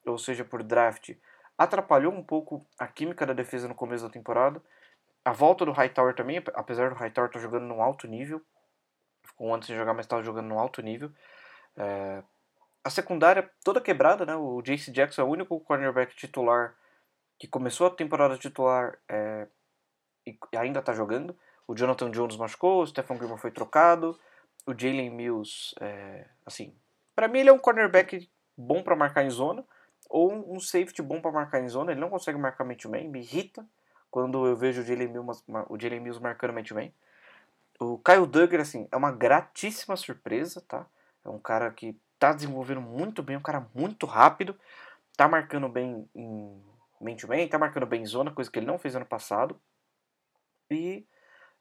ou 0.04 0.18
seja 0.18 0.44
por 0.44 0.64
draft, 0.64 1.16
atrapalhou 1.56 2.12
um 2.12 2.24
pouco 2.24 2.66
a 2.80 2.88
química 2.88 3.26
da 3.26 3.34
defesa 3.34 3.68
no 3.68 3.76
começo 3.76 4.04
da 4.04 4.10
temporada. 4.10 4.62
A 5.24 5.32
volta 5.32 5.66
do 5.66 5.72
Hightower 5.72 6.16
também, 6.16 6.44
apesar 6.56 6.90
do 6.90 6.96
Hightower 6.96 7.30
estar 7.30 7.40
jogando 7.40 7.66
num 7.66 7.82
alto 7.82 8.08
nível, 8.08 8.42
ficou 9.24 9.54
antes 9.54 9.68
de 9.68 9.76
jogar, 9.76 9.94
mas 9.94 10.06
estava 10.06 10.24
jogando 10.24 10.48
no 10.48 10.60
alto 10.60 10.82
nível. 10.82 11.12
É, 11.78 12.24
a 12.84 12.90
secundária 12.90 13.50
toda 13.64 13.82
quebrada, 13.82 14.26
né? 14.26 14.36
O 14.36 14.62
J.C. 14.62 14.92
Jackson 14.92 15.22
é 15.22 15.26
o 15.26 15.30
único 15.30 15.60
cornerback 15.62 16.16
titular 16.16 16.76
que 17.40 17.48
começou 17.48 17.88
a 17.88 17.92
temporada 17.92 18.38
titular 18.38 18.98
é, 19.10 19.48
e 20.26 20.38
ainda 20.58 20.80
está 20.80 20.94
jogando. 20.94 21.38
O 21.68 21.76
Jonathan 21.76 22.12
Jones 22.12 22.38
machucou, 22.38 22.82
o 22.82 22.88
Stephen 22.88 23.18
Gilmore 23.18 23.42
foi 23.42 23.52
trocado, 23.52 24.20
o 24.66 24.74
Jalen 24.78 25.10
Mills, 25.10 25.76
é, 25.80 26.28
assim, 26.46 26.74
para 27.16 27.28
mim 27.28 27.40
ele 27.40 27.50
é 27.50 27.54
um 27.54 27.60
cornerback 27.60 28.30
bom 28.58 28.82
para 28.82 28.96
marcar 28.96 29.24
em 29.24 29.30
zona 29.30 29.64
ou 30.10 30.54
um 30.54 30.60
safety 30.60 31.02
bom 31.02 31.22
para 31.22 31.32
marcar 31.32 31.62
em 31.62 31.70
zona. 31.70 31.92
Ele 31.92 32.02
não 32.02 32.10
consegue 32.10 32.38
marcar 32.38 32.64
match 32.64 32.86
man, 32.86 33.04
me 33.04 33.20
irrita 33.20 33.66
quando 34.10 34.46
eu 34.46 34.56
vejo 34.56 34.82
o 34.82 34.86
Jalen 34.86 35.08
Mills, 35.10 35.44
o 35.70 35.80
Jalen 35.80 36.00
Mills 36.00 36.22
marcando 36.22 36.54
match 36.54 36.72
man. 36.72 36.90
O 37.80 37.98
Kyle 38.00 38.26
Duggar, 38.26 38.62
assim, 38.62 38.88
é 38.92 38.96
uma 38.96 39.12
gratíssima 39.12 39.98
surpresa, 39.98 40.62
tá? 40.62 40.86
É 41.24 41.30
um 41.30 41.40
cara 41.40 41.70
que 41.72 42.00
tá 42.18 42.32
desenvolvendo 42.32 42.80
muito 42.80 43.22
bem, 43.22 43.36
um 43.36 43.42
cara 43.42 43.68
muito 43.74 44.06
rápido, 44.06 44.58
tá 45.18 45.28
marcando 45.28 45.68
bem 45.68 46.08
em 46.16 46.64
man-to-man, 47.02 47.48
tá 47.48 47.60
marcando 47.60 47.86
bem 47.86 48.04
em 48.04 48.06
zona, 48.06 48.32
coisa 48.32 48.50
que 48.50 48.60
ele 48.60 48.66
não 48.66 48.80
fez 48.80 48.96
ano 48.96 49.06
passado. 49.06 49.60
E 50.72 51.06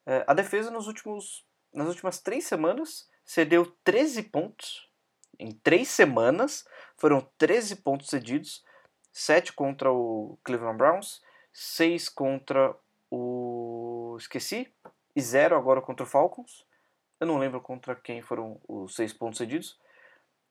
é, 0.07 0.25
a 0.27 0.35
defesa 0.35 0.71
nos 0.71 0.87
últimos, 0.87 1.45
nas 1.75 1.89
últimas 1.89 2.21
três 2.21 2.45
semanas 2.45 3.09
cedeu 3.25 3.67
13 3.85 4.23
pontos. 4.25 4.89
Em 5.39 5.51
três 5.51 5.89
semanas 5.89 6.65
foram 6.97 7.21
13 7.37 7.77
pontos 7.77 8.09
cedidos, 8.09 8.65
7 9.13 9.53
contra 9.53 9.93
o 9.93 10.39
Cleveland 10.45 10.79
Browns, 10.79 11.23
6 11.53 12.09
contra 12.09 12.75
o. 13.11 14.17
Esqueci, 14.19 14.73
e 15.15 15.21
0 15.21 15.57
agora 15.57 15.83
contra 15.83 16.05
o 16.05 16.09
Falcons. 16.09 16.65
Eu 17.19 17.27
não 17.27 17.39
lembro 17.39 17.61
contra 17.61 17.95
quem 17.97 18.23
foram 18.23 18.61
os 18.69 18.95
6 18.95 19.13
pontos 19.15 19.39
cedidos. 19.39 19.79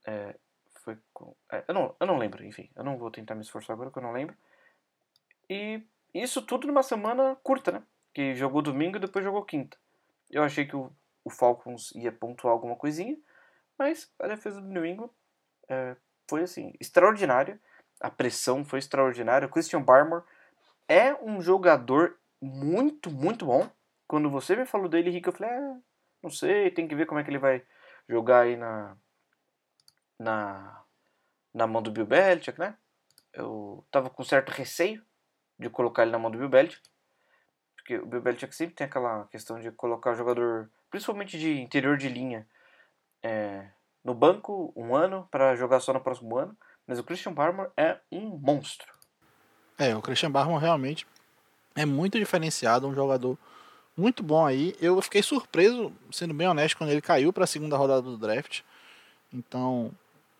É, 0.05 0.35
foi 0.83 0.97
com, 1.13 1.35
é, 1.51 1.63
eu, 1.67 1.73
não, 1.73 1.95
eu 1.99 2.07
não 2.07 2.17
lembro, 2.17 2.43
enfim. 2.43 2.69
Eu 2.75 2.83
não 2.83 2.97
vou 2.97 3.09
tentar 3.09 3.35
me 3.35 3.41
esforçar 3.41 3.73
agora, 3.73 3.91
que 3.91 3.97
eu 3.97 4.03
não 4.03 4.11
lembro. 4.11 4.35
E 5.49 5.81
isso 6.13 6.41
tudo 6.41 6.67
numa 6.67 6.83
semana 6.83 7.37
curta, 7.43 7.71
né? 7.71 7.83
Que 8.13 8.35
jogou 8.35 8.61
domingo 8.61 8.97
e 8.97 8.99
depois 8.99 9.23
jogou 9.23 9.45
quinta. 9.45 9.77
Eu 10.29 10.43
achei 10.43 10.65
que 10.65 10.75
o, 10.75 10.91
o 11.23 11.29
Falcons 11.29 11.91
ia 11.95 12.11
pontuar 12.11 12.53
alguma 12.53 12.75
coisinha, 12.75 13.17
mas 13.77 14.11
a 14.19 14.27
defesa 14.27 14.61
do 14.61 14.67
New 14.67 14.85
England 14.85 15.09
é, 15.69 15.95
foi 16.29 16.43
assim, 16.43 16.73
extraordinária. 16.79 17.59
A 17.99 18.09
pressão 18.09 18.65
foi 18.65 18.79
extraordinária. 18.79 19.47
O 19.47 19.51
Christian 19.51 19.81
Barmore 19.81 20.23
é 20.87 21.13
um 21.15 21.41
jogador 21.41 22.17
muito, 22.41 23.09
muito 23.09 23.45
bom. 23.45 23.69
Quando 24.07 24.29
você 24.29 24.55
me 24.55 24.65
falou 24.65 24.89
dele, 24.89 25.09
Rick, 25.09 25.27
eu 25.27 25.33
falei, 25.33 25.51
ah, 25.51 25.79
não 26.21 26.29
sei, 26.29 26.69
tem 26.71 26.87
que 26.87 26.95
ver 26.95 27.05
como 27.05 27.19
é 27.19 27.23
que 27.23 27.29
ele 27.29 27.37
vai 27.37 27.65
jogar 28.07 28.41
aí 28.41 28.57
na, 28.57 28.97
na, 30.19 30.83
na 31.53 31.67
mão 31.67 31.81
do 31.81 31.91
Bill 31.91 32.05
Belichick, 32.05 32.59
né? 32.59 32.77
Eu 33.33 33.85
tava 33.89 34.09
com 34.09 34.23
certo 34.23 34.49
receio 34.49 35.03
de 35.57 35.69
colocar 35.69 36.03
ele 36.03 36.11
na 36.11 36.19
mão 36.19 36.29
do 36.29 36.37
Bill 36.37 36.49
Belichick, 36.49 36.83
porque 37.75 37.97
o 37.97 38.05
Bill 38.05 38.21
Belichick 38.21 38.53
sempre 38.53 38.75
tem 38.75 38.85
aquela 38.85 39.25
questão 39.27 39.59
de 39.59 39.71
colocar 39.71 40.11
o 40.11 40.15
jogador, 40.15 40.69
principalmente 40.93 41.39
de 41.39 41.59
interior 41.59 41.97
de 41.97 42.07
linha, 42.07 42.45
é, 43.23 43.65
no 44.05 44.13
banco 44.13 44.71
um 44.75 44.95
ano 44.95 45.27
para 45.31 45.55
jogar 45.55 45.79
só 45.79 45.91
no 45.91 45.99
próximo 45.99 46.37
ano, 46.37 46.55
mas 46.85 46.99
o 46.99 47.03
Christian 47.03 47.33
Barmore 47.33 47.71
é 47.75 47.97
um 48.11 48.37
monstro. 48.37 48.93
É, 49.75 49.95
o 49.95 50.03
Christian 50.03 50.29
Barmore 50.29 50.61
realmente 50.61 51.07
é 51.75 51.83
muito 51.83 52.19
diferenciado, 52.19 52.87
um 52.87 52.93
jogador 52.93 53.35
muito 53.97 54.21
bom 54.21 54.45
aí. 54.45 54.75
Eu 54.79 55.01
fiquei 55.01 55.23
surpreso, 55.23 55.91
sendo 56.11 56.31
bem 56.31 56.47
honesto, 56.47 56.77
quando 56.77 56.91
ele 56.91 57.01
caiu 57.01 57.33
para 57.33 57.45
a 57.45 57.47
segunda 57.47 57.75
rodada 57.75 58.03
do 58.03 58.15
draft. 58.15 58.61
Então, 59.33 59.91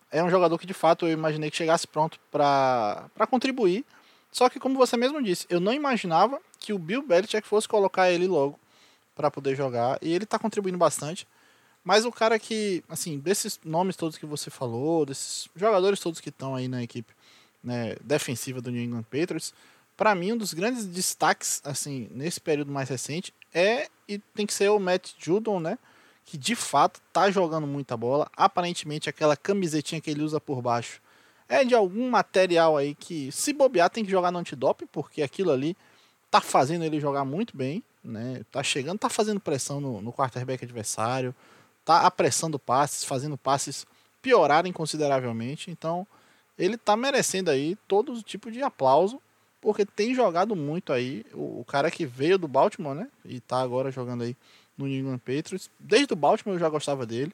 é 0.08 0.22
um 0.22 0.30
jogador 0.30 0.56
que 0.56 0.68
de 0.68 0.74
fato 0.74 1.04
eu 1.04 1.12
imaginei 1.12 1.50
que 1.50 1.56
chegasse 1.56 1.88
pronto 1.88 2.20
para 2.30 3.10
contribuir. 3.28 3.84
Só 4.30 4.48
que, 4.48 4.60
como 4.60 4.78
você 4.78 4.96
mesmo 4.96 5.20
disse, 5.20 5.48
eu 5.50 5.58
não 5.58 5.72
imaginava 5.72 6.40
que 6.60 6.72
o 6.72 6.78
Bill 6.78 7.02
Belichick 7.02 7.44
fosse 7.44 7.68
colocar 7.68 8.08
ele 8.08 8.28
logo 8.28 8.56
para 9.14 9.30
poder 9.30 9.56
jogar. 9.56 9.98
E 10.02 10.12
ele 10.12 10.24
está 10.24 10.38
contribuindo 10.38 10.78
bastante. 10.78 11.26
Mas 11.82 12.04
o 12.04 12.12
cara 12.12 12.38
que, 12.38 12.82
assim, 12.88 13.18
desses 13.18 13.60
nomes 13.64 13.96
todos 13.96 14.16
que 14.16 14.26
você 14.26 14.50
falou, 14.50 15.04
desses 15.04 15.48
jogadores 15.54 16.00
todos 16.00 16.20
que 16.20 16.30
estão 16.30 16.54
aí 16.54 16.66
na 16.66 16.82
equipe 16.82 17.12
né, 17.62 17.94
defensiva 18.02 18.60
do 18.60 18.70
New 18.70 18.82
England 18.82 19.04
Patriots, 19.04 19.52
para 19.96 20.14
mim 20.14 20.32
um 20.32 20.36
dos 20.36 20.54
grandes 20.54 20.86
destaques, 20.86 21.60
assim, 21.64 22.08
nesse 22.10 22.40
período 22.40 22.72
mais 22.72 22.88
recente 22.88 23.34
é 23.52 23.88
e 24.08 24.18
tem 24.18 24.46
que 24.46 24.54
ser 24.54 24.70
o 24.70 24.78
Matt 24.78 25.12
Judon, 25.18 25.60
né? 25.60 25.78
que 26.24 26.38
de 26.38 26.56
fato 26.56 27.00
tá 27.12 27.30
jogando 27.30 27.66
muita 27.66 27.96
bola. 27.96 28.28
Aparentemente 28.36 29.08
aquela 29.08 29.36
camisetinha 29.36 30.00
que 30.00 30.10
ele 30.10 30.22
usa 30.22 30.40
por 30.40 30.60
baixo 30.62 31.00
é 31.48 31.64
de 31.64 31.74
algum 31.74 32.08
material 32.08 32.76
aí 32.76 32.94
que 32.94 33.30
se 33.30 33.52
bobear 33.52 33.90
tem 33.90 34.04
que 34.04 34.10
jogar 34.10 34.30
no 34.30 34.38
antidoping, 34.38 34.86
porque 34.86 35.22
aquilo 35.22 35.52
ali 35.52 35.76
tá 36.30 36.40
fazendo 36.40 36.84
ele 36.84 36.98
jogar 36.98 37.24
muito 37.24 37.56
bem, 37.56 37.82
né? 38.04 38.42
Tá 38.52 38.62
chegando, 38.62 38.98
tá 38.98 39.08
fazendo 39.08 39.40
pressão 39.40 39.80
no, 39.80 40.00
no 40.00 40.12
quarterback 40.12 40.64
adversário, 40.64 41.34
tá 41.84 42.02
apressando 42.02 42.58
passes, 42.58 43.04
fazendo 43.04 43.38
passes 43.38 43.86
piorarem 44.20 44.72
consideravelmente. 44.72 45.70
Então, 45.70 46.06
ele 46.58 46.76
tá 46.76 46.96
merecendo 46.96 47.50
aí 47.50 47.76
todo 47.88 48.22
tipo 48.22 48.50
de 48.50 48.62
aplauso, 48.62 49.20
porque 49.60 49.84
tem 49.84 50.14
jogado 50.14 50.54
muito 50.54 50.92
aí. 50.92 51.24
O, 51.32 51.60
o 51.60 51.64
cara 51.64 51.90
que 51.90 52.04
veio 52.04 52.38
do 52.38 52.46
Baltimore, 52.46 52.94
né? 52.94 53.08
E 53.24 53.40
tá 53.40 53.60
agora 53.60 53.90
jogando 53.90 54.22
aí 54.22 54.36
no 54.76 54.86
New 54.86 55.00
England 55.00 55.18
Patriots. 55.18 55.70
Desde 55.78 56.12
o 56.12 56.16
Baltimore 56.16 56.56
eu 56.56 56.60
já 56.60 56.68
gostava 56.68 57.06
dele. 57.06 57.32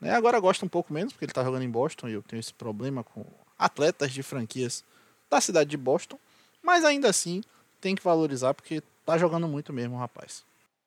Né? 0.00 0.12
Agora 0.12 0.38
gosto 0.40 0.64
um 0.64 0.68
pouco 0.68 0.92
menos, 0.92 1.12
porque 1.12 1.24
ele 1.24 1.30
está 1.30 1.44
jogando 1.44 1.62
em 1.62 1.70
Boston 1.70 2.08
e 2.08 2.12
eu 2.12 2.22
tenho 2.22 2.40
esse 2.40 2.54
problema 2.54 3.02
com 3.02 3.24
atletas 3.58 4.12
de 4.12 4.22
franquias 4.22 4.84
da 5.28 5.40
cidade 5.40 5.70
de 5.70 5.76
Boston. 5.76 6.18
Mas 6.62 6.84
ainda 6.84 7.08
assim, 7.08 7.42
tem 7.80 7.94
que 7.94 8.02
valorizar, 8.02 8.54
porque 8.54 8.82
tá 9.08 9.16
jogando 9.18 9.48
muito 9.48 9.72
mesmo, 9.72 9.96
rapaz. 9.96 10.44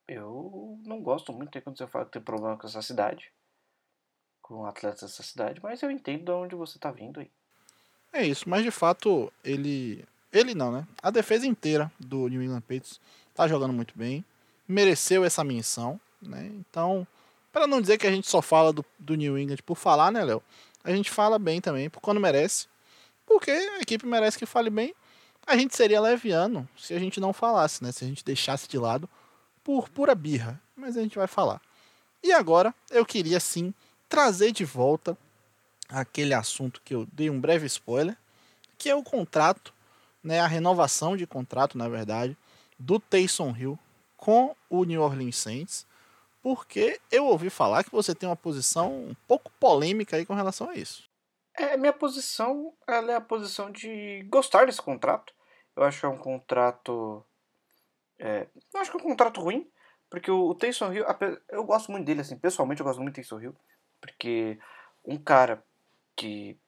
Eu 0.07 0.77
não 0.85 1.01
gosto 1.01 1.33
muito 1.33 1.59
quando 1.61 1.77
você 1.77 1.87
fala 1.87 2.05
que 2.05 2.11
tem 2.11 2.21
problema 2.21 2.55
com 2.55 2.67
essa 2.67 2.81
cidade, 2.81 3.31
com 4.41 4.65
atletas 4.65 5.01
dessa 5.01 5.23
cidade, 5.23 5.59
mas 5.63 5.81
eu 5.81 5.89
entendo 5.89 6.25
de 6.25 6.31
onde 6.31 6.55
você 6.55 6.77
tá 6.77 6.91
vindo 6.91 7.19
aí. 7.19 7.31
É 8.13 8.23
isso, 8.23 8.47
mas 8.47 8.63
de 8.63 8.69
fato, 8.69 9.31
ele. 9.43 10.05
Ele 10.31 10.53
não, 10.53 10.71
né? 10.71 10.87
A 11.01 11.09
defesa 11.09 11.47
inteira 11.47 11.91
do 11.99 12.27
New 12.27 12.43
England 12.43 12.61
Patriots 12.61 13.01
tá 13.33 13.47
jogando 13.47 13.73
muito 13.73 13.97
bem 13.97 14.23
mereceu 14.67 15.25
essa 15.25 15.43
menção, 15.43 15.99
né? 16.21 16.49
Então, 16.55 17.05
para 17.51 17.67
não 17.67 17.81
dizer 17.81 17.97
que 17.97 18.07
a 18.07 18.11
gente 18.11 18.29
só 18.29 18.41
fala 18.41 18.71
do, 18.71 18.85
do 18.97 19.15
New 19.15 19.37
England 19.37 19.57
por 19.65 19.75
falar, 19.75 20.11
né, 20.11 20.23
Léo? 20.23 20.41
A 20.83 20.91
gente 20.91 21.11
fala 21.11 21.37
bem 21.37 21.59
também, 21.59 21.89
por 21.89 21.99
quando 21.99 22.19
merece. 22.19 22.67
Porque 23.25 23.51
a 23.51 23.79
equipe 23.79 24.05
merece 24.05 24.37
que 24.37 24.45
fale 24.45 24.69
bem. 24.69 24.95
A 25.45 25.57
gente 25.57 25.75
seria 25.75 25.99
leviano 25.99 26.67
se 26.77 26.93
a 26.93 26.99
gente 26.99 27.19
não 27.19 27.33
falasse, 27.33 27.83
né? 27.83 27.91
Se 27.91 28.03
a 28.03 28.07
gente 28.07 28.23
deixasse 28.23 28.67
de 28.67 28.77
lado 28.77 29.09
por 29.63 29.89
pura 29.89 30.15
birra. 30.15 30.61
Mas 30.75 30.97
a 30.97 31.01
gente 31.01 31.17
vai 31.17 31.27
falar. 31.27 31.61
E 32.23 32.31
agora, 32.31 32.73
eu 32.89 33.05
queria 33.05 33.39
sim 33.39 33.73
trazer 34.07 34.51
de 34.51 34.63
volta 34.63 35.17
aquele 35.89 36.33
assunto 36.33 36.81
que 36.83 36.93
eu 36.93 37.07
dei 37.11 37.29
um 37.29 37.39
breve 37.39 37.65
spoiler, 37.65 38.17
que 38.77 38.89
é 38.89 38.95
o 38.95 39.03
contrato, 39.03 39.73
né, 40.23 40.39
a 40.39 40.47
renovação 40.47 41.17
de 41.17 41.27
contrato, 41.27 41.77
na 41.77 41.89
verdade, 41.89 42.37
do 42.77 42.99
Taysom 42.99 43.55
Hill 43.55 43.77
com 44.15 44.55
o 44.69 44.83
New 44.83 45.01
Orleans 45.01 45.37
Saints, 45.37 45.85
porque 46.41 46.99
eu 47.11 47.25
ouvi 47.25 47.49
falar 47.49 47.83
que 47.83 47.91
você 47.91 48.13
tem 48.15 48.29
uma 48.29 48.35
posição 48.35 48.91
um 48.91 49.15
pouco 49.27 49.51
polêmica 49.59 50.17
aí 50.17 50.25
com 50.25 50.33
relação 50.33 50.69
a 50.69 50.75
isso. 50.75 51.03
É, 51.57 51.75
minha 51.77 51.93
posição 51.93 52.73
ela 52.87 53.11
é 53.11 53.15
a 53.15 53.21
posição 53.21 53.71
de 53.71 54.23
gostar 54.29 54.65
desse 54.65 54.81
contrato. 54.81 55.33
Eu 55.75 55.83
acho 55.83 55.99
que 55.99 56.05
é 56.05 56.09
um 56.09 56.17
contrato. 56.17 57.25
É, 58.19 58.47
eu 58.73 58.79
acho 58.79 58.91
que 58.91 58.97
é 58.97 58.99
um 58.99 59.03
contrato 59.03 59.41
ruim, 59.41 59.69
porque 60.09 60.29
o, 60.29 60.49
o 60.49 60.55
Taysom 60.55 60.93
Hill, 60.93 61.05
eu 61.49 61.63
gosto 61.63 61.91
muito 61.91 62.05
dele, 62.05 62.21
assim, 62.21 62.37
pessoalmente 62.37 62.81
eu 62.81 62.85
gosto 62.85 63.01
muito 63.01 63.13
do 63.13 63.15
Taysom 63.15 63.39
Hill, 63.39 63.55
porque 63.99 64.59
um 65.03 65.17
cara 65.17 65.63
que 66.15 66.59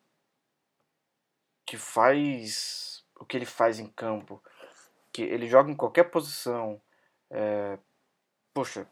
que 1.65 1.77
faz 1.77 3.05
o 3.19 3.25
que 3.25 3.37
ele 3.37 3.45
faz 3.45 3.79
em 3.79 3.87
campo, 3.87 4.43
que 5.11 5.21
ele 5.21 5.47
joga 5.47 5.71
em 5.71 5.75
qualquer 5.75 6.05
posição, 6.05 6.81
é, 7.29 7.77
poxa, 8.53 8.87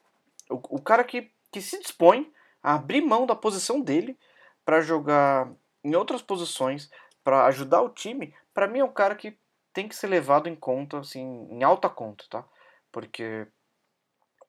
o, 0.49 0.77
o 0.77 0.81
cara 0.81 1.03
que, 1.03 1.31
que 1.51 1.61
se 1.61 1.79
dispõe 1.79 2.31
a 2.63 2.75
abrir 2.75 3.01
mão 3.01 3.25
da 3.25 3.35
posição 3.35 3.81
dele 3.81 4.17
para 4.63 4.81
jogar 4.81 5.51
em 5.83 5.95
outras 5.95 6.21
posições, 6.21 6.89
para 7.23 7.45
ajudar 7.45 7.81
o 7.81 7.89
time, 7.89 8.33
para 8.53 8.67
mim 8.67 8.79
é 8.79 8.83
um 8.83 8.91
cara 8.91 9.15
que 9.15 9.37
tem 9.73 9.87
que 9.87 9.95
ser 9.95 10.07
levado 10.07 10.49
em 10.49 10.55
conta, 10.55 10.99
assim, 10.99 11.47
em 11.49 11.63
alta 11.63 11.89
conta, 11.89 12.25
tá? 12.29 12.45
Porque 12.91 13.47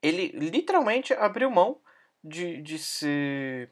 ele 0.03 0.29
literalmente 0.29 1.13
abriu 1.15 1.51
mão 1.51 1.81
de, 2.23 2.61
de 2.61 2.79
ser 2.79 3.71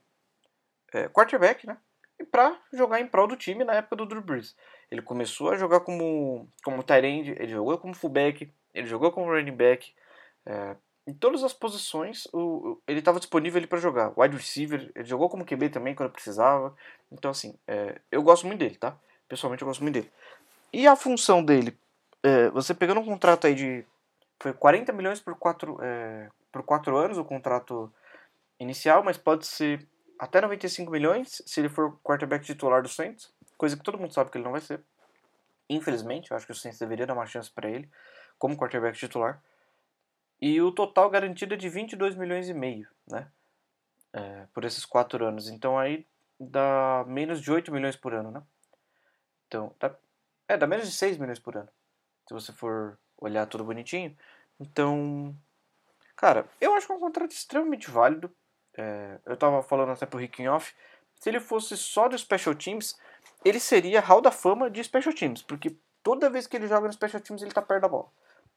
é, 0.92 1.08
quarterback, 1.08 1.66
né? 1.66 1.76
E 2.18 2.24
pra 2.24 2.60
jogar 2.72 3.00
em 3.00 3.06
prol 3.06 3.26
do 3.26 3.36
time 3.36 3.64
na 3.64 3.74
época 3.74 3.96
do 3.96 4.06
Drew 4.06 4.22
Brees. 4.22 4.54
Ele 4.90 5.02
começou 5.02 5.50
a 5.50 5.56
jogar 5.56 5.80
como, 5.80 6.48
como 6.62 6.82
tight 6.82 7.04
ele 7.04 7.48
jogou 7.48 7.78
como 7.78 7.94
fullback, 7.94 8.52
ele 8.74 8.86
jogou 8.86 9.10
como 9.10 9.30
running 9.30 9.56
back, 9.56 9.92
é, 10.46 10.76
em 11.06 11.14
todas 11.14 11.42
as 11.42 11.52
posições 11.52 12.26
o, 12.32 12.80
ele 12.86 12.98
estava 13.00 13.18
disponível 13.18 13.66
para 13.66 13.78
jogar. 13.78 14.12
Wide 14.16 14.36
receiver, 14.36 14.90
ele 14.94 15.04
jogou 15.04 15.28
como 15.28 15.44
QB 15.44 15.70
também 15.70 15.94
quando 15.94 16.10
precisava. 16.10 16.74
Então, 17.10 17.30
assim, 17.30 17.58
é, 17.66 18.00
eu 18.10 18.22
gosto 18.22 18.46
muito 18.46 18.60
dele, 18.60 18.76
tá? 18.76 18.96
Pessoalmente, 19.28 19.62
eu 19.62 19.68
gosto 19.68 19.82
muito 19.82 19.94
dele. 19.94 20.12
E 20.72 20.86
a 20.86 20.94
função 20.94 21.44
dele, 21.44 21.76
é, 22.22 22.48
você 22.50 22.74
pegando 22.74 23.00
um 23.00 23.04
contrato 23.04 23.46
aí 23.46 23.54
de. 23.54 23.84
Foi 24.40 24.52
40 24.52 24.92
milhões 24.92 25.20
por 25.20 25.34
4, 25.36 25.78
é, 25.82 26.28
por 26.50 26.62
4 26.62 26.96
anos 26.96 27.18
o 27.18 27.24
contrato 27.24 27.92
inicial, 28.58 29.02
mas 29.02 29.18
pode 29.18 29.46
ser 29.46 29.86
até 30.18 30.40
95 30.40 30.90
milhões 30.90 31.42
se 31.46 31.60
ele 31.60 31.68
for 31.68 31.98
quarterback 32.02 32.44
titular 32.44 32.82
do 32.82 32.88
Saints, 32.88 33.32
coisa 33.56 33.76
que 33.76 33.82
todo 33.82 33.98
mundo 33.98 34.12
sabe 34.12 34.30
que 34.30 34.38
ele 34.38 34.44
não 34.44 34.52
vai 34.52 34.60
ser. 34.60 34.82
Infelizmente, 35.68 36.30
eu 36.30 36.36
acho 36.36 36.46
que 36.46 36.52
o 36.52 36.54
Saints 36.54 36.78
deveria 36.78 37.06
dar 37.06 37.14
uma 37.14 37.26
chance 37.26 37.50
para 37.50 37.68
ele 37.70 37.88
como 38.38 38.56
quarterback 38.56 38.98
titular. 38.98 39.42
E 40.40 40.60
o 40.60 40.72
total 40.72 41.10
garantido 41.10 41.54
é 41.54 41.56
de 41.56 41.68
22 41.68 42.14
milhões 42.16 42.48
e 42.48 42.54
meio, 42.54 42.88
né? 43.06 43.30
É, 44.12 44.46
por 44.54 44.64
esses 44.64 44.84
quatro 44.84 45.24
anos. 45.24 45.48
Então 45.48 45.78
aí 45.78 46.06
dá 46.38 47.04
menos 47.06 47.40
de 47.40 47.52
8 47.52 47.70
milhões 47.70 47.96
por 47.96 48.14
ano, 48.14 48.30
né? 48.30 48.42
Então, 49.46 49.74
dá, 49.78 49.94
é, 50.48 50.56
dá 50.56 50.66
menos 50.66 50.86
de 50.86 50.94
6 50.94 51.18
milhões 51.18 51.38
por 51.38 51.56
ano. 51.56 51.68
Se 52.26 52.32
você 52.32 52.52
for 52.52 52.98
olhar 53.18 53.46
tudo 53.46 53.64
bonitinho. 53.64 54.16
Então, 54.58 55.36
cara, 56.16 56.48
eu 56.60 56.74
acho 56.74 56.86
que 56.86 56.92
é 56.92 56.96
um 56.96 57.00
contrato 57.00 57.32
extremamente 57.32 57.90
válido. 57.90 58.34
É, 58.76 59.18
eu 59.26 59.36
tava 59.36 59.62
falando 59.62 59.90
até 59.90 60.06
pro 60.06 60.18
Rick 60.18 60.46
Off. 60.48 60.74
Se 61.16 61.28
ele 61.28 61.40
fosse 61.40 61.76
só 61.76 62.08
do 62.08 62.16
Special 62.16 62.54
Teams, 62.54 62.98
ele 63.44 63.60
seria 63.60 64.00
Hall 64.00 64.22
da 64.22 64.30
Fama 64.30 64.70
de 64.70 64.82
Special 64.82 65.14
Teams. 65.14 65.42
Porque 65.42 65.76
toda 66.02 66.30
vez 66.30 66.46
que 66.46 66.56
ele 66.56 66.66
joga 66.66 66.86
no 66.86 66.92
Special 66.92 67.20
Teams, 67.20 67.42
ele 67.42 67.52
tá 67.52 67.60
perto 67.60 67.82
da 67.82 67.88
bola. 67.88 68.10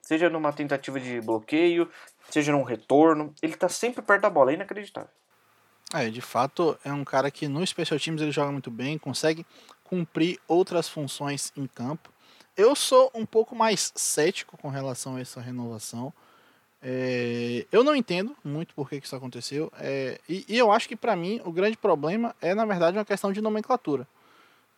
Seja 0.04 0.28
numa 0.28 0.52
tentativa 0.52 1.00
de 1.00 1.18
bloqueio, 1.22 1.90
seja 2.28 2.52
num 2.52 2.62
retorno, 2.62 3.34
ele 3.40 3.56
tá 3.56 3.70
sempre 3.70 4.02
perto 4.02 4.20
da 4.20 4.28
bola. 4.30 4.50
É 4.50 4.54
inacreditável. 4.54 5.08
É, 5.94 6.10
de 6.10 6.20
fato, 6.20 6.78
é 6.84 6.92
um 6.92 7.04
cara 7.04 7.30
que 7.30 7.48
no 7.48 7.66
Special 7.66 7.98
Teams 7.98 8.20
ele 8.20 8.30
joga 8.30 8.52
muito 8.52 8.70
bem, 8.70 8.98
consegue 8.98 9.46
cumprir 9.82 10.38
outras 10.46 10.90
funções 10.90 11.52
em 11.56 11.66
campo. 11.66 12.12
Eu 12.54 12.74
sou 12.74 13.10
um 13.14 13.24
pouco 13.24 13.56
mais 13.56 13.92
cético 13.94 14.58
com 14.58 14.68
relação 14.68 15.16
a 15.16 15.20
essa 15.20 15.40
renovação. 15.40 16.12
É, 16.82 17.66
eu 17.72 17.82
não 17.82 17.96
entendo 17.96 18.36
muito 18.44 18.74
por 18.74 18.90
que, 18.90 19.00
que 19.00 19.06
isso 19.06 19.16
aconteceu. 19.16 19.72
É, 19.78 20.20
e, 20.28 20.44
e, 20.46 20.58
eu 20.58 20.70
acho 20.70 20.86
que 20.86 20.96
para 20.96 21.16
mim 21.16 21.40
o 21.46 21.50
grande 21.50 21.78
problema 21.78 22.36
é, 22.42 22.54
na 22.54 22.66
verdade, 22.66 22.98
uma 22.98 23.06
questão 23.06 23.32
de 23.32 23.40
nomenclatura. 23.40 24.06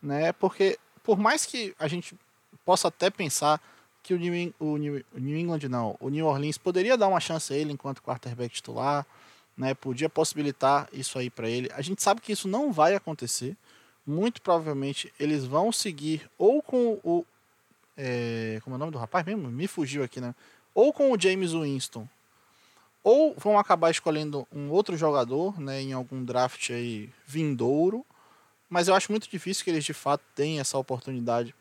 Né? 0.00 0.32
Porque 0.34 0.78
por 1.02 1.18
mais 1.18 1.44
que 1.44 1.74
a 1.80 1.88
gente 1.88 2.16
possa 2.64 2.86
até 2.88 3.10
pensar 3.10 3.60
que 4.06 4.14
o 4.14 4.18
New, 4.18 4.54
o 4.60 4.76
New, 4.76 5.04
New 5.14 5.36
England, 5.36 5.68
não, 5.68 5.96
o 5.98 6.08
New 6.08 6.24
Orleans 6.24 6.56
poderia 6.56 6.96
dar 6.96 7.08
uma 7.08 7.18
chance 7.18 7.52
a 7.52 7.56
ele 7.56 7.72
enquanto 7.72 8.00
quarterback 8.00 8.54
titular, 8.54 9.04
né? 9.56 9.74
Podia 9.74 10.08
possibilitar 10.08 10.88
isso 10.92 11.18
aí 11.18 11.28
para 11.28 11.48
ele. 11.48 11.68
A 11.74 11.82
gente 11.82 12.00
sabe 12.00 12.20
que 12.20 12.30
isso 12.30 12.46
não 12.46 12.72
vai 12.72 12.94
acontecer. 12.94 13.56
Muito 14.06 14.40
provavelmente 14.40 15.12
eles 15.18 15.44
vão 15.44 15.72
seguir 15.72 16.30
ou 16.38 16.62
com 16.62 17.00
o. 17.02 17.24
É, 17.96 18.60
como 18.62 18.74
é 18.74 18.76
o 18.76 18.78
nome 18.78 18.92
do 18.92 18.98
rapaz 18.98 19.26
mesmo? 19.26 19.50
Me 19.50 19.66
fugiu 19.66 20.04
aqui, 20.04 20.20
né? 20.20 20.34
Ou 20.72 20.92
com 20.92 21.10
o 21.10 21.20
James 21.20 21.52
Winston. 21.52 22.06
Ou 23.02 23.34
vão 23.36 23.58
acabar 23.58 23.90
escolhendo 23.90 24.46
um 24.52 24.70
outro 24.70 24.96
jogador, 24.96 25.60
né? 25.60 25.80
Em 25.80 25.92
algum 25.92 26.24
draft 26.24 26.70
aí 26.70 27.10
vindouro. 27.26 28.06
Mas 28.70 28.86
eu 28.86 28.94
acho 28.94 29.10
muito 29.10 29.28
difícil 29.28 29.64
que 29.64 29.70
eles 29.70 29.84
de 29.84 29.94
fato 29.94 30.22
tenham 30.36 30.60
essa 30.60 30.78
oportunidade 30.78 31.52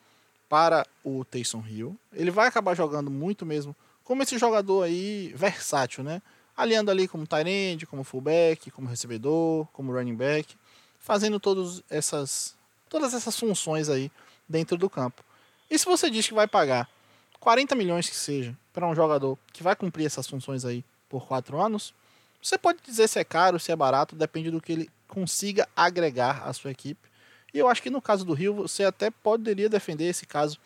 para 0.47 0.85
o 1.03 1.25
Taysom 1.25 1.63
Hill. 1.67 1.97
Ele 2.13 2.31
vai 2.31 2.47
acabar 2.47 2.75
jogando 2.75 3.09
muito 3.09 3.45
mesmo 3.45 3.75
como 4.03 4.23
esse 4.23 4.37
jogador 4.37 4.83
aí 4.83 5.33
versátil, 5.35 6.03
né? 6.03 6.21
aliando 6.55 6.89
ali 6.89 7.07
como 7.07 7.27
tight 7.27 7.85
como 7.85 8.03
fullback, 8.03 8.71
como 8.71 8.87
recebedor, 8.87 9.67
como 9.73 9.91
running 9.91 10.15
back, 10.15 10.55
fazendo 10.99 11.39
todas 11.39 11.83
essas, 11.89 12.55
todas 12.89 13.13
essas 13.13 13.37
funções 13.37 13.89
aí 13.89 14.11
dentro 14.47 14.77
do 14.77 14.89
campo. 14.89 15.23
E 15.69 15.77
se 15.77 15.85
você 15.85 16.09
diz 16.09 16.27
que 16.27 16.33
vai 16.33 16.47
pagar 16.47 16.89
40 17.39 17.75
milhões 17.75 18.09
que 18.09 18.15
seja 18.15 18.55
para 18.71 18.87
um 18.87 18.95
jogador 18.95 19.37
que 19.51 19.63
vai 19.63 19.75
cumprir 19.75 20.05
essas 20.05 20.27
funções 20.27 20.63
aí 20.63 20.83
por 21.09 21.27
4 21.27 21.59
anos, 21.59 21.93
você 22.41 22.57
pode 22.57 22.79
dizer 22.83 23.07
se 23.07 23.19
é 23.19 23.23
caro, 23.23 23.59
se 23.59 23.71
é 23.71 23.75
barato, 23.75 24.15
depende 24.15 24.51
do 24.51 24.61
que 24.61 24.71
ele 24.71 24.89
consiga 25.07 25.67
agregar 25.75 26.47
à 26.47 26.53
sua 26.53 26.71
equipe. 26.71 27.09
E 27.56 27.60
eu 27.60 27.70
acho 27.70 27.82
que 27.82 27.89
no 27.89 28.01
caso 28.01 28.26
do 28.26 28.34
Rio, 28.34 28.53
você 28.53 28.84
até 28.84 29.10
poderia 29.10 29.70
defender 29.70 30.03
esse 30.03 30.26
caso 30.26 30.60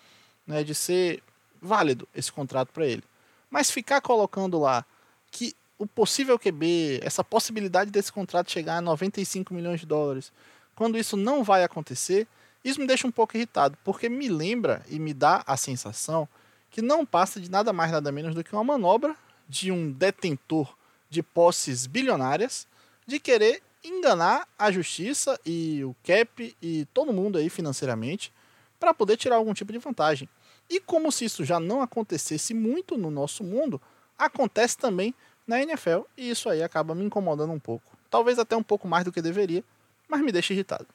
né, 0.47 0.63
de 0.63 0.73
ser 0.73 1.21
válido 1.61 2.07
esse 2.15 2.31
contrato 2.31 2.73
para 2.73 2.87
ele. 2.87 3.03
Mas 3.47 3.69
ficar 3.69 4.01
colocando 4.01 4.57
lá 4.57 4.83
que 5.29 5.55
o 5.77 5.85
possível 5.85 6.39
QB, 6.39 7.01
essa 7.03 7.23
possibilidade 7.23 7.91
desse 7.91 8.11
contrato 8.11 8.49
chegar 8.49 8.77
a 8.77 8.81
95 8.81 9.53
milhões 9.53 9.81
de 9.81 9.85
dólares, 9.85 10.31
quando 10.75 10.97
isso 10.97 11.15
não 11.15 11.43
vai 11.43 11.63
acontecer, 11.63 12.27
isso 12.65 12.81
me 12.81 12.87
deixa 12.87 13.05
um 13.05 13.11
pouco 13.11 13.37
irritado, 13.37 13.77
porque 13.83 14.09
me 14.09 14.27
lembra 14.27 14.83
e 14.89 14.97
me 14.97 15.13
dá 15.13 15.43
a 15.45 15.55
sensação 15.55 16.27
que 16.71 16.81
não 16.81 17.05
passa 17.05 17.39
de 17.39 17.51
nada 17.51 17.71
mais 17.71 17.91
nada 17.91 18.11
menos 18.11 18.33
do 18.33 18.43
que 18.43 18.51
uma 18.51 18.63
manobra 18.63 19.15
de 19.47 19.71
um 19.71 19.91
detentor 19.91 20.75
de 21.07 21.21
posses 21.21 21.85
bilionárias 21.85 22.67
de 23.05 23.19
querer 23.19 23.61
enganar 23.83 24.47
a 24.57 24.71
justiça 24.71 25.39
e 25.45 25.83
o 25.83 25.95
cap 26.03 26.55
e 26.61 26.85
todo 26.93 27.13
mundo 27.13 27.37
aí 27.37 27.49
financeiramente 27.49 28.33
para 28.79 28.93
poder 28.93 29.17
tirar 29.17 29.35
algum 29.35 29.53
tipo 29.53 29.71
de 29.71 29.77
vantagem. 29.77 30.29
E 30.69 30.79
como 30.79 31.11
se 31.11 31.25
isso 31.25 31.43
já 31.43 31.59
não 31.59 31.81
acontecesse 31.81 32.53
muito 32.53 32.97
no 32.97 33.09
nosso 33.09 33.43
mundo, 33.43 33.81
acontece 34.17 34.77
também 34.77 35.13
na 35.47 35.61
NFL 35.61 36.01
e 36.15 36.29
isso 36.29 36.49
aí 36.49 36.61
acaba 36.61 36.93
me 36.93 37.03
incomodando 37.03 37.51
um 37.51 37.59
pouco. 37.59 37.97
Talvez 38.09 38.37
até 38.37 38.55
um 38.55 38.63
pouco 38.63 38.87
mais 38.87 39.03
do 39.03 39.11
que 39.11 39.21
deveria, 39.21 39.63
mas 40.07 40.21
me 40.21 40.31
deixa 40.31 40.53
irritado. 40.53 40.87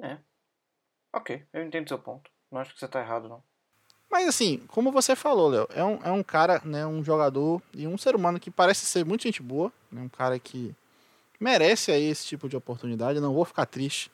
É. 0.00 0.18
Ok, 1.12 1.44
eu 1.52 1.62
entendo 1.62 1.88
seu 1.88 1.98
ponto. 1.98 2.30
Não 2.50 2.60
acho 2.60 2.74
que 2.74 2.80
você 2.80 2.88
tá 2.88 3.00
errado, 3.00 3.28
não. 3.28 3.42
Mas 4.10 4.28
assim, 4.28 4.58
como 4.68 4.92
você 4.92 5.16
falou, 5.16 5.48
Léo, 5.48 5.68
é 5.70 5.84
um, 5.84 6.02
é 6.02 6.10
um 6.12 6.22
cara, 6.22 6.60
né, 6.64 6.86
um 6.86 7.02
jogador 7.02 7.60
e 7.72 7.86
um 7.86 7.98
ser 7.98 8.14
humano 8.14 8.38
que 8.38 8.50
parece 8.50 8.86
ser 8.86 9.04
muito 9.04 9.22
gente 9.22 9.42
boa, 9.42 9.72
né, 9.90 10.00
um 10.00 10.08
cara 10.08 10.38
que 10.38 10.74
merece 11.38 11.92
aí 11.92 12.04
esse 12.04 12.26
tipo 12.26 12.48
de 12.48 12.56
oportunidade. 12.56 13.20
Não 13.20 13.34
vou 13.34 13.44
ficar 13.44 13.66
triste 13.66 14.10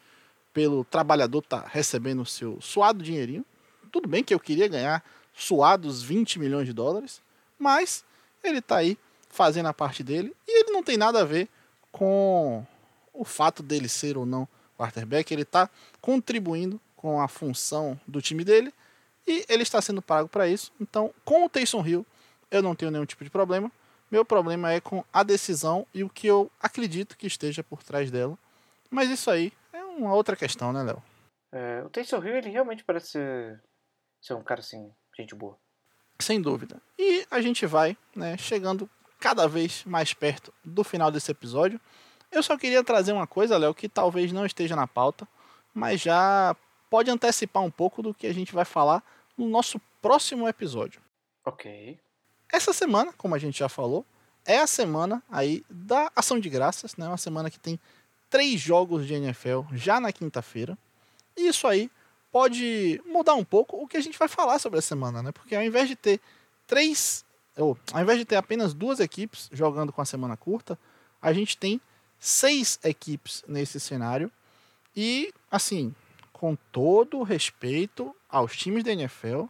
pelo 0.52 0.84
trabalhador 0.84 1.38
estar 1.38 1.62
tá 1.62 1.68
recebendo 1.68 2.22
o 2.22 2.26
seu 2.26 2.60
suado 2.60 3.02
dinheirinho. 3.02 3.44
Tudo 3.90 4.08
bem 4.08 4.22
que 4.22 4.34
eu 4.34 4.40
queria 4.40 4.68
ganhar 4.68 5.04
suados 5.34 6.02
20 6.02 6.38
milhões 6.38 6.66
de 6.66 6.72
dólares, 6.72 7.22
mas 7.58 8.04
ele 8.42 8.58
está 8.58 8.76
aí 8.76 8.98
fazendo 9.28 9.66
a 9.66 9.74
parte 9.74 10.02
dele. 10.02 10.34
E 10.46 10.60
ele 10.60 10.72
não 10.72 10.82
tem 10.82 10.96
nada 10.96 11.20
a 11.20 11.24
ver 11.24 11.48
com 11.90 12.64
o 13.12 13.24
fato 13.24 13.62
dele 13.62 13.88
ser 13.88 14.16
ou 14.16 14.26
não 14.26 14.48
quarterback. 14.78 15.32
Ele 15.32 15.42
está 15.42 15.68
contribuindo 16.00 16.80
com 16.96 17.20
a 17.20 17.28
função 17.28 17.98
do 18.06 18.20
time 18.20 18.44
dele 18.44 18.72
e 19.26 19.44
ele 19.48 19.62
está 19.62 19.80
sendo 19.80 20.02
pago 20.02 20.28
para 20.28 20.48
isso. 20.48 20.72
Então, 20.80 21.12
com 21.24 21.44
o 21.44 21.48
Taysom 21.48 21.84
Hill, 21.86 22.06
eu 22.50 22.62
não 22.62 22.74
tenho 22.74 22.90
nenhum 22.90 23.06
tipo 23.06 23.24
de 23.24 23.30
problema. 23.30 23.70
Meu 24.12 24.26
problema 24.26 24.70
é 24.70 24.78
com 24.78 25.02
a 25.10 25.22
decisão 25.22 25.86
e 25.94 26.04
o 26.04 26.10
que 26.10 26.26
eu 26.26 26.50
acredito 26.60 27.16
que 27.16 27.26
esteja 27.26 27.64
por 27.64 27.82
trás 27.82 28.10
dela. 28.10 28.38
Mas 28.90 29.08
isso 29.08 29.30
aí 29.30 29.50
é 29.72 29.82
uma 29.82 30.14
outra 30.14 30.36
questão, 30.36 30.70
né, 30.70 30.82
Léo? 30.82 31.02
É, 31.50 31.82
o 31.82 31.88
Taysom 31.88 32.22
Hill, 32.22 32.36
ele 32.36 32.50
realmente 32.50 32.84
parece 32.84 33.12
ser, 33.12 33.62
ser 34.20 34.34
um 34.34 34.42
cara 34.42 34.60
assim, 34.60 34.92
gente 35.16 35.34
boa. 35.34 35.58
Sem 36.18 36.42
dúvida. 36.42 36.76
E 36.98 37.26
a 37.30 37.40
gente 37.40 37.64
vai, 37.64 37.96
né, 38.14 38.36
chegando 38.36 38.86
cada 39.18 39.48
vez 39.48 39.82
mais 39.86 40.12
perto 40.12 40.52
do 40.62 40.84
final 40.84 41.10
desse 41.10 41.30
episódio. 41.30 41.80
Eu 42.30 42.42
só 42.42 42.58
queria 42.58 42.84
trazer 42.84 43.12
uma 43.12 43.26
coisa, 43.26 43.56
Léo, 43.56 43.74
que 43.74 43.88
talvez 43.88 44.30
não 44.30 44.44
esteja 44.44 44.76
na 44.76 44.86
pauta, 44.86 45.26
mas 45.72 46.02
já 46.02 46.54
pode 46.90 47.10
antecipar 47.10 47.62
um 47.62 47.70
pouco 47.70 48.02
do 48.02 48.12
que 48.12 48.26
a 48.26 48.34
gente 48.34 48.52
vai 48.52 48.66
falar 48.66 49.02
no 49.38 49.48
nosso 49.48 49.80
próximo 50.02 50.46
episódio. 50.46 51.00
Ok. 51.46 51.98
Essa 52.52 52.72
semana, 52.72 53.12
como 53.14 53.34
a 53.34 53.38
gente 53.38 53.58
já 53.58 53.68
falou, 53.68 54.04
é 54.44 54.58
a 54.58 54.66
semana 54.66 55.22
aí 55.30 55.64
da 55.70 56.12
ação 56.14 56.38
de 56.38 56.50
graças, 56.50 56.96
né? 56.96 57.08
Uma 57.08 57.16
semana 57.16 57.50
que 57.50 57.58
tem 57.58 57.80
três 58.28 58.60
jogos 58.60 59.06
de 59.06 59.14
NFL 59.14 59.62
já 59.72 59.98
na 59.98 60.12
quinta-feira. 60.12 60.76
E 61.36 61.48
isso 61.48 61.66
aí 61.66 61.90
pode 62.30 63.02
mudar 63.06 63.34
um 63.34 63.44
pouco 63.44 63.82
o 63.82 63.88
que 63.88 63.96
a 63.96 64.00
gente 64.00 64.18
vai 64.18 64.28
falar 64.28 64.58
sobre 64.58 64.78
a 64.78 64.82
semana, 64.82 65.22
né? 65.22 65.32
Porque 65.32 65.54
ao 65.54 65.62
invés 65.62 65.88
de 65.88 65.96
ter 65.96 66.20
três 66.66 67.24
ou, 67.56 67.76
ao 67.92 68.02
invés 68.02 68.18
de 68.18 68.24
ter 68.24 68.36
apenas 68.36 68.72
duas 68.72 69.00
equipes 69.00 69.48
jogando 69.52 69.92
com 69.92 70.00
a 70.00 70.06
semana 70.06 70.36
curta, 70.36 70.78
a 71.20 71.32
gente 71.32 71.56
tem 71.56 71.80
seis 72.18 72.78
equipes 72.82 73.44
nesse 73.46 73.78
cenário. 73.78 74.30
E, 74.94 75.32
assim, 75.50 75.94
com 76.32 76.56
todo 76.70 77.22
respeito 77.22 78.14
aos 78.28 78.56
times 78.56 78.84
da 78.84 78.92
NFL 78.92 79.44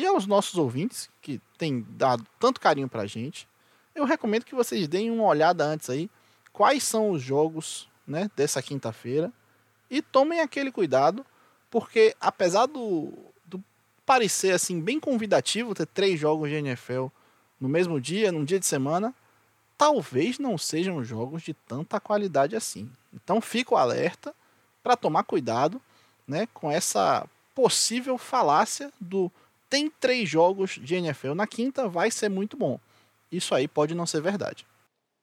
e 0.00 0.06
aos 0.06 0.26
nossos 0.26 0.56
ouvintes, 0.56 1.08
que 1.20 1.40
têm 1.56 1.86
dado 1.90 2.26
tanto 2.38 2.60
carinho 2.60 2.88
pra 2.88 3.06
gente, 3.06 3.48
eu 3.94 4.04
recomendo 4.04 4.44
que 4.44 4.54
vocês 4.54 4.88
deem 4.88 5.10
uma 5.10 5.24
olhada 5.24 5.64
antes 5.64 5.88
aí, 5.88 6.10
quais 6.52 6.82
são 6.82 7.10
os 7.10 7.22
jogos 7.22 7.88
né, 8.06 8.30
dessa 8.36 8.62
quinta-feira, 8.62 9.32
e 9.90 10.02
tomem 10.02 10.40
aquele 10.40 10.72
cuidado, 10.72 11.24
porque 11.70 12.16
apesar 12.20 12.66
do, 12.66 13.12
parecer 14.04 14.52
assim 14.52 14.80
bem 14.80 15.00
convidativo 15.00 15.74
ter 15.74 15.86
três 15.86 16.18
jogos 16.18 16.50
de 16.50 16.56
NFL 16.56 17.06
no 17.60 17.68
mesmo 17.68 18.00
dia, 18.00 18.30
num 18.30 18.44
dia 18.44 18.58
de 18.58 18.66
semana, 18.66 19.14
talvez 19.78 20.38
não 20.38 20.58
sejam 20.58 21.02
jogos 21.04 21.42
de 21.42 21.54
tanta 21.54 22.00
qualidade 22.00 22.54
assim. 22.54 22.90
Então 23.12 23.40
fico 23.40 23.76
alerta 23.76 24.34
para 24.82 24.96
tomar 24.96 25.24
cuidado, 25.24 25.80
né, 26.26 26.46
com 26.52 26.70
essa 26.70 27.26
possível 27.54 28.18
falácia 28.18 28.92
do 29.00 29.30
tem 29.68 29.90
três 29.90 30.28
jogos 30.28 30.72
de 30.72 30.94
NFL 30.94 31.34
na 31.34 31.46
quinta, 31.46 31.88
vai 31.88 32.10
ser 32.10 32.28
muito 32.28 32.56
bom. 32.56 32.78
Isso 33.30 33.54
aí 33.54 33.66
pode 33.66 33.94
não 33.94 34.06
ser 34.06 34.20
verdade. 34.20 34.66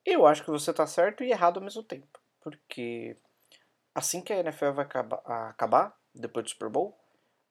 Eu 0.05 0.25
acho 0.25 0.43
que 0.43 0.49
você 0.49 0.71
está 0.71 0.85
certo 0.87 1.23
e 1.23 1.31
errado 1.31 1.57
ao 1.57 1.63
mesmo 1.63 1.83
tempo, 1.83 2.19
porque 2.41 3.15
assim 3.93 4.21
que 4.21 4.33
a 4.33 4.39
NFL 4.39 4.71
vai 4.71 4.85
acabar, 4.85 5.21
acabar 5.49 5.95
depois 6.13 6.45
do 6.45 6.49
Super 6.49 6.69
Bowl, 6.69 6.97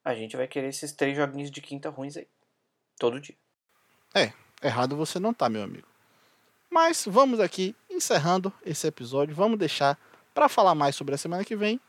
a 0.03 0.13
gente 0.13 0.35
vai 0.35 0.47
querer 0.47 0.67
esses 0.67 0.91
três 0.91 1.15
joguinhos 1.15 1.49
de 1.49 1.61
quinta 1.61 1.89
ruins 1.89 2.17
aí. 2.17 2.27
Todo 2.99 3.19
dia. 3.19 3.35
É, 4.13 4.33
errado 4.61 4.95
você 4.95 5.19
não 5.19 5.33
tá, 5.33 5.49
meu 5.49 5.63
amigo. 5.63 5.87
Mas 6.69 7.05
vamos 7.07 7.39
aqui 7.39 7.75
encerrando 7.89 8.51
esse 8.65 8.87
episódio. 8.87 9.35
Vamos 9.35 9.57
deixar 9.57 9.97
para 10.33 10.47
falar 10.47 10.75
mais 10.75 10.95
sobre 10.95 11.15
a 11.15 11.17
semana 11.17 11.43
que 11.43 11.55
vem 11.55 11.79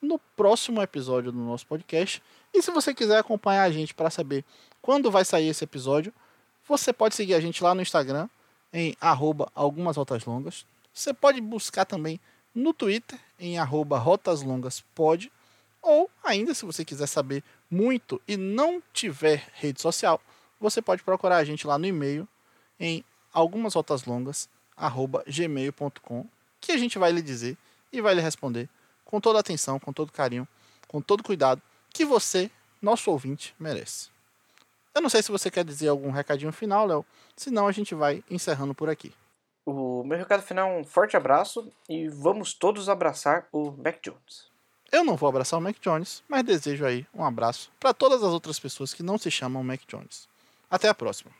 no 0.00 0.18
próximo 0.36 0.82
episódio 0.82 1.32
do 1.32 1.38
nosso 1.38 1.66
podcast. 1.66 2.22
E 2.54 2.62
se 2.62 2.70
você 2.70 2.94
quiser 2.94 3.18
acompanhar 3.18 3.64
a 3.64 3.70
gente 3.70 3.94
para 3.94 4.10
saber 4.10 4.44
quando 4.80 5.10
vai 5.10 5.24
sair 5.24 5.48
esse 5.48 5.64
episódio, 5.64 6.12
você 6.66 6.92
pode 6.92 7.14
seguir 7.14 7.34
a 7.34 7.40
gente 7.40 7.62
lá 7.62 7.74
no 7.74 7.82
Instagram 7.82 8.28
em 8.72 8.96
arroba 9.00 9.50
algumas 9.54 9.96
rotas 9.96 10.24
longas. 10.24 10.64
Você 10.92 11.12
pode 11.12 11.40
buscar 11.40 11.84
também 11.84 12.20
no 12.54 12.72
Twitter 12.72 13.18
em 13.38 13.58
arroba 13.58 13.98
rotaslongaspod. 13.98 15.30
Ou 15.80 16.10
ainda, 16.24 16.54
se 16.54 16.64
você 16.64 16.84
quiser 16.84 17.06
saber 17.06 17.42
muito 17.70 18.20
e 18.26 18.36
não 18.36 18.82
tiver 18.92 19.46
rede 19.54 19.80
social, 19.80 20.20
você 20.60 20.82
pode 20.82 21.02
procurar 21.02 21.36
a 21.36 21.44
gente 21.44 21.66
lá 21.66 21.78
no 21.78 21.86
e-mail 21.86 22.26
em 22.78 23.04
algumas 23.32 23.74
rotas 23.74 24.04
longas 24.04 24.48
gmail.com 25.26 26.26
que 26.60 26.72
a 26.72 26.76
gente 26.76 26.98
vai 26.98 27.12
lhe 27.12 27.22
dizer 27.22 27.56
e 27.92 28.00
vai 28.00 28.14
lhe 28.14 28.20
responder 28.20 28.68
com 29.08 29.20
toda 29.22 29.38
atenção, 29.38 29.80
com 29.80 29.90
todo 29.90 30.12
carinho, 30.12 30.46
com 30.86 31.00
todo 31.00 31.24
cuidado 31.24 31.62
que 31.90 32.04
você, 32.04 32.50
nosso 32.80 33.10
ouvinte, 33.10 33.54
merece. 33.58 34.10
Eu 34.94 35.00
não 35.00 35.08
sei 35.08 35.22
se 35.22 35.32
você 35.32 35.50
quer 35.50 35.64
dizer 35.64 35.88
algum 35.88 36.10
recadinho 36.10 36.52
final, 36.52 36.86
Léo, 36.86 37.06
senão 37.34 37.66
a 37.66 37.72
gente 37.72 37.94
vai 37.94 38.22
encerrando 38.30 38.74
por 38.74 38.90
aqui. 38.90 39.12
O 39.64 40.04
meu 40.04 40.18
recado 40.18 40.42
final 40.42 40.70
é 40.70 40.78
um 40.78 40.84
forte 40.84 41.16
abraço 41.16 41.72
e 41.88 42.06
vamos 42.08 42.52
todos 42.52 42.88
abraçar 42.88 43.48
o 43.50 43.70
Mac 43.70 43.96
Jones. 44.02 44.46
Eu 44.92 45.04
não 45.04 45.16
vou 45.16 45.28
abraçar 45.28 45.58
o 45.58 45.62
Mac 45.62 45.76
Jones, 45.80 46.22
mas 46.28 46.44
desejo 46.44 46.84
aí 46.84 47.06
um 47.14 47.24
abraço 47.24 47.70
para 47.80 47.94
todas 47.94 48.22
as 48.22 48.30
outras 48.30 48.60
pessoas 48.60 48.92
que 48.92 49.02
não 49.02 49.16
se 49.16 49.30
chamam 49.30 49.64
Mac 49.64 49.80
Jones. 49.88 50.28
Até 50.70 50.88
a 50.88 50.94
próxima. 50.94 51.30